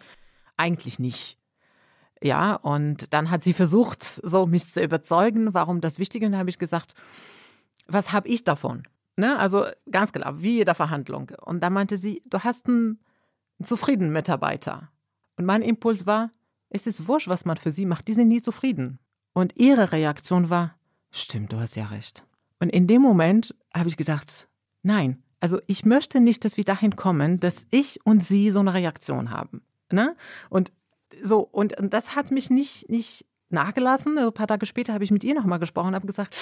eigentlich 0.59 0.99
nicht. 0.99 1.38
Ja, 2.23 2.55
und 2.55 3.13
dann 3.13 3.31
hat 3.31 3.43
sie 3.43 3.53
versucht, 3.53 4.03
so 4.03 4.47
mich 4.47 4.67
zu 4.67 4.83
überzeugen, 4.83 5.55
warum 5.55 5.81
das 5.81 5.99
Wichtige. 5.99 6.27
Und 6.27 6.33
da 6.33 6.39
habe 6.39 6.51
ich 6.51 6.59
gesagt, 6.59 6.95
was 7.87 8.13
habe 8.13 8.29
ich 8.29 8.45
davon? 8.45 8.87
Ne? 9.17 9.39
Also 9.39 9.67
ganz 9.91 10.13
klar, 10.13 10.41
wie 10.41 10.57
jeder 10.57 10.75
Verhandlung. 10.75 11.33
Und 11.45 11.61
da 11.63 11.71
meinte 11.71 11.97
sie, 11.97 12.23
du 12.27 12.41
hast 12.41 12.69
einen 12.69 13.01
zufriedenen 13.63 14.13
Mitarbeiter. 14.13 14.91
Und 15.37 15.45
mein 15.45 15.63
Impuls 15.63 16.07
war, 16.07 16.31
es 16.71 16.87
ist 16.87 17.09
wurscht, 17.09 17.29
was 17.29 17.45
man 17.45 17.57
für 17.57 17.71
sie 17.71 17.87
macht, 17.87 18.09
die 18.09 18.13
sind 18.13 18.29
nie 18.29 18.43
zufrieden. 18.43 18.99
Und 19.33 19.57
ihre 19.57 19.93
Reaktion 19.93 20.51
war, 20.51 20.75
stimmt, 21.11 21.53
du 21.53 21.59
hast 21.59 21.77
ja 21.77 21.87
recht. 21.87 22.25
Und 22.61 22.71
in 22.71 22.87
dem 22.87 23.03
Moment 23.03 23.55
habe 23.73 23.89
ich 23.89 23.97
gedacht, 23.97 24.49
nein, 24.83 25.23
also 25.41 25.61
ich 25.67 25.85
möchte 25.85 26.21
nicht, 26.21 26.45
dass 26.45 26.57
wir 26.57 26.65
dahin 26.65 26.97
kommen, 26.97 27.41
dass 27.41 27.67
ich 27.71 28.05
und 28.05 28.25
sie 28.25 28.51
so 28.51 28.61
eine 28.61 28.75
Reaktion 28.75 29.31
haben. 29.31 29.63
Ne? 29.93 30.17
Und 30.51 30.73
so, 31.23 31.41
und, 31.41 31.79
und 31.79 31.93
das 31.93 32.15
hat 32.17 32.31
mich 32.31 32.51
nicht, 32.51 32.89
nicht 32.89 33.25
nachgelassen. 33.51 34.19
Also 34.19 34.31
ein 34.31 34.35
paar 34.35 34.47
Tage 34.47 34.67
später 34.67 34.93
habe 34.93 35.05
ich 35.05 35.11
mit 35.11 35.25
ihr 35.25 35.35
nochmal 35.35 35.59
gesprochen 35.59 35.89
und 35.89 35.95
habe 35.95 36.07
gesagt, 36.07 36.35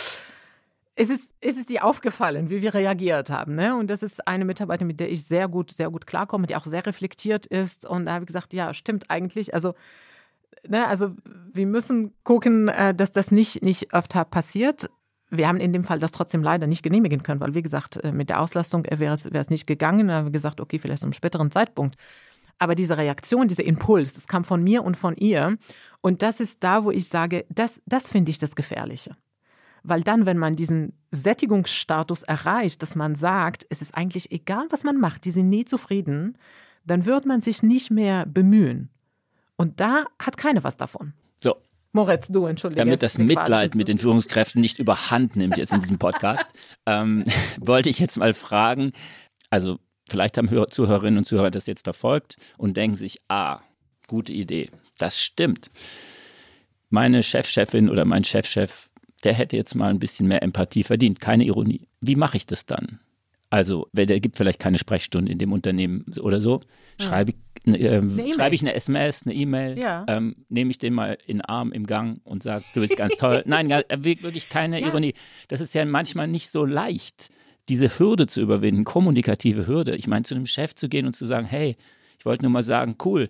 es 0.98 1.10
ist, 1.10 1.30
es 1.40 1.56
ist 1.56 1.68
dir 1.68 1.84
aufgefallen, 1.84 2.48
wie 2.48 2.62
wir 2.62 2.72
reagiert 2.72 3.28
haben. 3.28 3.54
Ne? 3.54 3.76
Und 3.76 3.88
das 3.88 4.02
ist 4.02 4.26
eine 4.26 4.46
Mitarbeiterin, 4.46 4.86
mit 4.86 4.98
der 4.98 5.10
ich 5.10 5.24
sehr 5.24 5.46
gut, 5.46 5.70
sehr 5.70 5.90
gut 5.90 6.06
klarkomme, 6.06 6.46
die 6.46 6.56
auch 6.56 6.64
sehr 6.64 6.86
reflektiert 6.86 7.44
ist. 7.44 7.86
Und 7.86 8.06
da 8.06 8.14
habe 8.14 8.22
ich 8.22 8.28
gesagt, 8.28 8.54
ja, 8.54 8.72
stimmt 8.72 9.10
eigentlich. 9.10 9.52
Also, 9.52 9.74
ne, 10.66 10.86
also 10.88 11.10
wir 11.52 11.66
müssen 11.66 12.14
gucken, 12.24 12.68
äh, 12.68 12.94
dass 12.94 13.12
das 13.12 13.30
nicht, 13.30 13.62
nicht 13.62 13.92
öfter 13.92 14.24
passiert. 14.24 14.90
Wir 15.28 15.48
haben 15.48 15.60
in 15.60 15.74
dem 15.74 15.84
Fall 15.84 15.98
das 15.98 16.12
trotzdem 16.12 16.42
leider 16.42 16.66
nicht 16.66 16.82
genehmigen 16.82 17.22
können, 17.22 17.40
weil, 17.40 17.54
wie 17.54 17.62
gesagt, 17.62 17.98
äh, 17.98 18.12
mit 18.12 18.30
der 18.30 18.40
Auslastung 18.40 18.86
wäre 18.90 19.12
es, 19.12 19.26
wäre 19.26 19.40
es 19.40 19.50
nicht 19.50 19.66
gegangen. 19.66 20.08
Da 20.08 20.14
haben 20.14 20.26
wir 20.26 20.32
gesagt, 20.32 20.62
okay, 20.62 20.78
vielleicht 20.78 21.02
zum 21.02 21.12
späteren 21.12 21.50
Zeitpunkt. 21.50 21.96
Aber 22.58 22.74
diese 22.74 22.96
Reaktion, 22.96 23.48
dieser 23.48 23.64
Impuls, 23.64 24.14
das 24.14 24.26
kam 24.26 24.44
von 24.44 24.62
mir 24.62 24.82
und 24.82 24.96
von 24.96 25.16
ihr. 25.16 25.58
Und 26.00 26.22
das 26.22 26.40
ist 26.40 26.62
da, 26.64 26.84
wo 26.84 26.90
ich 26.90 27.08
sage, 27.08 27.44
das, 27.48 27.82
das 27.86 28.10
finde 28.10 28.30
ich 28.30 28.38
das 28.38 28.56
Gefährliche. 28.56 29.16
Weil 29.82 30.02
dann, 30.02 30.26
wenn 30.26 30.38
man 30.38 30.56
diesen 30.56 30.94
Sättigungsstatus 31.10 32.22
erreicht, 32.22 32.82
dass 32.82 32.96
man 32.96 33.14
sagt, 33.14 33.66
es 33.70 33.82
ist 33.82 33.94
eigentlich 33.94 34.32
egal, 34.32 34.66
was 34.70 34.84
man 34.84 34.98
macht, 34.98 35.24
die 35.24 35.30
sind 35.30 35.48
nie 35.48 35.64
zufrieden, 35.64 36.38
dann 36.84 37.06
wird 37.06 37.26
man 37.26 37.40
sich 37.40 37.62
nicht 37.62 37.90
mehr 37.90 38.26
bemühen. 38.26 38.90
Und 39.56 39.80
da 39.80 40.04
hat 40.18 40.36
keiner 40.36 40.64
was 40.64 40.76
davon. 40.76 41.12
So. 41.38 41.56
Moritz, 41.92 42.28
du, 42.28 42.44
entschuldige. 42.44 42.80
Damit 42.80 43.02
das 43.02 43.16
Mitleid 43.16 43.74
mit 43.74 43.88
den 43.88 43.96
Führungskräften 43.96 44.60
nicht 44.60 44.78
überhand 44.78 45.34
nimmt 45.34 45.56
jetzt 45.56 45.72
in 45.72 45.80
diesem 45.80 45.98
Podcast, 45.98 46.46
ähm, 46.86 47.24
wollte 47.60 47.88
ich 47.88 47.98
jetzt 47.98 48.18
mal 48.18 48.34
fragen, 48.34 48.92
also 49.48 49.78
Vielleicht 50.08 50.38
haben 50.38 50.48
Zuhörerinnen 50.70 51.18
und 51.18 51.24
Zuhörer 51.24 51.50
das 51.50 51.66
jetzt 51.66 51.84
verfolgt 51.84 52.36
und 52.58 52.76
denken 52.76 52.96
sich, 52.96 53.20
ah, 53.28 53.60
gute 54.06 54.32
Idee. 54.32 54.70
Das 54.98 55.20
stimmt. 55.20 55.70
Meine 56.88 57.22
Chefchefin 57.22 57.90
oder 57.90 58.04
mein 58.04 58.24
Chefchef, 58.24 58.88
der 59.24 59.34
hätte 59.34 59.56
jetzt 59.56 59.74
mal 59.74 59.90
ein 59.90 59.98
bisschen 59.98 60.28
mehr 60.28 60.42
Empathie 60.42 60.84
verdient. 60.84 61.20
Keine 61.20 61.44
Ironie. 61.44 61.88
Wie 62.00 62.16
mache 62.16 62.36
ich 62.36 62.46
das 62.46 62.66
dann? 62.66 63.00
Also, 63.50 63.88
der 63.92 64.06
gibt 64.20 64.36
vielleicht 64.36 64.58
keine 64.58 64.78
Sprechstunde 64.78 65.30
in 65.30 65.38
dem 65.38 65.52
Unternehmen 65.52 66.04
oder 66.20 66.40
so. 66.40 66.60
Schreibe 67.00 67.32
ich, 67.32 67.74
äh, 67.74 67.98
eine 67.98 68.32
schreibe 68.34 68.54
ich 68.54 68.60
eine 68.60 68.74
SMS, 68.74 69.24
eine 69.24 69.34
E-Mail, 69.34 69.78
ja. 69.78 70.04
ähm, 70.08 70.36
nehme 70.48 70.70
ich 70.70 70.78
den 70.78 70.94
mal 70.94 71.16
in 71.26 71.38
den 71.38 71.40
Arm 71.42 71.72
im 71.72 71.86
Gang 71.86 72.20
und 72.24 72.42
sage, 72.42 72.64
du 72.74 72.80
bist 72.80 72.96
ganz 72.96 73.16
toll. 73.16 73.42
Nein, 73.46 73.68
wirklich 73.98 74.48
keine 74.48 74.80
ja. 74.80 74.88
Ironie. 74.88 75.14
Das 75.48 75.60
ist 75.60 75.74
ja 75.74 75.84
manchmal 75.84 76.26
nicht 76.28 76.50
so 76.50 76.64
leicht 76.64 77.30
diese 77.68 77.98
Hürde 77.98 78.26
zu 78.26 78.40
überwinden, 78.40 78.84
kommunikative 78.84 79.66
Hürde. 79.66 79.96
Ich 79.96 80.06
meine, 80.06 80.24
zu 80.24 80.34
einem 80.34 80.46
Chef 80.46 80.74
zu 80.74 80.88
gehen 80.88 81.06
und 81.06 81.14
zu 81.14 81.26
sagen, 81.26 81.46
hey, 81.46 81.76
ich 82.18 82.26
wollte 82.26 82.42
nur 82.42 82.52
mal 82.52 82.62
sagen, 82.62 82.96
cool. 83.04 83.28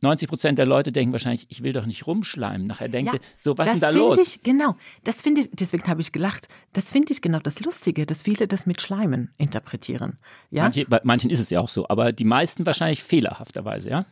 90 0.00 0.28
Prozent 0.28 0.58
der 0.58 0.66
Leute 0.66 0.92
denken 0.92 1.12
wahrscheinlich, 1.12 1.46
ich 1.48 1.62
will 1.62 1.72
doch 1.72 1.86
nicht 1.86 2.06
rumschleimen. 2.06 2.66
Nachher 2.66 2.88
denkt 2.88 3.14
ja, 3.14 3.20
so, 3.38 3.56
was 3.56 3.68
ist 3.68 3.74
denn 3.74 3.80
da 3.80 3.90
los? 3.90 4.18
Ich, 4.18 4.42
genau, 4.42 4.76
das 5.02 5.22
finde 5.22 5.42
ich, 5.42 5.50
deswegen 5.52 5.86
habe 5.86 6.00
ich 6.00 6.12
gelacht, 6.12 6.48
das 6.72 6.92
finde 6.92 7.12
ich 7.12 7.22
genau 7.22 7.38
das 7.38 7.60
Lustige, 7.60 8.06
dass 8.06 8.22
viele 8.22 8.46
das 8.46 8.66
mit 8.66 8.80
Schleimen 8.80 9.32
interpretieren. 9.38 10.18
Ja? 10.50 10.64
Manche, 10.64 10.84
bei 10.84 11.00
manchen 11.04 11.30
ist 11.30 11.40
es 11.40 11.50
ja 11.50 11.60
auch 11.60 11.68
so, 11.68 11.88
aber 11.88 12.12
die 12.12 12.24
meisten 12.24 12.66
wahrscheinlich 12.66 13.02
fehlerhafterweise, 13.02 13.90
ja? 13.90 14.06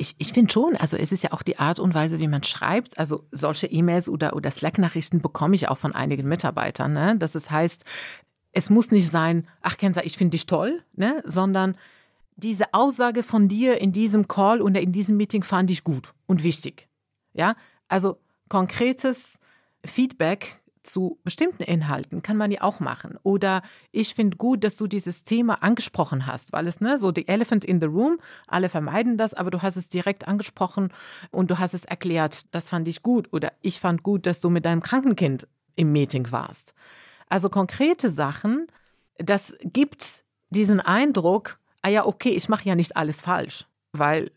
Ich, 0.00 0.14
ich 0.18 0.32
finde 0.32 0.52
schon, 0.52 0.76
also 0.76 0.96
es 0.96 1.10
ist 1.10 1.24
ja 1.24 1.32
auch 1.32 1.42
die 1.42 1.58
Art 1.58 1.80
und 1.80 1.92
Weise, 1.92 2.20
wie 2.20 2.28
man 2.28 2.44
schreibt. 2.44 2.96
Also 3.00 3.26
solche 3.32 3.66
E-Mails 3.66 4.08
oder, 4.08 4.36
oder 4.36 4.48
Slack-Nachrichten 4.48 5.20
bekomme 5.20 5.56
ich 5.56 5.68
auch 5.68 5.76
von 5.76 5.92
einigen 5.92 6.28
Mitarbeitern. 6.28 6.92
Ne? 6.92 7.16
Dass 7.18 7.34
es 7.34 7.50
heißt, 7.50 7.84
es 8.52 8.70
muss 8.70 8.90
nicht 8.90 9.10
sein, 9.10 9.46
ach 9.60 9.76
Kenza, 9.76 10.02
ich 10.02 10.16
finde 10.16 10.32
dich 10.32 10.46
toll, 10.46 10.82
ne? 10.94 11.22
sondern 11.24 11.76
diese 12.36 12.72
Aussage 12.72 13.22
von 13.22 13.48
dir 13.48 13.80
in 13.80 13.92
diesem 13.92 14.28
Call 14.28 14.62
oder 14.62 14.80
in 14.80 14.92
diesem 14.92 15.16
Meeting 15.16 15.42
fand 15.42 15.70
ich 15.70 15.84
gut 15.84 16.12
und 16.26 16.44
wichtig. 16.44 16.88
Ja, 17.32 17.56
also 17.88 18.18
konkretes 18.48 19.38
Feedback 19.84 20.60
zu 20.82 21.18
bestimmten 21.22 21.62
Inhalten 21.62 22.22
kann 22.22 22.36
man 22.36 22.50
ja 22.50 22.62
auch 22.62 22.80
machen. 22.80 23.18
Oder 23.22 23.62
ich 23.92 24.14
finde 24.14 24.36
gut, 24.36 24.64
dass 24.64 24.76
du 24.76 24.86
dieses 24.86 25.24
Thema 25.24 25.62
angesprochen 25.62 26.26
hast, 26.26 26.52
weil 26.52 26.66
es 26.66 26.80
ne 26.80 26.96
so 26.98 27.12
the 27.14 27.28
elephant 27.28 27.64
in 27.64 27.80
the 27.80 27.86
room, 27.86 28.18
alle 28.46 28.68
vermeiden 28.68 29.18
das, 29.18 29.34
aber 29.34 29.50
du 29.50 29.62
hast 29.62 29.76
es 29.76 29.88
direkt 29.88 30.26
angesprochen 30.26 30.92
und 31.30 31.50
du 31.50 31.58
hast 31.58 31.74
es 31.74 31.84
erklärt, 31.84 32.54
das 32.54 32.70
fand 32.70 32.88
ich 32.88 33.02
gut. 33.02 33.32
Oder 33.32 33.52
ich 33.60 33.80
fand 33.80 34.02
gut, 34.02 34.26
dass 34.26 34.40
du 34.40 34.48
mit 34.48 34.64
deinem 34.64 34.82
Krankenkind 34.82 35.46
im 35.76 35.92
Meeting 35.92 36.32
warst. 36.32 36.74
Also 37.28 37.48
konkrete 37.48 38.10
Sachen, 38.10 38.66
das 39.18 39.54
gibt 39.62 40.24
diesen 40.50 40.80
Eindruck, 40.80 41.58
ah 41.82 41.88
ja, 41.88 42.06
okay, 42.06 42.30
ich 42.30 42.48
mache 42.48 42.68
ja 42.68 42.74
nicht 42.74 42.96
alles 42.96 43.20
falsch, 43.22 43.66
weil 43.92 44.30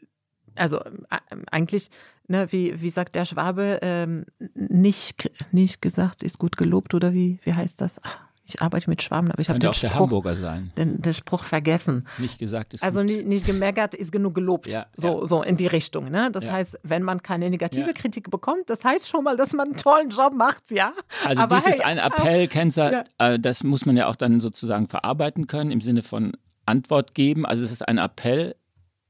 Also 0.55 0.79
äh, 0.79 1.19
eigentlich, 1.51 1.89
ne, 2.27 2.51
wie, 2.51 2.81
wie 2.81 2.89
sagt 2.89 3.15
der 3.15 3.25
Schwabe, 3.25 3.79
ähm, 3.81 4.25
nicht, 4.55 5.31
nicht 5.51 5.81
gesagt 5.81 6.23
ist 6.23 6.39
gut 6.39 6.57
gelobt 6.57 6.93
oder 6.93 7.13
wie, 7.13 7.39
wie 7.43 7.53
heißt 7.53 7.79
das? 7.79 8.01
Ach, 8.03 8.19
ich 8.55 8.61
arbeite 8.61 8.89
mit 8.89 9.01
Schwaben, 9.01 9.27
aber 9.27 9.37
Das 9.37 9.43
ich 9.43 9.49
habe 9.49 9.59
den 9.59 9.69
auch 9.69 9.75
der 9.77 9.89
Spruch, 9.89 9.99
Hamburger 10.01 10.35
sein. 10.35 10.71
den, 10.77 11.01
den 11.01 11.13
Spruch 11.13 11.43
vergessen. 11.43 12.07
Nicht 12.17 12.39
gesagt 12.39 12.73
ist 12.73 12.83
Also 12.83 13.03
nicht, 13.03 13.25
nicht 13.25 13.45
gemeckert 13.45 13.93
ist 13.95 14.11
genug 14.11 14.35
gelobt. 14.35 14.71
Ja, 14.71 14.87
so, 14.95 15.21
ja. 15.21 15.25
so 15.27 15.43
in 15.43 15.57
die 15.57 15.67
Richtung. 15.67 16.09
Ne? 16.09 16.29
Das 16.31 16.43
Ja. 16.45 16.51
heißt, 16.53 16.79
wenn 16.83 17.03
man 17.03 17.21
keine 17.23 17.49
negative. 17.49 17.93
Kritik 17.93 18.29
bekommt, 18.31 18.69
das 18.69 18.83
heißt 18.83 19.07
schon 19.07 19.23
mal, 19.23 19.35
dass 19.37 19.53
man 19.53 19.67
einen 19.69 19.77
tollen 19.77 20.09
Job 20.09 20.33
macht, 20.33 20.71
ja. 20.71 20.93
Also 21.25 21.41
Aber 21.43 21.55
dies 21.57 21.67
ist 21.67 21.79
hey, 21.83 21.85
ein 21.85 21.97
Appell, 21.97 22.47
Kenzer, 22.47 22.91
Ja. 22.91 23.03
äh, 23.33 23.39
das 23.39 23.63
muss 23.63 23.85
man 23.85 23.95
ja 23.97 24.07
auch 24.07 24.15
dann 24.15 24.39
sozusagen 24.39 24.87
verarbeiten 24.87 25.47
können 25.47 25.71
im 25.71 25.81
Sinne 25.81 26.03
von 26.03 26.33
Antwort 26.65 27.13
geben. 27.15 27.45
Also 27.45 27.63
es 27.63 27.71
ist 27.71 27.87
ein 27.87 27.97
Appell 27.97 28.55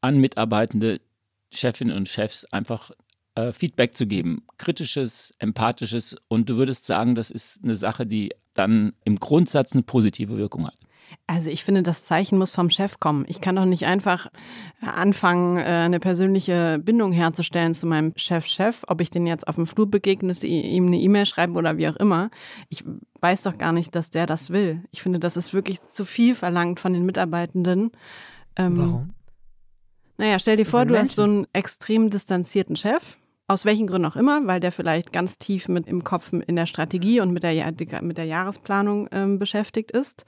an 0.01 0.17
mitarbeitende 0.19 0.99
Chefinnen 1.53 1.95
und 1.95 2.07
Chefs, 2.07 2.45
einfach 2.45 2.91
äh, 3.35 3.51
Feedback 3.51 3.95
zu 3.95 4.07
geben. 4.07 4.43
Kritisches, 4.57 5.31
empathisches 5.39 6.15
und 6.27 6.49
du 6.49 6.57
würdest 6.57 6.85
sagen, 6.85 7.15
das 7.15 7.29
ist 7.31 7.59
eine 7.63 7.75
Sache, 7.75 8.05
die 8.05 8.31
dann 8.53 8.93
im 9.03 9.17
Grundsatz 9.17 9.73
eine 9.73 9.83
positive 9.83 10.37
Wirkung 10.37 10.67
hat. 10.67 10.77
Also 11.27 11.49
ich 11.49 11.65
finde, 11.65 11.83
das 11.83 12.05
Zeichen 12.05 12.37
muss 12.37 12.51
vom 12.51 12.69
Chef 12.69 12.99
kommen. 13.01 13.25
Ich 13.27 13.41
kann 13.41 13.57
doch 13.57 13.65
nicht 13.65 13.85
einfach 13.85 14.27
anfangen, 14.81 15.57
äh, 15.57 15.61
eine 15.63 15.99
persönliche 15.99 16.79
Bindung 16.81 17.11
herzustellen 17.11 17.73
zu 17.73 17.85
meinem 17.85 18.13
Chef-Chef, 18.15 18.83
ob 18.87 19.01
ich 19.01 19.09
den 19.09 19.27
jetzt 19.27 19.45
auf 19.47 19.55
dem 19.55 19.65
Flur 19.65 19.91
begegnet, 19.91 20.41
i- 20.43 20.61
ihm 20.61 20.87
eine 20.87 20.97
E-Mail 20.99 21.25
schreibe 21.25 21.57
oder 21.57 21.77
wie 21.77 21.89
auch 21.89 21.97
immer. 21.97 22.29
Ich 22.69 22.85
weiß 23.19 23.43
doch 23.43 23.57
gar 23.57 23.73
nicht, 23.73 23.93
dass 23.93 24.09
der 24.09 24.25
das 24.25 24.51
will. 24.51 24.83
Ich 24.91 25.01
finde, 25.01 25.19
das 25.19 25.35
ist 25.35 25.53
wirklich 25.53 25.79
zu 25.89 26.05
viel 26.05 26.33
verlangt 26.33 26.79
von 26.79 26.93
den 26.93 27.05
Mitarbeitenden. 27.05 27.91
Ähm, 28.55 28.77
Warum? 28.77 29.09
Naja, 30.17 30.39
stell 30.39 30.55
dir 30.55 30.65
vor, 30.65 30.85
du 30.85 30.97
hast 30.97 31.15
so 31.15 31.23
einen 31.23 31.47
extrem 31.51 32.09
distanzierten 32.09 32.75
Chef. 32.77 33.17
Aus 33.51 33.65
welchen 33.65 33.85
Gründen 33.85 34.05
auch 34.05 34.15
immer, 34.15 34.47
weil 34.47 34.61
der 34.61 34.71
vielleicht 34.71 35.11
ganz 35.11 35.37
tief 35.37 35.67
mit 35.67 35.85
im 35.85 36.05
Kopf 36.05 36.31
in 36.31 36.55
der 36.55 36.67
Strategie 36.67 37.19
und 37.19 37.33
mit 37.33 37.43
der, 37.43 38.01
mit 38.01 38.17
der 38.17 38.23
Jahresplanung 38.23 39.09
ähm, 39.11 39.39
beschäftigt 39.39 39.91
ist. 39.91 40.23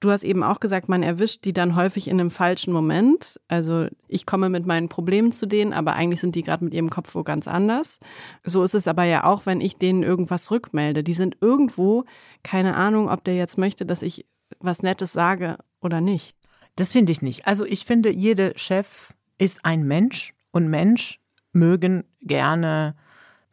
Du 0.00 0.10
hast 0.10 0.24
eben 0.24 0.42
auch 0.42 0.58
gesagt, 0.58 0.88
man 0.88 1.04
erwischt 1.04 1.44
die 1.44 1.52
dann 1.52 1.76
häufig 1.76 2.08
in 2.08 2.18
einem 2.18 2.32
falschen 2.32 2.72
Moment. 2.72 3.38
Also 3.46 3.86
ich 4.08 4.26
komme 4.26 4.48
mit 4.48 4.66
meinen 4.66 4.88
Problemen 4.88 5.30
zu 5.30 5.46
denen, 5.46 5.72
aber 5.72 5.92
eigentlich 5.92 6.20
sind 6.20 6.34
die 6.34 6.42
gerade 6.42 6.64
mit 6.64 6.74
ihrem 6.74 6.90
Kopf 6.90 7.14
wo 7.14 7.22
ganz 7.22 7.46
anders. 7.46 8.00
So 8.42 8.64
ist 8.64 8.74
es 8.74 8.88
aber 8.88 9.04
ja 9.04 9.22
auch, 9.22 9.46
wenn 9.46 9.60
ich 9.60 9.76
denen 9.76 10.02
irgendwas 10.02 10.50
rückmelde. 10.50 11.04
Die 11.04 11.14
sind 11.14 11.36
irgendwo, 11.40 12.04
keine 12.42 12.74
Ahnung, 12.74 13.08
ob 13.08 13.22
der 13.22 13.36
jetzt 13.36 13.58
möchte, 13.58 13.86
dass 13.86 14.02
ich 14.02 14.26
was 14.58 14.82
Nettes 14.82 15.12
sage 15.12 15.56
oder 15.80 16.00
nicht. 16.00 16.34
Das 16.74 16.90
finde 16.90 17.12
ich 17.12 17.22
nicht. 17.22 17.46
Also 17.46 17.64
ich 17.64 17.84
finde, 17.84 18.10
jeder 18.10 18.58
Chef 18.58 19.14
ist 19.38 19.64
ein 19.64 19.84
Mensch 19.84 20.34
und 20.50 20.66
Mensch 20.66 21.20
mögen 21.56 22.04
gerne 22.26 22.94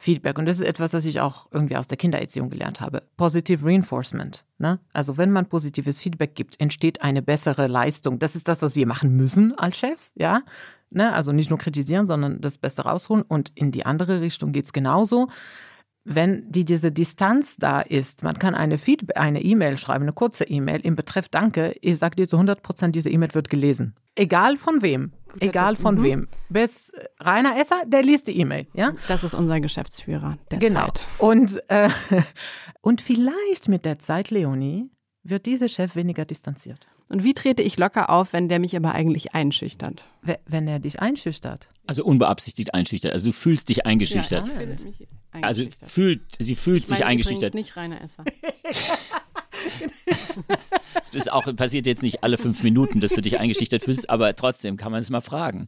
Feedback. 0.04 0.38
Und 0.38 0.46
das 0.46 0.58
ist 0.58 0.68
etwas, 0.68 0.94
was 0.94 1.06
ich 1.06 1.22
auch 1.22 1.48
irgendwie 1.52 1.78
aus 1.78 1.88
der 1.88 1.98
Kindererziehung 1.98 2.50
gelernt 2.50 2.82
habe. 2.82 3.04
Positive 3.16 3.66
Reinforcement. 3.66 4.44
Ne? 4.58 4.80
Also 4.92 5.18
wenn 5.18 5.32
man 5.32 5.48
positives 5.48 6.02
Feedback 6.02 6.36
gibt, 6.36 6.60
entsteht 6.60 7.02
eine 7.02 7.22
bessere 7.22 7.68
Leistung. 7.68 8.20
Das 8.20 8.36
ist 8.36 8.48
das, 8.48 8.62
was 8.62 8.76
wir 8.76 8.86
machen 8.86 9.16
müssen 9.16 9.58
als 9.58 9.78
Chefs, 9.78 10.14
ja. 10.16 10.42
Ne? 10.90 11.14
Also 11.14 11.32
nicht 11.32 11.50
nur 11.50 11.58
kritisieren, 11.58 12.06
sondern 12.06 12.42
das 12.42 12.58
Beste 12.58 12.84
rausholen. 12.84 13.24
Und 13.24 13.52
in 13.56 13.72
die 13.72 13.86
andere 13.86 14.20
Richtung 14.20 14.52
geht 14.52 14.66
es 14.66 14.74
genauso. 14.74 15.30
Wenn 16.04 16.52
die, 16.52 16.66
diese 16.66 16.92
Distanz 16.92 17.56
da 17.56 17.80
ist, 17.80 18.24
man 18.24 18.38
kann 18.38 18.56
eine 18.56 18.78
Feedback, 18.78 19.18
eine 19.18 19.42
E-Mail 19.42 19.78
schreiben, 19.78 20.04
eine 20.04 20.12
kurze 20.12 20.44
E-Mail 20.44 20.82
im 20.82 20.98
Betreff 20.98 21.30
Danke. 21.30 21.76
Ich 21.80 21.98
sage 21.98 22.18
dir 22.18 22.28
zu 22.28 22.36
100 22.36 22.62
Prozent, 22.62 22.96
diese 22.96 23.10
E-Mail 23.10 23.34
wird 23.34 23.50
gelesen. 23.50 23.96
Egal 24.16 24.58
von 24.58 24.82
wem. 24.82 25.14
Egal 25.40 25.76
von 25.76 25.96
Mhm. 25.96 26.04
wem. 26.04 26.28
Bis 26.50 26.92
Rainer 27.20 27.58
Esser, 27.60 27.82
der 27.86 28.04
liest 28.04 28.28
die 28.28 28.38
E-Mail, 28.40 28.68
ja? 28.74 28.94
Das 29.08 29.24
ist 29.24 29.34
unser 29.34 29.60
Geschäftsführer 29.60 30.38
der 30.52 30.60
Genau. 30.60 30.86
Zeit. 30.88 31.02
Und, 31.18 31.62
äh, 31.70 31.90
und 32.82 33.02
vielleicht 33.02 33.68
mit 33.70 33.86
der 33.86 34.00
Zeit, 34.00 34.30
Leonie, 34.32 34.90
wird 35.24 35.46
dieser 35.46 35.68
Chef 35.68 35.96
weniger 35.96 36.26
distanziert. 36.26 36.86
Und 37.10 37.24
wie 37.24 37.34
trete 37.34 37.62
ich 37.62 37.78
locker 37.78 38.10
auf, 38.10 38.34
wenn 38.34 38.50
der 38.50 38.60
mich 38.60 38.76
aber 38.76 38.94
eigentlich 38.94 39.36
einschüchtert? 39.36 40.04
We- 40.22 40.40
Wenn 40.48 40.68
er 40.68 40.80
dich 40.80 41.00
einschüchtert. 41.02 41.70
Also 41.86 42.04
unbeabsichtigt 42.06 42.74
einschüchtert. 42.74 43.12
Also 43.12 43.28
du 43.28 43.34
fühlst 43.34 43.70
dich 43.70 43.86
eingeschüchtert. 43.86 44.48
Ja, 44.48 44.54
ich 44.54 44.60
finde 44.60 44.84
mich 44.84 45.08
also 45.32 45.62
eingeschüchtert. 45.62 45.90
fühlt, 45.92 46.22
sie 46.40 46.56
fühlt 46.56 46.84
Ich 46.84 46.90
meine 46.90 46.98
sich 46.98 47.06
eingeschüchtert. 47.06 47.50
übrigens 47.54 47.68
nicht 47.68 47.78
Rainer 47.78 48.02
Esser. 48.02 48.24
Das 50.94 51.10
ist 51.12 51.32
auch, 51.32 51.54
passiert 51.56 51.86
jetzt 51.86 52.04
nicht 52.04 52.24
alle 52.24 52.38
fünf 52.38 52.64
Minuten, 52.64 53.00
dass 53.00 53.14
du 53.14 53.22
dich 53.22 53.40
eingeschüchtert 53.40 53.84
fühlst, 53.84 54.10
aber 54.10 54.36
trotzdem 54.36 54.78
kann 54.78 54.92
man 54.92 55.02
es 55.02 55.10
mal 55.10 55.22
fragen. 55.22 55.68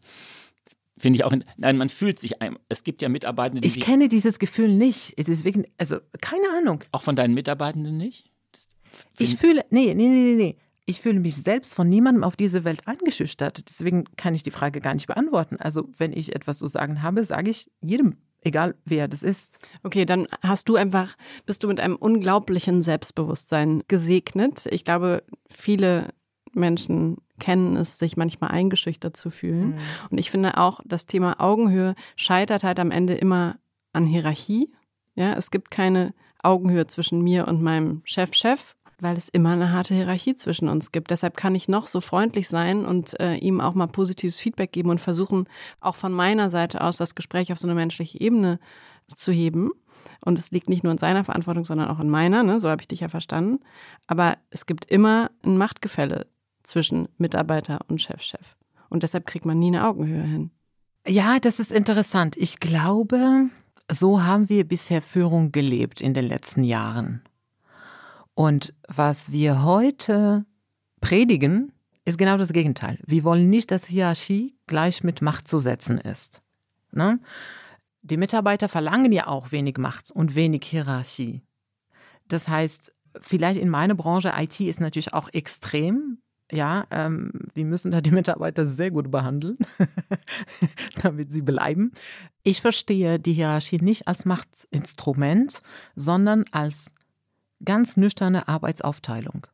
Finde 0.98 1.18
ich 1.18 1.24
auch, 1.26 1.34
in, 1.34 1.44
nein, 1.58 1.78
man 1.78 1.90
fühlt 1.90 2.20
sich, 2.20 2.42
ein, 2.42 2.58
es 2.70 2.84
gibt 2.84 3.02
ja 3.02 3.10
Mitarbeitende, 3.10 3.62
die 3.62 3.68
Ich 3.68 3.82
kenne 3.82 4.08
dieses 4.08 4.40
Gefühl 4.40 4.70
nicht. 4.70 5.14
Es 5.18 5.28
ist 5.28 5.44
wegen, 5.44 5.66
also 5.78 5.98
keine 6.22 6.46
Ahnung. 6.58 6.84
auch 6.92 7.02
von 7.02 7.16
deinen 7.16 7.34
Mitarbeitenden 7.34 7.98
nicht? 7.98 8.32
Ich 9.20 9.36
fühle, 9.36 9.66
nee, 9.72 9.94
nee, 9.94 10.08
nee, 10.08 10.36
nee. 10.36 10.58
Ich 10.86 11.02
fühle 11.02 11.20
mich 11.20 11.36
selbst 11.36 11.74
von 11.74 11.90
niemandem 11.90 12.24
auf 12.24 12.36
diese 12.36 12.64
Welt 12.64 12.88
eingeschüchtert. 12.88 13.68
Deswegen 13.68 14.06
kann 14.16 14.36
ich 14.36 14.44
die 14.44 14.52
Frage 14.52 14.80
gar 14.80 14.94
nicht 14.94 15.08
beantworten. 15.08 15.58
Also, 15.58 15.90
wenn 15.98 16.14
ich 16.14 16.36
etwas 16.36 16.60
zu 16.60 16.68
sagen 16.68 17.02
habe, 17.02 17.26
sage 17.26 17.50
ich 17.50 17.70
jedem, 17.82 18.18
egal 18.46 18.76
wer 18.86 19.08
das 19.08 19.24
ist. 19.24 19.60
Okay, 19.84 20.06
dann 20.06 20.28
hast 20.42 20.70
du 20.70 20.76
einfach, 20.76 21.18
bist 21.46 21.64
du 21.64 21.68
mit 21.68 21.80
einem 21.80 21.96
unglaublichen 21.96 22.82
Selbstbewusstsein 22.82 23.84
gesegnet. 23.88 24.68
Ich 24.68 24.86
glaube, 24.86 25.24
viele 25.50 26.14
Menschen 26.54 27.18
kennen 27.40 27.76
es, 27.76 28.00
sich 28.00 28.16
manchmal 28.16 28.52
eingeschüchtert 28.52 29.18
zu 29.18 29.30
fühlen. 29.30 29.80
Und 30.10 30.18
ich 30.18 30.32
finde 30.32 30.58
auch, 30.58 30.80
das 30.86 31.06
Thema 31.06 31.42
Augenhöhe 31.42 31.96
scheitert 32.16 32.64
halt 32.64 32.80
am 32.80 32.92
Ende 32.92 33.16
immer 33.16 33.58
an 33.92 34.06
Hierarchie. 34.06 34.72
Ja, 35.16 35.34
es 35.34 35.52
gibt 35.52 35.72
keine 35.72 36.14
Augenhöhe 36.42 36.88
zwischen 36.88 37.22
mir 37.22 37.48
und 37.48 37.62
meinem 37.62 38.02
Chef-Chef, 38.06 38.75
weil 39.00 39.18
es 39.18 39.30
immer 39.30 39.52
eine 39.52 39.72
harte 39.72 39.94
Hierarchie 39.94 40.36
zwischen 40.36 40.70
uns 40.70 40.92
gibt. 40.92 41.12
Deshalb 41.12 41.38
kann 41.38 41.56
ich 41.56 41.68
noch 41.68 41.88
so 41.88 42.02
freundlich 42.02 42.48
sein 42.48 42.86
und 42.86 43.20
äh, 43.20 43.36
ihm 43.36 43.62
auch 43.62 43.74
mal 43.74 43.88
positives 43.88 44.38
Feedback 44.38 44.72
geben 44.72 44.90
und 44.90 45.02
versuchen, 45.02 45.48
auch 45.80 45.96
von 45.96 46.12
meiner 46.12 46.50
Seite 46.50 46.82
aus 46.82 46.98
das 46.98 47.16
Gespräch 47.16 47.52
auf 47.52 47.60
so 47.60 47.68
eine 47.68 47.76
menschliche 47.76 48.20
Ebene 48.20 48.60
zu 49.08 49.32
heben. 49.32 49.72
Und 50.24 50.40
es 50.40 50.52
liegt 50.52 50.70
nicht 50.70 50.84
nur 50.84 50.92
in 50.92 50.98
seiner 50.98 51.24
Verantwortung, 51.24 51.66
sondern 51.66 51.90
auch 51.90 52.00
in 52.00 52.10
meiner, 52.10 52.44
ne? 52.44 52.60
so 52.60 52.70
habe 52.70 52.82
ich 52.82 52.88
dich 52.88 53.02
ja 53.02 53.10
verstanden. 53.10 53.60
Aber 54.08 54.38
es 54.50 54.66
gibt 54.66 54.86
immer 54.86 55.30
ein 55.44 55.58
Machtgefälle 55.58 56.28
zwischen 56.64 57.08
Mitarbeiter 57.18 57.80
und 57.88 58.02
Chef-Chef. 58.02 58.56
Und 58.90 59.04
deshalb 59.04 59.26
kriegt 59.26 59.46
man 59.46 59.60
nie 59.60 59.68
eine 59.68 59.88
Augenhöhe 59.88 60.24
hin. 60.24 60.52
Ja, 61.08 61.40
das 61.40 61.60
ist 61.60 61.72
interessant. 61.72 62.36
Ich 62.38 62.60
glaube, 62.60 63.50
so 63.92 64.24
haben 64.24 64.50
wir 64.50 64.68
bisher 64.68 65.02
Führung 65.02 65.52
gelebt 65.52 66.02
in 66.02 66.14
den 66.14 66.26
letzten 66.26 66.64
Jahren. 66.64 67.22
Und 68.36 68.74
was 68.88 69.32
wir 69.32 69.64
heute 69.64 70.46
predigen, 71.02 71.72
ist 72.04 72.18
genau 72.18 72.38
das 72.38 72.54
Gegenteil. 72.54 73.00
Wir 73.06 73.24
wollen 73.24 73.50
nicht, 73.50 73.72
dass 73.72 73.86
Hierarchie 73.86 74.56
gleich 74.68 75.04
mit 75.04 75.22
Macht 75.22 75.48
zu 75.48 75.58
setzen 75.60 75.98
ist. 75.98 76.42
Ne? 76.92 77.20
Die 78.04 78.18
Mitarbeiter 78.18 78.70
verlangen 78.70 79.12
ja 79.12 79.28
auch 79.28 79.52
wenig 79.52 79.78
Macht 79.78 80.12
und 80.12 80.36
wenig 80.36 80.66
Hierarchie. 80.66 81.42
Das 82.28 82.48
heißt, 82.48 82.94
vielleicht 83.22 83.60
in 83.60 83.70
meiner 83.70 83.96
Branche, 83.96 84.34
IT 84.36 84.60
ist 84.60 84.82
natürlich 84.82 85.14
auch 85.14 85.30
extrem. 85.34 86.20
Ja, 86.52 86.86
ähm, 86.92 87.32
wir 87.56 87.66
müssen 87.66 87.90
da 87.92 88.02
die 88.02 88.12
Mitarbeiter 88.12 88.66
sehr 88.66 88.92
gut 88.92 89.10
behandeln, 89.10 89.58
damit 91.02 91.32
sie 91.32 91.42
bleiben. 91.42 91.92
Ich 92.44 92.62
verstehe 92.62 93.20
die 93.20 93.34
Hierarchie 93.34 93.80
nicht 93.82 94.08
als 94.08 94.26
Machtinstrument, 94.26 95.62
sondern 95.96 96.46
als 96.52 96.92
ganz 97.66 97.98
nüchterne 97.98 98.48
Arbeitsaufteilung. 98.48 99.48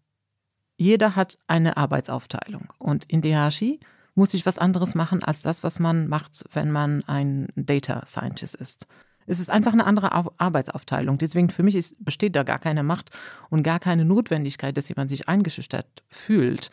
Jeder 0.78 1.16
hat 1.16 1.38
eine 1.48 1.78
Arbeitsaufteilung 1.78 2.70
und 2.80 3.06
in 3.06 3.22
der 3.22 3.32
Hierarchie 3.32 3.80
muss 4.16 4.34
ich 4.34 4.46
was 4.46 4.58
anderes 4.58 4.96
machen 4.96 5.24
als 5.24 5.42
das, 5.42 5.64
was 5.64 5.80
man 5.80 6.08
macht, 6.08 6.44
wenn 6.54 6.72
man 6.72 7.04
ein 7.08 7.48
Data 7.56 8.04
Scientist 8.08 8.56
ist. 8.56 8.88
Es 9.28 9.40
ist 9.40 9.50
einfach 9.50 9.72
eine 9.74 9.86
andere 9.86 10.14
Au- 10.16 10.34
Arbeitsaufteilung. 10.38 11.18
Deswegen 11.20 11.50
für 11.50 11.64
mich 11.64 11.76
ist, 11.76 12.04
besteht 12.04 12.36
da 12.36 12.44
gar 12.44 12.60
keine 12.60 12.84
Macht 12.84 13.12
und 13.50 13.64
gar 13.64 13.80
keine 13.80 14.04
Notwendigkeit, 14.04 14.76
dass 14.76 14.90
jemand 14.90 15.10
sich 15.10 15.30
eingeschüchtert 15.30 15.86
fühlt. 16.10 16.72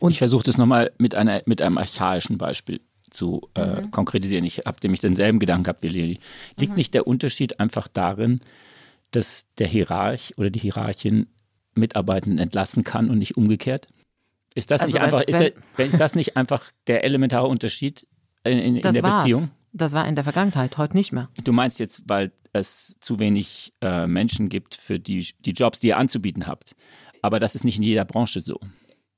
Und- 0.00 0.10
ich 0.12 0.18
versuche 0.18 0.42
das 0.44 0.56
nochmal 0.56 0.90
mit, 0.98 1.14
einer, 1.14 1.42
mit 1.44 1.60
einem 1.62 1.76
archaischen 1.78 2.38
Beispiel 2.38 2.80
zu 3.10 3.48
äh, 3.54 3.82
konkretisieren. 3.90 4.44
Ich 4.44 4.58
habe 4.66 4.78
nämlich 4.82 5.00
denselben 5.00 5.38
Gedanken 5.38 5.64
gehabt 5.64 5.82
wie 5.82 5.88
Lili. 5.88 6.20
Liegt 6.56 6.76
nicht 6.76 6.94
der 6.94 7.06
Unterschied 7.06 7.60
einfach 7.60 7.86
darin, 7.88 8.40
dass 9.10 9.46
der 9.58 9.66
Hierarch 9.66 10.32
oder 10.36 10.50
die 10.50 10.58
Hierarchin 10.60 11.26
Mitarbeitenden 11.74 12.38
entlassen 12.38 12.84
kann 12.84 13.10
und 13.10 13.18
nicht 13.18 13.36
umgekehrt? 13.36 13.88
Ist 14.54 14.70
das 14.70 14.80
Also 14.82 14.92
nicht 14.92 14.96
wenn- 15.00 15.04
einfach, 15.14 15.22
ist, 15.22 15.38
wenn- 15.40 15.52
der, 15.78 15.86
ist 15.86 16.00
das 16.00 16.14
nicht 16.14 16.36
einfach 16.36 16.70
der 16.86 17.04
elementare 17.04 17.46
Unterschied 17.46 18.06
in, 18.44 18.58
in, 18.58 18.76
in 18.76 18.82
der 18.82 19.02
war's. 19.02 19.22
Beziehung? 19.22 19.50
Das 19.72 19.92
war 19.92 20.06
in 20.08 20.16
der 20.16 20.24
Vergangenheit, 20.24 20.76
heute 20.78 20.96
nicht 20.96 21.12
mehr. 21.12 21.28
Du 21.44 21.52
meinst 21.52 21.78
jetzt, 21.78 22.02
weil 22.08 22.32
es 22.52 22.96
zu 23.00 23.20
wenig 23.20 23.72
äh, 23.80 24.08
Menschen 24.08 24.48
gibt 24.48 24.74
für 24.74 24.98
die, 24.98 25.24
die 25.40 25.52
Jobs, 25.52 25.78
die 25.78 25.88
ihr 25.88 25.96
anzubieten 25.98 26.48
habt. 26.48 26.74
Aber 27.22 27.38
das 27.38 27.54
ist 27.54 27.62
nicht 27.64 27.76
in 27.76 27.84
jeder 27.84 28.04
Branche 28.04 28.40
so. 28.40 28.58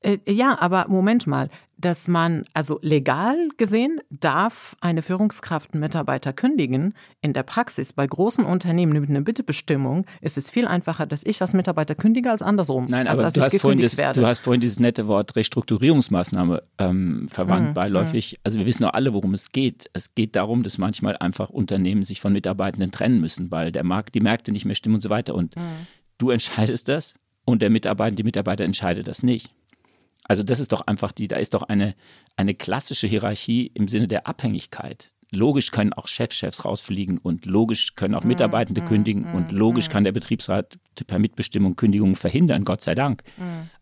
Äh, 0.02 0.18
ja, 0.26 0.58
aber 0.60 0.86
Moment 0.88 1.26
mal, 1.26 1.48
dass 1.82 2.06
man, 2.06 2.44
also 2.54 2.78
legal 2.82 3.48
gesehen, 3.56 4.00
darf 4.10 4.76
eine 4.80 5.02
Führungskraft 5.02 5.72
einen 5.72 5.80
Mitarbeiter 5.80 6.32
kündigen. 6.32 6.94
In 7.20 7.32
der 7.32 7.42
Praxis 7.42 7.92
bei 7.92 8.06
großen 8.06 8.44
Unternehmen 8.44 8.92
mit 8.92 9.10
einer 9.10 9.20
Bittebestimmung 9.20 10.06
ist 10.20 10.38
es 10.38 10.50
viel 10.50 10.66
einfacher, 10.66 11.06
dass 11.06 11.24
ich 11.24 11.42
als 11.42 11.52
Mitarbeiter 11.54 11.94
kündige 11.94 12.30
als 12.30 12.40
andersrum. 12.40 12.86
Nein, 12.88 13.08
also, 13.08 13.22
aber 13.22 13.32
du 13.32 13.40
hast, 13.40 13.60
vorhin 13.60 13.80
das, 13.80 13.96
du 13.96 14.26
hast 14.26 14.44
vorhin 14.44 14.60
dieses 14.60 14.78
nette 14.78 15.08
Wort 15.08 15.34
Restrukturierungsmaßnahme 15.34 16.62
ähm, 16.78 17.26
verwandt, 17.28 17.70
mhm, 17.70 17.74
beiläufig. 17.74 18.38
Also 18.44 18.60
wir 18.60 18.66
wissen 18.66 18.82
doch 18.82 18.92
alle, 18.92 19.12
worum 19.12 19.34
es 19.34 19.50
geht. 19.50 19.90
Es 19.92 20.14
geht 20.14 20.36
darum, 20.36 20.62
dass 20.62 20.78
manchmal 20.78 21.16
einfach 21.16 21.50
Unternehmen 21.50 22.04
sich 22.04 22.20
von 22.20 22.32
Mitarbeitenden 22.32 22.92
trennen 22.92 23.20
müssen, 23.20 23.50
weil 23.50 23.72
der 23.72 23.84
Markt, 23.84 24.14
die 24.14 24.20
Märkte 24.20 24.52
nicht 24.52 24.64
mehr 24.64 24.76
stimmen 24.76 24.96
und 24.96 25.00
so 25.00 25.10
weiter. 25.10 25.34
Und 25.34 25.56
mhm. 25.56 25.86
du 26.18 26.30
entscheidest 26.30 26.88
das 26.88 27.14
und 27.44 27.60
der 27.60 27.70
Mitarbeiter, 27.70 28.14
die 28.14 28.22
Mitarbeiter 28.22 28.64
entscheidet 28.64 29.08
das 29.08 29.24
nicht. 29.24 29.50
Also 30.24 30.42
das 30.42 30.60
ist 30.60 30.72
doch 30.72 30.82
einfach 30.82 31.12
die, 31.12 31.28
da 31.28 31.36
ist 31.36 31.54
doch 31.54 31.62
eine, 31.62 31.94
eine 32.36 32.54
klassische 32.54 33.06
Hierarchie 33.06 33.70
im 33.74 33.88
Sinne 33.88 34.08
der 34.08 34.26
Abhängigkeit. 34.26 35.10
Logisch 35.30 35.70
können 35.70 35.94
auch 35.94 36.08
Chefchefs 36.08 36.64
rausfliegen 36.64 37.18
und 37.18 37.46
logisch 37.46 37.94
können 37.94 38.14
auch 38.14 38.22
mhm, 38.22 38.28
Mitarbeitende 38.28 38.82
mm, 38.82 38.84
kündigen 38.84 39.32
mm, 39.32 39.34
und 39.34 39.52
logisch 39.52 39.88
mm. 39.88 39.90
kann 39.90 40.04
der 40.04 40.12
Betriebsrat 40.12 40.78
per 41.06 41.18
Mitbestimmung 41.18 41.74
Kündigungen 41.74 42.16
verhindern, 42.16 42.64
Gott 42.64 42.82
sei 42.82 42.94
Dank. 42.94 43.22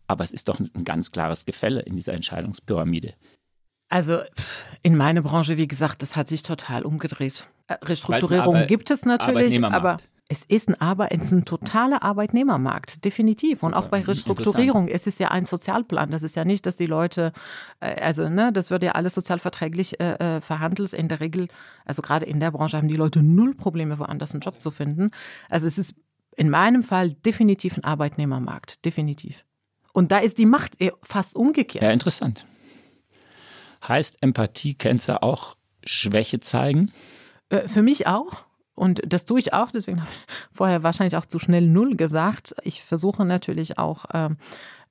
Aber 0.07 0.23
es 0.23 0.31
ist 0.31 0.47
doch 0.47 0.61
ein 0.61 0.83
ganz 0.85 1.11
klares 1.11 1.45
Gefälle 1.45 1.81
in 1.81 1.97
dieser 1.97 2.13
Entscheidungspyramide. 2.13 3.15
Also 3.89 4.19
in 4.81 4.95
meiner 4.95 5.21
Branche, 5.21 5.57
wie 5.57 5.67
gesagt, 5.67 6.01
das 6.01 6.15
hat 6.15 6.29
sich 6.29 6.43
total 6.43 6.83
umgedreht. 6.83 7.47
Äh, 7.67 7.73
Restrukturierung 7.83 8.65
gibt 8.67 8.89
es 8.89 9.03
natürlich, 9.03 9.61
aber 9.61 9.97
es 10.31 10.45
ist 10.45 10.69
ein, 10.69 10.79
Arbeit, 10.79 11.11
es 11.11 11.23
ist 11.23 11.31
ein 11.33 11.43
totaler 11.43 12.03
Arbeitnehmermarkt, 12.03 13.03
definitiv. 13.03 13.63
Und 13.63 13.73
auch 13.73 13.89
bei 13.89 13.99
Restrukturierung 13.99 14.87
ist 14.87 15.05
es 15.05 15.19
ja 15.19 15.27
ein 15.27 15.45
Sozialplan. 15.45 16.09
Das 16.09 16.23
ist 16.23 16.37
ja 16.37 16.45
nicht, 16.45 16.65
dass 16.65 16.77
die 16.77 16.85
Leute, 16.85 17.33
äh, 17.81 18.01
also 18.01 18.29
ne, 18.29 18.53
das 18.53 18.71
wird 18.71 18.81
ja 18.81 18.93
alles 18.93 19.13
sozialverträglich 19.13 19.99
äh, 19.99 20.37
äh, 20.37 20.39
verhandelt. 20.39 20.93
In 20.93 21.09
der 21.09 21.19
Regel, 21.19 21.49
also 21.83 22.01
gerade 22.01 22.25
in 22.25 22.39
der 22.39 22.51
Branche 22.51 22.77
haben 22.77 22.87
die 22.87 22.95
Leute 22.95 23.21
null 23.21 23.55
Probleme, 23.55 23.99
woanders 23.99 24.31
einen 24.31 24.39
Job 24.39 24.61
zu 24.61 24.71
finden. 24.71 25.11
Also 25.49 25.67
es 25.67 25.77
ist 25.77 25.95
in 26.37 26.49
meinem 26.49 26.83
Fall 26.83 27.11
definitiv 27.11 27.75
ein 27.75 27.83
Arbeitnehmermarkt, 27.83 28.85
definitiv. 28.85 29.43
Und 29.91 30.13
da 30.13 30.19
ist 30.19 30.37
die 30.37 30.45
Macht 30.45 30.77
fast 31.03 31.35
umgekehrt. 31.35 31.83
Ja, 31.83 31.91
interessant. 31.91 32.45
Heißt 33.85 34.23
Empathie, 34.23 34.75
kennst 34.75 35.09
du 35.09 35.21
auch 35.21 35.57
Schwäche 35.83 36.39
zeigen? 36.39 36.93
Für 37.67 37.81
mich 37.81 38.07
auch. 38.07 38.45
Und 38.81 38.99
das 39.05 39.25
tue 39.25 39.37
ich 39.37 39.53
auch, 39.53 39.69
deswegen 39.69 40.01
habe 40.01 40.09
ich 40.09 40.33
vorher 40.51 40.81
wahrscheinlich 40.81 41.15
auch 41.15 41.27
zu 41.27 41.37
schnell 41.37 41.67
Null 41.67 41.95
gesagt. 41.95 42.55
Ich 42.63 42.81
versuche 42.81 43.23
natürlich 43.23 43.77
auch, 43.77 44.05
ähm, 44.11 44.37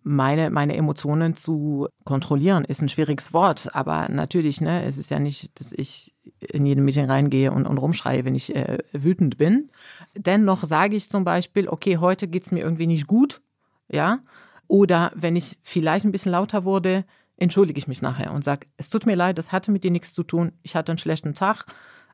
meine, 0.04 0.48
meine 0.50 0.76
Emotionen 0.76 1.34
zu 1.34 1.88
kontrollieren, 2.04 2.64
ist 2.64 2.82
ein 2.82 2.88
schwieriges 2.88 3.32
Wort, 3.32 3.74
aber 3.74 4.08
natürlich, 4.08 4.60
ne, 4.60 4.84
es 4.84 4.96
ist 4.96 5.10
ja 5.10 5.18
nicht, 5.18 5.58
dass 5.58 5.72
ich 5.72 6.14
in 6.38 6.64
jedem 6.64 6.84
Meeting 6.84 7.06
reingehe 7.06 7.50
und, 7.50 7.66
und 7.66 7.78
rumschreie, 7.78 8.24
wenn 8.24 8.36
ich 8.36 8.54
äh, 8.54 8.78
wütend 8.92 9.38
bin. 9.38 9.70
Dennoch 10.14 10.62
sage 10.62 10.94
ich 10.94 11.10
zum 11.10 11.24
Beispiel, 11.24 11.68
okay, 11.68 11.96
heute 11.96 12.28
geht 12.28 12.44
es 12.44 12.52
mir 12.52 12.60
irgendwie 12.60 12.86
nicht 12.86 13.08
gut, 13.08 13.40
ja, 13.88 14.20
oder 14.68 15.10
wenn 15.16 15.34
ich 15.34 15.58
vielleicht 15.64 16.04
ein 16.04 16.12
bisschen 16.12 16.30
lauter 16.30 16.64
wurde, 16.64 17.04
entschuldige 17.36 17.78
ich 17.78 17.88
mich 17.88 18.02
nachher 18.02 18.32
und 18.32 18.44
sage, 18.44 18.68
es 18.76 18.88
tut 18.88 19.04
mir 19.04 19.16
leid, 19.16 19.36
das 19.36 19.50
hatte 19.50 19.72
mit 19.72 19.82
dir 19.82 19.90
nichts 19.90 20.14
zu 20.14 20.22
tun, 20.22 20.52
ich 20.62 20.76
hatte 20.76 20.92
einen 20.92 20.98
schlechten 20.98 21.34
Tag 21.34 21.66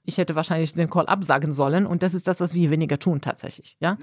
ich 0.07 0.19
hätte 0.19 0.35
wahrscheinlich 0.35 0.75
den 0.75 0.89
Call 0.89 1.07
absagen 1.07 1.53
sollen. 1.53 1.87
Und 1.87 2.03
das 2.03 2.15
ist 2.15 2.27
das, 2.27 2.41
was 2.41 2.55
wir 2.55 2.71
weniger 2.71 2.99
tun 2.99 3.21
tatsächlich. 3.21 3.77
Ja. 3.81 3.99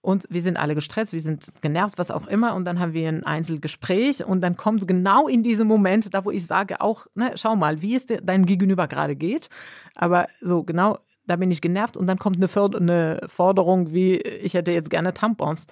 Und 0.00 0.26
wir 0.30 0.40
sind 0.40 0.56
alle 0.56 0.74
gestresst, 0.74 1.12
wir 1.12 1.20
sind 1.20 1.60
genervt, 1.60 1.98
was 1.98 2.10
auch 2.10 2.28
immer. 2.28 2.54
Und 2.54 2.64
dann 2.64 2.78
haben 2.78 2.92
wir 2.92 3.08
ein 3.08 3.24
Einzelgespräch 3.24 4.24
und 4.24 4.40
dann 4.40 4.56
kommt 4.56 4.86
genau 4.86 5.26
in 5.26 5.42
diesem 5.42 5.66
Moment, 5.66 6.14
da 6.14 6.24
wo 6.24 6.30
ich 6.30 6.46
sage 6.46 6.80
auch, 6.80 7.06
ne, 7.14 7.32
schau 7.34 7.56
mal, 7.56 7.82
wie 7.82 7.96
es 7.96 8.06
deinem 8.06 8.46
Gegenüber 8.46 8.86
gerade 8.86 9.16
geht. 9.16 9.48
Aber 9.96 10.28
so 10.40 10.62
genau, 10.62 10.98
da 11.26 11.36
bin 11.36 11.50
ich 11.50 11.60
genervt 11.60 11.96
und 11.96 12.06
dann 12.06 12.18
kommt 12.18 12.36
eine, 12.36 13.20
Forderung 13.26 13.92
wie, 13.92 14.16
ich 14.16 14.54
hätte 14.54 14.72
jetzt 14.72 14.90
gerne 14.90 15.14
Tampons. 15.14 15.66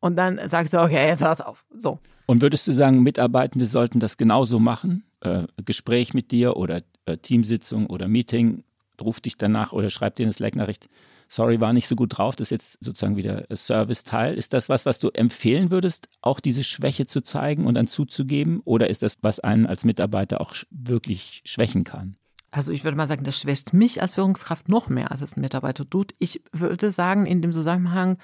Und 0.00 0.16
dann 0.16 0.40
sagst 0.44 0.74
du, 0.74 0.82
okay, 0.82 1.08
jetzt 1.08 1.24
hör's 1.24 1.40
auf. 1.40 1.64
So. 1.74 1.98
Und 2.26 2.42
würdest 2.42 2.68
du 2.68 2.72
sagen, 2.72 3.02
Mitarbeitende 3.02 3.64
sollten 3.64 4.00
das 4.00 4.16
genauso 4.16 4.58
machen? 4.58 5.04
Äh, 5.20 5.44
Gespräch 5.64 6.14
mit 6.14 6.30
dir 6.30 6.56
oder 6.56 6.82
äh, 7.06 7.16
Teamsitzung 7.16 7.86
oder 7.86 8.06
Meeting 8.06 8.64
ruft 9.02 9.24
dich 9.24 9.36
danach 9.36 9.72
oder 9.72 9.90
schreibt 9.90 10.18
dir 10.18 10.24
eine 10.24 10.32
Slack-Nachricht, 10.32 10.88
sorry, 11.28 11.60
war 11.60 11.72
nicht 11.72 11.86
so 11.86 11.94
gut 11.94 12.16
drauf, 12.16 12.36
das 12.36 12.46
ist 12.46 12.50
jetzt 12.50 12.84
sozusagen 12.84 13.16
wieder 13.16 13.44
Service-Teil. 13.54 14.34
Ist 14.34 14.52
das 14.52 14.68
was, 14.68 14.86
was 14.86 14.98
du 14.98 15.10
empfehlen 15.10 15.70
würdest, 15.70 16.08
auch 16.22 16.40
diese 16.40 16.64
Schwäche 16.64 17.06
zu 17.06 17.20
zeigen 17.20 17.66
und 17.66 17.74
dann 17.74 17.86
zuzugeben? 17.86 18.60
Oder 18.64 18.88
ist 18.88 19.02
das, 19.02 19.18
was 19.22 19.40
einen 19.40 19.66
als 19.66 19.84
Mitarbeiter 19.84 20.40
auch 20.40 20.54
wirklich 20.70 21.42
schwächen 21.44 21.84
kann? 21.84 22.16
Also 22.50 22.72
ich 22.72 22.82
würde 22.82 22.96
mal 22.96 23.06
sagen, 23.06 23.24
das 23.24 23.38
schwächt 23.38 23.74
mich 23.74 24.00
als 24.00 24.14
Führungskraft 24.14 24.68
noch 24.68 24.88
mehr, 24.88 25.10
als 25.10 25.20
es 25.20 25.36
ein 25.36 25.42
Mitarbeiter 25.42 25.88
tut. 25.88 26.12
Ich 26.18 26.42
würde 26.52 26.90
sagen, 26.90 27.26
in 27.26 27.42
dem 27.42 27.52
Zusammenhang 27.52 28.16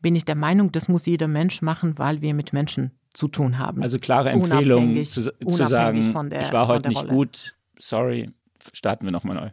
bin 0.00 0.14
ich 0.14 0.24
der 0.24 0.34
Meinung, 0.34 0.72
das 0.72 0.88
muss 0.88 1.06
jeder 1.06 1.28
Mensch 1.28 1.62
machen, 1.62 1.98
weil 1.98 2.20
wir 2.20 2.34
mit 2.34 2.52
Menschen 2.52 2.90
zu 3.14 3.28
tun 3.28 3.58
haben. 3.58 3.82
Also 3.82 3.98
klare 3.98 4.30
Empfehlung 4.30 5.02
zu, 5.04 5.32
zu 5.32 5.64
sagen, 5.64 6.30
der, 6.30 6.42
ich 6.42 6.52
war 6.52 6.66
heute 6.68 6.88
nicht 6.88 7.04
Rolle. 7.04 7.12
gut, 7.12 7.56
sorry, 7.78 8.30
starten 8.72 9.04
wir 9.06 9.12
nochmal 9.12 9.36
neu. 9.36 9.50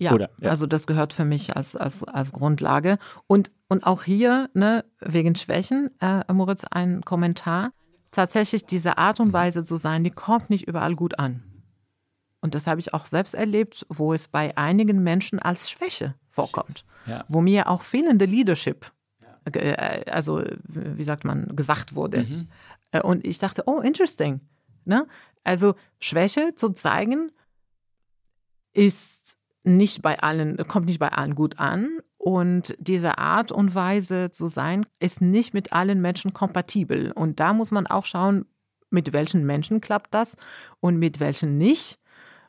Ja, 0.00 0.14
Oder, 0.14 0.30
ja, 0.40 0.48
also 0.48 0.66
das 0.66 0.86
gehört 0.86 1.12
für 1.12 1.26
mich 1.26 1.54
als, 1.56 1.76
als, 1.76 2.02
als 2.04 2.32
Grundlage. 2.32 2.98
Und, 3.26 3.52
und 3.68 3.86
auch 3.86 4.02
hier, 4.02 4.48
ne, 4.54 4.86
wegen 4.98 5.34
Schwächen, 5.34 5.90
äh, 6.00 6.24
Moritz, 6.32 6.64
ein 6.64 7.02
Kommentar. 7.02 7.72
Tatsächlich 8.10 8.64
diese 8.64 8.96
Art 8.96 9.20
und 9.20 9.28
mhm. 9.28 9.32
Weise 9.34 9.62
zu 9.62 9.76
sein, 9.76 10.02
die 10.02 10.10
kommt 10.10 10.48
nicht 10.48 10.66
überall 10.66 10.96
gut 10.96 11.18
an. 11.18 11.42
Und 12.40 12.54
das 12.54 12.66
habe 12.66 12.80
ich 12.80 12.94
auch 12.94 13.04
selbst 13.04 13.34
erlebt, 13.34 13.84
wo 13.90 14.14
es 14.14 14.26
bei 14.26 14.56
einigen 14.56 15.02
Menschen 15.02 15.38
als 15.38 15.68
Schwäche 15.68 16.14
vorkommt. 16.30 16.86
Ja. 17.04 17.26
Wo 17.28 17.42
mir 17.42 17.68
auch 17.68 17.82
fehlende 17.82 18.24
Leadership, 18.24 18.90
äh, 19.52 20.10
also 20.10 20.42
wie 20.64 21.04
sagt 21.04 21.26
man, 21.26 21.54
gesagt 21.54 21.94
wurde. 21.94 22.22
Mhm. 22.22 22.48
Äh, 22.90 23.02
und 23.02 23.26
ich 23.26 23.38
dachte, 23.38 23.64
oh, 23.66 23.80
interesting. 23.80 24.40
Ne? 24.86 25.06
Also 25.44 25.74
Schwäche 25.98 26.54
zu 26.54 26.70
zeigen 26.70 27.32
ist 28.72 29.36
nicht 29.62 30.02
bei 30.02 30.18
allen, 30.20 30.56
kommt 30.68 30.86
nicht 30.86 30.98
bei 30.98 31.08
allen 31.08 31.34
gut 31.34 31.58
an. 31.58 31.98
Und 32.16 32.74
diese 32.78 33.18
Art 33.18 33.50
und 33.50 33.74
Weise 33.74 34.30
zu 34.30 34.46
sein, 34.46 34.84
ist 34.98 35.22
nicht 35.22 35.54
mit 35.54 35.72
allen 35.72 36.02
Menschen 36.02 36.34
kompatibel. 36.34 37.12
Und 37.12 37.40
da 37.40 37.54
muss 37.54 37.70
man 37.70 37.86
auch 37.86 38.04
schauen, 38.04 38.44
mit 38.90 39.12
welchen 39.12 39.46
Menschen 39.46 39.80
klappt 39.80 40.12
das 40.14 40.36
und 40.80 40.98
mit 40.98 41.20
welchen 41.20 41.56
nicht. 41.56 41.98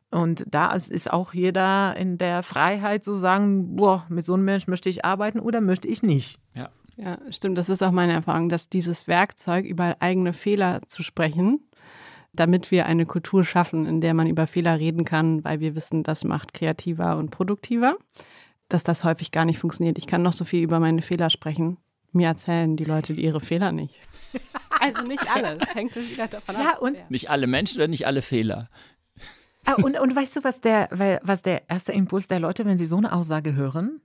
Und 0.10 0.44
da 0.50 0.74
ist 0.74 1.12
auch 1.12 1.34
jeder 1.34 1.96
in 1.96 2.18
der 2.18 2.44
Freiheit 2.44 3.06
zu 3.06 3.16
sagen, 3.16 3.78
boah, 3.78 4.06
mit 4.10 4.26
so 4.26 4.34
einem 4.34 4.44
Mensch 4.44 4.68
möchte 4.68 4.90
ich 4.90 5.06
arbeiten 5.06 5.40
oder 5.40 5.62
möchte 5.62 5.88
ich 5.88 6.04
nicht. 6.04 6.38
Ja. 6.54 6.70
Ja, 6.98 7.18
stimmt. 7.30 7.58
Das 7.58 7.70
ist 7.70 7.82
auch 7.82 7.92
meine 7.92 8.14
Erfahrung, 8.14 8.50
dass 8.50 8.70
dieses 8.70 9.08
Werkzeug 9.08 9.66
über 9.66 9.96
eigene 10.02 10.34
Fehler 10.34 10.82
zu 10.88 11.02
sprechen, 11.02 11.62
damit 12.34 12.72
wir 12.72 12.86
eine 12.86 13.06
Kultur 13.06 13.44
schaffen, 13.44 13.86
in 13.86 14.02
der 14.02 14.14
man 14.14 14.28
über 14.28 14.48
Fehler 14.48 14.80
reden 14.80 15.06
kann, 15.06 15.44
weil 15.44 15.60
wir 15.60 15.76
wissen, 15.76 16.04
das 16.04 16.24
macht 16.24 16.54
kreativer 16.54 17.18
und 17.18 17.30
produktiver, 17.32 17.98
dass 18.70 18.84
das 18.84 19.04
häufig 19.04 19.32
gar 19.32 19.46
nicht 19.46 19.60
funktioniert. 19.60 19.98
Ich 19.98 20.08
kann 20.08 20.22
noch 20.22 20.34
so 20.34 20.46
viel 20.46 20.64
über 20.64 20.80
meine 20.80 21.02
Fehler 21.02 21.30
sprechen. 21.30 21.78
Mir 22.14 22.28
erzählen 22.28 22.76
die 22.76 22.86
Leute 22.86 23.14
ihre 23.14 23.40
Fehler 23.40 23.72
nicht. 23.72 23.96
Also 24.84 25.04
nicht 25.04 25.30
alles, 25.30 25.76
hängt 25.76 25.96
wieder 25.96 26.28
davon 26.28 26.56
ja, 26.56 26.72
ab. 26.72 26.82
Und 26.82 26.98
nicht 27.12 27.30
alle 27.30 27.46
Menschen 27.46 27.78
oder 27.78 27.88
nicht 27.88 28.08
alle 28.08 28.24
Fehler. 28.24 28.68
Ah, 29.64 29.74
und, 29.74 30.00
und 30.00 30.16
weißt 30.16 30.38
du, 30.38 30.44
was 30.44 30.60
der, 30.60 30.90
was 31.22 31.44
der 31.44 31.70
erste 31.70 31.92
Impuls 31.92 32.26
der 32.26 32.40
Leute, 32.40 32.66
wenn 32.66 32.80
sie 32.80 32.88
so 32.88 32.98
eine 32.98 33.14
Aussage 33.14 33.54
hören? 33.54 34.02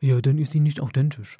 Ja, 0.00 0.22
dann 0.22 0.38
ist 0.38 0.54
die 0.54 0.60
nicht 0.60 0.80
authentisch. 0.80 1.36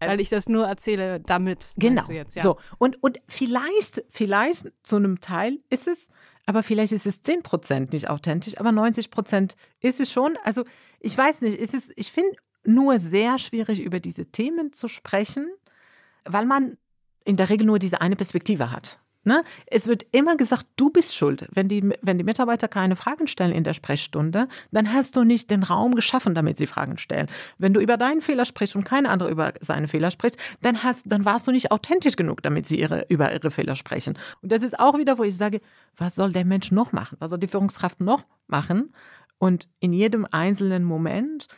Weil 0.00 0.20
ich 0.20 0.28
das 0.28 0.48
nur 0.48 0.66
erzähle 0.66 1.20
damit. 1.20 1.66
Genau. 1.76 2.08
Jetzt, 2.08 2.36
ja. 2.36 2.42
So. 2.42 2.58
Und, 2.78 3.02
und 3.02 3.18
vielleicht, 3.28 4.02
vielleicht 4.08 4.72
zu 4.82 4.96
einem 4.96 5.20
Teil 5.20 5.58
ist 5.68 5.86
es, 5.86 6.08
aber 6.46 6.62
vielleicht 6.62 6.92
ist 6.92 7.06
es 7.06 7.22
10 7.22 7.42
Prozent 7.42 7.92
nicht 7.92 8.08
authentisch, 8.08 8.58
aber 8.58 8.72
90 8.72 9.10
Prozent 9.10 9.56
ist 9.80 10.00
es 10.00 10.10
schon. 10.10 10.36
Also 10.42 10.64
ich 10.98 11.16
weiß 11.16 11.42
nicht, 11.42 11.58
ist 11.58 11.74
es, 11.74 11.92
ich 11.96 12.10
finde 12.10 12.36
nur 12.64 12.98
sehr 12.98 13.38
schwierig, 13.38 13.80
über 13.80 14.00
diese 14.00 14.26
Themen 14.26 14.72
zu 14.72 14.88
sprechen, 14.88 15.48
weil 16.24 16.46
man 16.46 16.76
in 17.24 17.36
der 17.36 17.48
Regel 17.50 17.66
nur 17.66 17.78
diese 17.78 18.00
eine 18.00 18.16
Perspektive 18.16 18.70
hat. 18.70 18.98
Ne? 19.22 19.44
Es 19.66 19.86
wird 19.86 20.06
immer 20.12 20.36
gesagt, 20.36 20.66
du 20.76 20.88
bist 20.88 21.14
schuld. 21.14 21.46
Wenn 21.52 21.68
die, 21.68 21.92
wenn 22.00 22.16
die 22.16 22.24
Mitarbeiter 22.24 22.68
keine 22.68 22.96
Fragen 22.96 23.26
stellen 23.26 23.52
in 23.52 23.64
der 23.64 23.74
Sprechstunde, 23.74 24.48
dann 24.70 24.92
hast 24.92 25.14
du 25.14 25.24
nicht 25.24 25.50
den 25.50 25.62
Raum 25.62 25.94
geschaffen, 25.94 26.34
damit 26.34 26.56
sie 26.56 26.66
Fragen 26.66 26.96
stellen. 26.96 27.28
Wenn 27.58 27.74
du 27.74 27.80
über 27.80 27.98
deinen 27.98 28.22
Fehler 28.22 28.46
sprichst 28.46 28.76
und 28.76 28.84
kein 28.84 29.04
anderer 29.04 29.28
über 29.28 29.52
seine 29.60 29.88
Fehler 29.88 30.10
spricht, 30.10 30.38
dann, 30.62 30.82
hast, 30.82 31.04
dann 31.06 31.26
warst 31.26 31.46
du 31.46 31.52
nicht 31.52 31.70
authentisch 31.70 32.16
genug, 32.16 32.42
damit 32.42 32.66
sie 32.66 32.80
ihre, 32.80 33.04
über 33.08 33.30
ihre 33.32 33.50
Fehler 33.50 33.74
sprechen. 33.74 34.18
Und 34.40 34.52
das 34.52 34.62
ist 34.62 34.78
auch 34.78 34.96
wieder, 34.96 35.18
wo 35.18 35.24
ich 35.24 35.36
sage, 35.36 35.60
was 35.96 36.14
soll 36.14 36.32
der 36.32 36.46
Mensch 36.46 36.72
noch 36.72 36.92
machen? 36.92 37.16
Was 37.20 37.30
soll 37.30 37.38
die 37.38 37.48
Führungskraft 37.48 38.00
noch 38.00 38.24
machen? 38.46 38.94
Und 39.38 39.68
in 39.80 39.92
jedem 39.92 40.26
einzelnen 40.30 40.84
Moment 40.84 41.48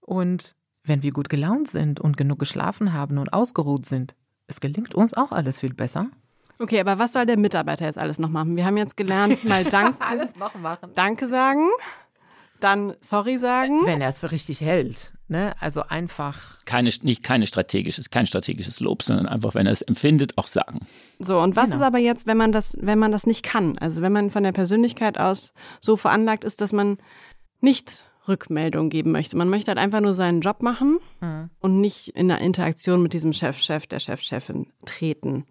und 0.00 0.54
wenn 0.84 1.02
wir 1.02 1.12
gut 1.12 1.28
gelaunt 1.28 1.68
sind 1.68 1.98
und 1.98 2.16
genug 2.16 2.38
geschlafen 2.38 2.92
haben 2.92 3.18
und 3.18 3.32
ausgeruht 3.32 3.86
sind, 3.86 4.14
es 4.46 4.60
gelingt 4.60 4.94
uns 4.94 5.14
auch 5.14 5.32
alles 5.32 5.60
viel 5.60 5.72
besser. 5.72 6.10
Okay, 6.58 6.80
aber 6.80 6.98
was 6.98 7.12
soll 7.12 7.26
der 7.26 7.36
Mitarbeiter 7.38 7.84
jetzt 7.84 7.98
alles 7.98 8.18
noch 8.18 8.28
machen? 8.30 8.56
Wir 8.56 8.64
haben 8.64 8.76
jetzt 8.76 8.96
gelernt, 8.96 9.44
mal 9.48 9.64
Dank, 9.64 9.96
Alles 10.08 10.34
noch 10.36 10.54
machen. 10.56 10.90
Danke 10.94 11.26
sagen, 11.26 11.68
dann 12.60 12.94
Sorry 13.00 13.38
sagen. 13.38 13.84
Wenn 13.84 14.00
er 14.00 14.08
es 14.08 14.20
für 14.20 14.30
richtig 14.30 14.60
hält. 14.60 15.12
Ne? 15.26 15.54
Also 15.58 15.82
einfach. 15.82 16.38
Keine, 16.66 16.90
nicht 17.02 17.22
keine 17.24 17.46
strategisches, 17.46 18.10
kein 18.10 18.26
strategisches 18.26 18.80
Lob, 18.80 19.02
sondern 19.02 19.26
einfach, 19.26 19.54
wenn 19.54 19.66
er 19.66 19.72
es 19.72 19.82
empfindet, 19.82 20.36
auch 20.38 20.46
sagen. 20.46 20.86
So, 21.18 21.40
und 21.40 21.56
was 21.56 21.66
Genau. 21.66 21.76
ist 21.76 21.82
aber 21.82 21.98
jetzt, 21.98 22.26
wenn 22.26 22.36
man 22.36 22.52
das, 22.52 22.76
wenn 22.80 22.98
man 22.98 23.10
das 23.10 23.26
nicht 23.26 23.42
kann? 23.42 23.76
Also 23.78 24.02
wenn 24.02 24.12
man 24.12 24.30
von 24.30 24.42
der 24.42 24.52
Persönlichkeit 24.52 25.18
aus 25.18 25.54
so 25.80 25.96
veranlagt 25.96 26.44
ist, 26.44 26.60
dass 26.60 26.72
man 26.72 26.98
nicht 27.60 28.04
Rückmeldung 28.28 28.88
geben 28.90 29.12
möchte. 29.12 29.36
Man 29.36 29.48
möchte 29.50 29.70
halt 29.70 29.78
einfach 29.78 30.00
nur 30.00 30.14
seinen 30.14 30.40
Job 30.40 30.62
machen 30.62 30.98
und 31.60 31.80
nicht 31.80 32.08
in 32.08 32.28
der 32.28 32.38
Interaktion 32.38 33.02
mit 33.02 33.12
diesem 33.12 33.32
Chef, 33.34 33.58
Chef, 33.58 33.86
der 33.86 33.98
Chef, 33.98 34.20
Chefin 34.22 34.66
treten. 34.86 35.44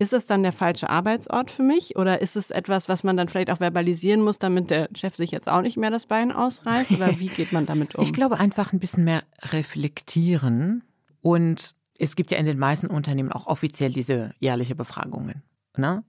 Ist 0.00 0.12
das 0.12 0.26
dann 0.26 0.44
der 0.44 0.52
falsche 0.52 0.88
Arbeitsort 0.88 1.50
für 1.50 1.64
mich 1.64 1.96
oder 1.96 2.20
ist 2.20 2.36
es 2.36 2.52
etwas, 2.52 2.88
was 2.88 3.02
man 3.02 3.16
dann 3.16 3.28
vielleicht 3.28 3.50
auch 3.50 3.58
verbalisieren 3.58 4.22
muss, 4.22 4.38
damit 4.38 4.70
der 4.70 4.88
Chef 4.94 5.16
sich 5.16 5.32
jetzt 5.32 5.48
auch 5.48 5.60
nicht 5.60 5.76
mehr 5.76 5.90
das 5.90 6.06
Bein 6.06 6.30
ausreißt? 6.30 6.92
Oder 6.92 7.18
wie 7.18 7.26
geht 7.26 7.52
man 7.52 7.66
damit 7.66 7.94
um? 7.96 8.02
Ich 8.02 8.12
glaube 8.12 8.38
einfach 8.38 8.72
ein 8.72 8.78
bisschen 8.78 9.02
mehr 9.02 9.24
reflektieren. 9.42 10.84
Und 11.20 11.74
es 11.98 12.14
gibt 12.14 12.30
ja 12.30 12.38
in 12.38 12.46
den 12.46 12.58
meisten 12.58 12.86
Unternehmen 12.86 13.32
auch 13.32 13.48
offiziell 13.48 13.92
diese 13.92 14.34
jährliche 14.38 14.76
Befragungen. 14.76 15.42
Ne? 15.76 16.04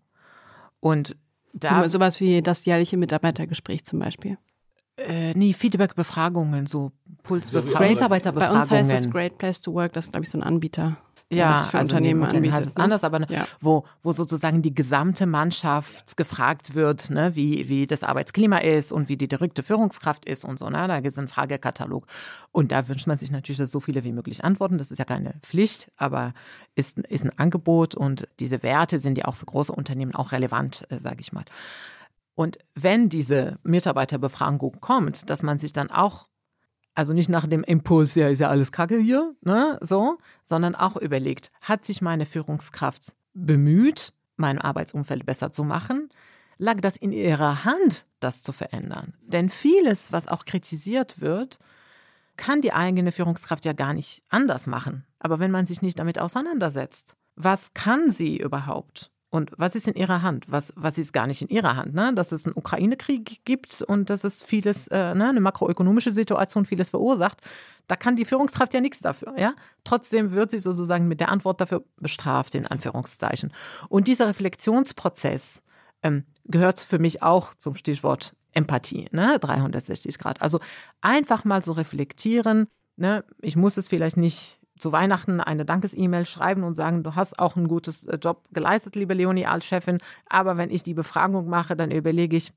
Und 0.79 1.15
da. 1.53 1.83
So, 1.83 1.89
sowas 1.89 2.19
wie 2.19 2.43
das 2.43 2.65
jährliche 2.65 2.95
Mitarbeitergespräch 2.95 3.85
zum 3.85 3.97
Beispiel. 3.97 4.37
Äh, 4.97 5.33
nee, 5.33 5.53
Feedback-Befragungen, 5.53 6.65
so 6.65 6.91
Pulsbefragungen, 7.23 7.73
Bei 7.73 7.87
uns 7.87 7.95
Mitarbeiterbefragungen. 7.95 8.67
Bei 8.67 8.79
uns 8.79 8.91
heißt 8.91 9.05
es 9.05 9.11
Great 9.11 9.37
Place 9.37 9.61
to 9.61 9.73
Work, 9.73 9.93
das 9.93 10.05
ist, 10.05 10.11
glaube 10.11 10.25
ich, 10.25 10.29
so 10.29 10.37
ein 10.37 10.43
Anbieter. 10.43 10.97
Ja, 11.37 11.53
das 11.53 11.65
für 11.67 11.77
also 11.77 11.95
Unternehmen 11.95 12.23
anbietet. 12.23 12.51
heißt 12.51 12.67
es 12.67 12.75
ne? 12.75 12.83
anders, 12.83 13.03
aber 13.03 13.29
Ja. 13.31 13.47
wo, 13.59 13.85
wo 14.01 14.11
sozusagen 14.11 14.61
die 14.61 14.73
gesamte 14.73 15.25
Mannschaft 15.25 16.17
gefragt 16.17 16.73
wird, 16.73 17.09
ne, 17.09 17.35
wie, 17.35 17.69
wie 17.69 17.85
das 17.87 18.03
Arbeitsklima 18.03 18.57
ist 18.57 18.91
und 18.91 19.09
wie 19.09 19.17
die 19.17 19.27
direkte 19.27 19.61
Führungskraft 19.61 20.25
ist 20.25 20.43
und 20.43 20.57
so. 20.57 20.69
Ne? 20.69 20.87
Da 20.87 20.95
gibt 21.01 21.11
es 21.11 21.19
einen 21.19 21.27
Fragekatalog. 21.27 22.07
Und 22.51 22.71
da 22.71 22.87
wünscht 22.87 23.05
man 23.07 23.17
sich 23.17 23.29
natürlich, 23.31 23.57
dass 23.59 23.71
so 23.71 23.79
viele 23.79 24.03
wie 24.03 24.11
möglich 24.11 24.43
antworten. 24.43 24.77
Das 24.77 24.91
ist 24.91 24.97
ja 24.97 25.05
keine 25.05 25.35
Pflicht, 25.43 25.91
aber 25.97 26.33
ist, 26.75 26.97
ist 26.97 27.25
ein 27.25 27.37
Angebot 27.37 27.93
und 27.93 28.27
diese 28.39 28.63
Werte 28.63 28.97
sind 28.97 29.17
ja 29.17 29.25
auch 29.25 29.35
für 29.35 29.45
große 29.45 29.71
Unternehmen 29.71 30.15
auch 30.15 30.31
relevant, 30.31 30.87
äh, 30.89 30.99
sage 30.99 31.17
ich 31.19 31.31
mal. 31.31 31.45
Und 32.33 32.57
wenn 32.73 33.09
diese 33.09 33.59
Mitarbeiterbefragung 33.63 34.77
kommt, 34.79 35.29
dass 35.29 35.43
man 35.43 35.59
sich 35.59 35.73
dann 35.73 35.91
auch 35.91 36.28
also 36.95 37.13
nicht 37.13 37.29
nach 37.29 37.47
dem 37.47 37.63
Impuls, 37.63 38.15
ja, 38.15 38.27
ist 38.27 38.39
ja 38.39 38.49
alles 38.49 38.71
Kacke 38.71 38.99
hier, 38.99 39.35
ne, 39.41 39.77
so, 39.81 40.17
sondern 40.43 40.75
auch 40.75 40.97
überlegt, 40.97 41.51
hat 41.61 41.85
sich 41.85 42.01
meine 42.01 42.25
Führungskraft 42.25 43.15
bemüht, 43.33 44.13
mein 44.35 44.59
Arbeitsumfeld 44.59 45.25
besser 45.25 45.51
zu 45.51 45.63
machen? 45.63 46.09
Lag 46.57 46.81
das 46.81 46.97
in 46.97 47.11
ihrer 47.11 47.63
Hand, 47.63 48.05
das 48.19 48.43
zu 48.43 48.51
verändern? 48.51 49.13
Denn 49.21 49.49
vieles, 49.49 50.11
was 50.11 50.27
auch 50.27 50.45
kritisiert 50.45 51.21
wird, 51.21 51.57
kann 52.35 52.61
die 52.61 52.73
eigene 52.73 53.11
Führungskraft 53.11 53.65
ja 53.65 53.73
gar 53.73 53.93
nicht 53.93 54.23
anders 54.29 54.67
machen. 54.67 55.05
Aber 55.19 55.39
wenn 55.39 55.51
man 55.51 55.65
sich 55.65 55.81
nicht 55.81 55.99
damit 55.99 56.19
auseinandersetzt, 56.19 57.15
was 57.35 57.73
kann 57.73 58.11
sie 58.11 58.37
überhaupt? 58.37 59.11
Und 59.31 59.51
was 59.57 59.75
ist 59.75 59.87
in 59.87 59.93
ihrer 59.93 60.23
Hand? 60.23 60.45
Was, 60.47 60.73
was 60.75 60.97
ist 60.97 61.13
gar 61.13 61.27
nicht 61.27 61.41
in 61.41 61.49
ihrer 61.49 61.75
Hand? 61.75 61.93
Ne? 61.93 62.13
Dass 62.15 62.31
es 62.31 62.45
einen 62.45 62.55
Ukraine-Krieg 62.55 63.41
gibt 63.45 63.81
und 63.83 64.09
dass 64.09 64.23
es 64.23 64.41
vieles, 64.41 64.87
äh, 64.87 65.13
ne, 65.13 65.29
eine 65.29 65.39
makroökonomische 65.39 66.11
Situation 66.11 66.65
vieles 66.65 66.89
verursacht, 66.89 67.41
da 67.87 67.95
kann 67.95 68.15
die 68.15 68.25
Führungskraft 68.25 68.73
ja 68.73 68.81
nichts 68.81 68.99
dafür. 68.99 69.35
Ja? 69.37 69.53
Trotzdem 69.83 70.31
wird 70.31 70.49
sie 70.49 70.59
sozusagen 70.59 71.07
mit 71.07 71.19
der 71.19 71.29
Antwort 71.29 71.61
dafür 71.61 71.83
bestraft, 71.97 72.55
in 72.55 72.65
Anführungszeichen. 72.65 73.53
Und 73.87 74.07
dieser 74.07 74.27
Reflexionsprozess 74.27 75.61
ähm, 76.01 76.23
gehört 76.45 76.79
für 76.79 76.99
mich 76.99 77.21
auch 77.21 77.53
zum 77.53 77.75
Stichwort 77.75 78.35
Empathie, 78.51 79.07
ne? 79.11 79.37
360 79.39 80.17
Grad. 80.17 80.41
Also 80.41 80.59
einfach 81.01 81.45
mal 81.45 81.63
so 81.63 81.73
reflektieren. 81.73 82.67
Ne? 82.95 83.23
Ich 83.41 83.55
muss 83.55 83.77
es 83.77 83.87
vielleicht 83.87 84.17
nicht 84.17 84.58
zu 84.79 84.91
Weihnachten 84.91 85.41
eine 85.41 85.65
Dankes-E-Mail 85.65 86.25
schreiben 86.25 86.63
und 86.63 86.75
sagen, 86.75 87.03
du 87.03 87.15
hast 87.15 87.37
auch 87.37 87.55
einen 87.55 87.67
gutes 87.67 88.05
äh, 88.07 88.17
Job 88.17 88.43
geleistet, 88.51 88.95
liebe 88.95 89.13
Leonie 89.13 89.45
als 89.45 89.65
Chefin. 89.65 89.99
Aber 90.27 90.57
wenn 90.57 90.71
ich 90.71 90.83
die 90.83 90.93
Befragung 90.93 91.47
mache, 91.47 91.75
dann 91.75 91.91
überlege 91.91 92.37
ich, 92.37 92.53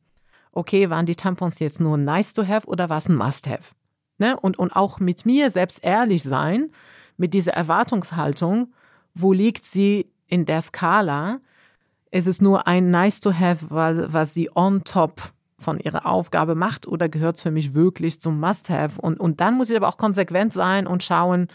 okay, 0.52 0.88
waren 0.88 1.06
die 1.06 1.16
Tampons 1.16 1.58
jetzt 1.58 1.80
nur 1.80 1.96
nice 1.96 2.32
to 2.32 2.46
have 2.46 2.66
oder 2.66 2.88
war 2.88 2.98
es 2.98 3.08
ein 3.08 3.16
must-have? 3.16 3.74
Ne? 4.18 4.38
Und, 4.38 4.58
und 4.58 4.74
auch 4.74 5.00
mit 5.00 5.26
mir 5.26 5.50
selbst 5.50 5.82
ehrlich 5.82 6.22
sein, 6.22 6.70
mit 7.16 7.34
dieser 7.34 7.52
Erwartungshaltung, 7.52 8.72
wo 9.14 9.32
liegt 9.32 9.64
sie 9.64 10.10
in 10.26 10.46
der 10.46 10.62
Skala? 10.62 11.40
Ist 12.10 12.26
es 12.26 12.40
nur 12.40 12.66
ein 12.66 12.90
nice 12.90 13.20
to 13.20 13.32
have, 13.32 13.66
weil, 13.70 14.12
was 14.12 14.34
sie 14.34 14.50
on 14.54 14.84
top 14.84 15.32
von 15.58 15.78
ihrer 15.78 16.06
Aufgabe 16.06 16.54
macht 16.54 16.86
oder 16.86 17.08
gehört 17.08 17.36
es 17.36 17.42
für 17.42 17.50
mich 17.50 17.74
wirklich 17.74 18.20
zum 18.20 18.38
Must-Have? 18.38 19.00
Und, 19.00 19.18
und 19.18 19.40
dann 19.40 19.54
muss 19.54 19.70
ich 19.70 19.76
aber 19.76 19.88
auch 19.88 19.96
konsequent 19.96 20.52
sein 20.52 20.86
und 20.86 21.02
schauen, 21.02 21.48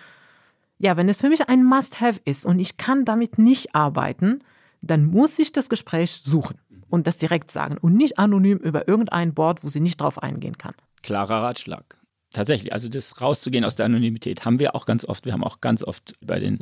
ja, 0.79 0.97
wenn 0.97 1.09
es 1.09 1.21
für 1.21 1.29
mich 1.29 1.49
ein 1.49 1.63
Must-Have 1.63 2.19
ist 2.25 2.45
und 2.45 2.59
ich 2.59 2.77
kann 2.77 3.05
damit 3.05 3.37
nicht 3.37 3.73
arbeiten, 3.75 4.43
dann 4.81 5.05
muss 5.05 5.39
ich 5.39 5.51
das 5.51 5.69
Gespräch 5.69 6.21
suchen 6.23 6.59
und 6.89 7.07
das 7.07 7.17
direkt 7.17 7.51
sagen 7.51 7.77
und 7.77 7.95
nicht 7.95 8.19
anonym 8.19 8.57
über 8.57 8.87
irgendein 8.87 9.33
Board, 9.33 9.63
wo 9.63 9.69
sie 9.69 9.79
nicht 9.79 9.99
drauf 9.99 10.21
eingehen 10.21 10.57
kann. 10.57 10.75
Klarer 11.01 11.43
Ratschlag. 11.43 11.97
Tatsächlich, 12.33 12.73
also 12.73 12.89
das 12.89 13.21
rauszugehen 13.21 13.63
aus 13.63 13.75
der 13.75 13.85
Anonymität 13.85 14.45
haben 14.45 14.59
wir 14.59 14.75
auch 14.75 14.85
ganz 14.85 15.05
oft. 15.05 15.25
Wir 15.25 15.33
haben 15.33 15.43
auch 15.43 15.61
ganz 15.61 15.83
oft 15.83 16.13
bei 16.21 16.39
den 16.39 16.59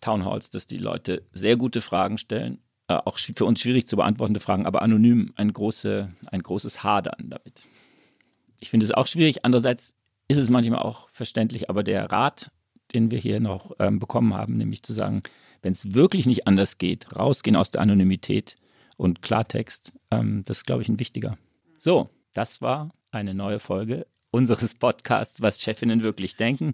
Townhalls, 0.00 0.50
dass 0.50 0.66
die 0.66 0.76
Leute 0.76 1.26
sehr 1.32 1.56
gute 1.56 1.80
Fragen 1.80 2.18
stellen, 2.18 2.58
äh, 2.88 2.94
auch 2.94 3.18
für 3.18 3.46
uns 3.46 3.60
schwierig 3.60 3.86
zu 3.86 3.96
beantwortende 3.96 4.40
Fragen, 4.40 4.66
aber 4.66 4.82
anonym 4.82 5.32
ein, 5.36 5.52
große, 5.52 6.12
ein 6.30 6.42
großes 6.42 6.84
Hadern 6.84 7.30
damit. 7.30 7.62
Ich 8.60 8.70
finde 8.70 8.84
es 8.84 8.92
auch 8.92 9.06
schwierig. 9.06 9.44
Andererseits 9.44 9.96
ist 10.28 10.36
es 10.36 10.50
manchmal 10.50 10.80
auch 10.80 11.08
verständlich, 11.10 11.70
aber 11.70 11.82
der 11.82 12.10
Rat, 12.12 12.50
den 12.94 13.10
wir 13.10 13.18
hier 13.18 13.40
noch 13.40 13.72
ähm, 13.78 13.98
bekommen 13.98 14.34
haben, 14.34 14.56
nämlich 14.56 14.82
zu 14.82 14.92
sagen, 14.92 15.22
wenn 15.62 15.72
es 15.72 15.94
wirklich 15.94 16.26
nicht 16.26 16.46
anders 16.46 16.78
geht, 16.78 17.16
rausgehen 17.16 17.56
aus 17.56 17.70
der 17.70 17.80
Anonymität 17.80 18.56
und 18.96 19.22
Klartext, 19.22 19.92
ähm, 20.10 20.42
das 20.44 20.58
ist, 20.58 20.64
glaube 20.64 20.82
ich, 20.82 20.88
ein 20.88 21.00
wichtiger. 21.00 21.36
So, 21.78 22.08
das 22.32 22.62
war 22.62 22.90
eine 23.10 23.34
neue 23.34 23.58
Folge 23.58 24.06
unseres 24.30 24.74
Podcasts, 24.78 25.42
was 25.42 25.60
Chefinnen 25.60 26.02
wirklich 26.02 26.36
denken. 26.36 26.72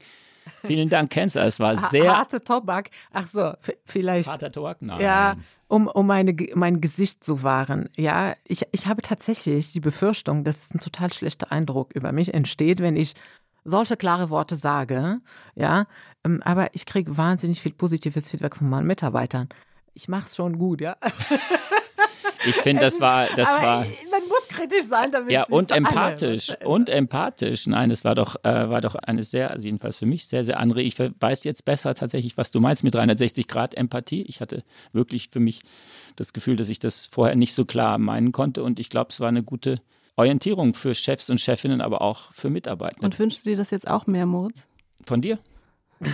Vielen 0.64 0.88
Dank, 0.88 1.10
Kenza. 1.10 1.44
Es 1.44 1.60
war 1.60 1.76
sehr. 1.76 2.16
Harte 2.16 2.42
Tobak. 2.42 2.90
Ach 3.12 3.26
so, 3.26 3.52
vielleicht. 3.84 4.28
Harter 4.28 4.50
Tobak? 4.50 4.82
Nein. 4.82 5.00
Ja, 5.00 5.36
um, 5.68 5.86
um 5.86 6.06
meine, 6.06 6.34
mein 6.54 6.80
Gesicht 6.80 7.22
zu 7.22 7.42
wahren. 7.42 7.88
Ja, 7.96 8.34
ich, 8.44 8.66
ich 8.72 8.86
habe 8.86 9.02
tatsächlich 9.02 9.72
die 9.72 9.80
Befürchtung, 9.80 10.42
dass 10.42 10.74
ein 10.74 10.80
total 10.80 11.12
schlechter 11.12 11.52
Eindruck 11.52 11.92
über 11.94 12.10
mich 12.12 12.34
entsteht, 12.34 12.80
wenn 12.80 12.96
ich 12.96 13.14
solche 13.70 13.96
klare 13.96 14.30
Worte 14.30 14.56
sage. 14.56 15.20
Ja, 15.54 15.86
ähm, 16.24 16.42
aber 16.44 16.74
ich 16.74 16.86
kriege 16.86 17.16
wahnsinnig 17.16 17.60
viel 17.60 17.72
positives 17.72 18.30
Feedback 18.30 18.56
von 18.56 18.68
meinen 18.68 18.86
Mitarbeitern. 18.86 19.48
Ich 19.94 20.08
mache 20.08 20.26
es 20.26 20.36
schon 20.36 20.58
gut, 20.58 20.80
ja. 20.80 20.96
Ich 22.46 22.56
finde, 22.56 22.82
das 22.82 23.00
war, 23.00 23.26
das 23.36 23.48
aber 23.50 23.62
war. 23.62 23.78
man 24.10 24.28
muss 24.28 24.48
kritisch 24.48 24.86
sein, 24.86 25.12
damit 25.12 25.30
Ja, 25.30 25.42
es 25.42 25.48
nicht 25.48 25.58
und 25.58 25.70
empathisch. 25.70 26.52
Und 26.64 26.88
empathisch. 26.88 27.66
Nein, 27.66 27.90
es 27.90 28.04
war 28.04 28.14
doch, 28.14 28.36
äh, 28.42 28.70
war 28.70 28.80
doch 28.80 28.94
eine 28.94 29.24
sehr, 29.24 29.50
also 29.50 29.66
jedenfalls 29.66 29.98
für 29.98 30.06
mich, 30.06 30.26
sehr, 30.26 30.44
sehr 30.44 30.58
andere. 30.58 30.82
Ich 30.82 30.98
weiß 30.98 31.44
jetzt 31.44 31.64
besser 31.64 31.94
tatsächlich, 31.94 32.36
was 32.38 32.50
du 32.50 32.60
meinst 32.60 32.82
mit 32.82 32.94
360 32.94 33.46
Grad 33.46 33.74
Empathie. 33.74 34.22
Ich 34.22 34.40
hatte 34.40 34.64
wirklich 34.92 35.28
für 35.30 35.40
mich 35.40 35.60
das 36.16 36.32
Gefühl, 36.32 36.56
dass 36.56 36.70
ich 36.70 36.78
das 36.78 37.06
vorher 37.06 37.36
nicht 37.36 37.54
so 37.54 37.64
klar 37.64 37.98
meinen 37.98 38.32
konnte. 38.32 38.62
Und 38.62 38.80
ich 38.80 38.88
glaube, 38.88 39.10
es 39.10 39.20
war 39.20 39.28
eine 39.28 39.42
gute 39.42 39.82
Orientierung 40.20 40.74
für 40.74 40.94
Chefs 40.94 41.30
und 41.30 41.40
Chefinnen, 41.40 41.80
aber 41.80 42.02
auch 42.02 42.32
für 42.32 42.50
Mitarbeiter. 42.50 43.02
Und 43.02 43.18
wünschst 43.18 43.46
du 43.46 43.50
dir 43.50 43.56
das 43.56 43.70
jetzt 43.70 43.88
auch 43.88 44.06
mehr, 44.06 44.26
Moritz? 44.26 44.66
von 45.06 45.20
dir? 45.22 45.38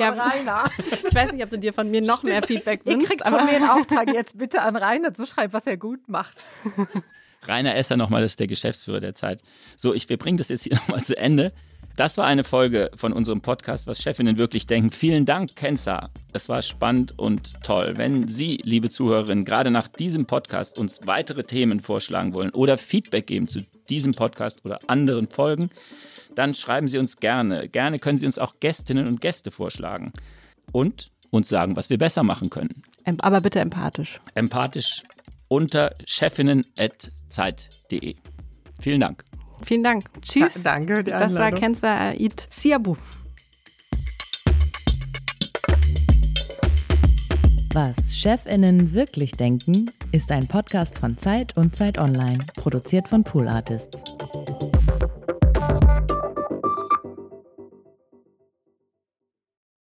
Ja, 0.00 0.10
Rainer. 0.10 0.70
ich 1.08 1.12
weiß 1.12 1.32
nicht, 1.32 1.42
ob 1.42 1.50
du 1.50 1.58
dir 1.58 1.72
von 1.72 1.90
mir 1.90 2.00
noch 2.00 2.22
mehr 2.22 2.40
Feedback 2.40 2.82
Ihr 2.84 2.92
wünschst, 2.92 3.08
kriegt 3.08 3.24
von 3.24 3.34
aber 3.34 3.44
mir 3.44 3.56
einen 3.56 3.68
Auftrag, 3.68 4.06
jetzt 4.14 4.38
bitte 4.38 4.62
an 4.62 4.76
Rainer 4.76 5.12
zu 5.12 5.26
schreiben, 5.26 5.52
was 5.52 5.66
er 5.66 5.76
gut 5.76 6.08
macht. 6.08 6.36
Rainer 7.42 7.74
Esser 7.74 7.96
nochmal, 7.96 8.22
das 8.22 8.30
ist 8.32 8.38
der 8.38 8.46
Geschäftsführer 8.46 9.00
der 9.00 9.14
Zeit. 9.14 9.42
So, 9.76 9.92
ich, 9.94 10.08
wir 10.08 10.16
bringen 10.16 10.38
das 10.38 10.50
jetzt 10.50 10.62
hier 10.62 10.76
nochmal 10.76 11.02
zu 11.02 11.16
Ende. 11.16 11.52
Das 11.98 12.16
war 12.16 12.24
eine 12.26 12.44
Folge 12.44 12.90
von 12.94 13.12
unserem 13.12 13.40
Podcast, 13.40 13.88
was 13.88 14.00
Chefinnen 14.00 14.38
wirklich 14.38 14.68
denken. 14.68 14.92
Vielen 14.92 15.26
Dank, 15.26 15.56
Kenza. 15.56 16.10
Es 16.32 16.48
war 16.48 16.62
spannend 16.62 17.18
und 17.18 17.60
toll. 17.64 17.94
Wenn 17.96 18.28
Sie, 18.28 18.60
liebe 18.62 18.88
Zuhörerinnen, 18.88 19.44
gerade 19.44 19.72
nach 19.72 19.88
diesem 19.88 20.24
Podcast 20.24 20.78
uns 20.78 21.00
weitere 21.06 21.42
Themen 21.42 21.80
vorschlagen 21.80 22.34
wollen 22.34 22.50
oder 22.50 22.78
Feedback 22.78 23.26
geben 23.26 23.48
zu 23.48 23.62
diesem 23.90 24.14
Podcast 24.14 24.64
oder 24.64 24.78
anderen 24.86 25.26
Folgen, 25.26 25.70
dann 26.36 26.54
schreiben 26.54 26.86
Sie 26.86 26.98
uns 26.98 27.16
gerne. 27.16 27.68
Gerne 27.68 27.98
können 27.98 28.18
Sie 28.18 28.26
uns 28.26 28.38
auch 28.38 28.60
Gästinnen 28.60 29.08
und 29.08 29.20
Gäste 29.20 29.50
vorschlagen 29.50 30.12
und 30.70 31.10
uns 31.30 31.48
sagen, 31.48 31.74
was 31.74 31.90
wir 31.90 31.98
besser 31.98 32.22
machen 32.22 32.48
können. 32.48 32.84
Aber 33.22 33.40
bitte 33.40 33.58
empathisch. 33.58 34.20
Empathisch 34.36 35.02
unter 35.48 35.96
chefinnen.zeit.de. 36.06 38.14
Vielen 38.80 39.00
Dank. 39.00 39.24
Vielen 39.62 39.82
Dank. 39.82 40.04
Tschüss. 40.22 40.62
Ja, 40.62 40.62
danke 40.72 41.04
die 41.04 41.10
Das 41.10 41.34
war. 41.34 41.52
Kenza 41.52 42.10
Aid 42.12 42.48
Siabu. 42.50 42.96
Was 47.74 48.16
Chefinnen 48.16 48.94
wirklich 48.94 49.32
denken, 49.32 49.90
ist 50.10 50.32
ein 50.32 50.48
Podcast 50.48 50.98
von 50.98 51.16
Zeit 51.18 51.56
und 51.56 51.76
Zeit 51.76 51.98
Online, 51.98 52.38
produziert 52.56 53.08
von 53.08 53.22
Pool 53.22 53.46
Artists. 53.46 54.02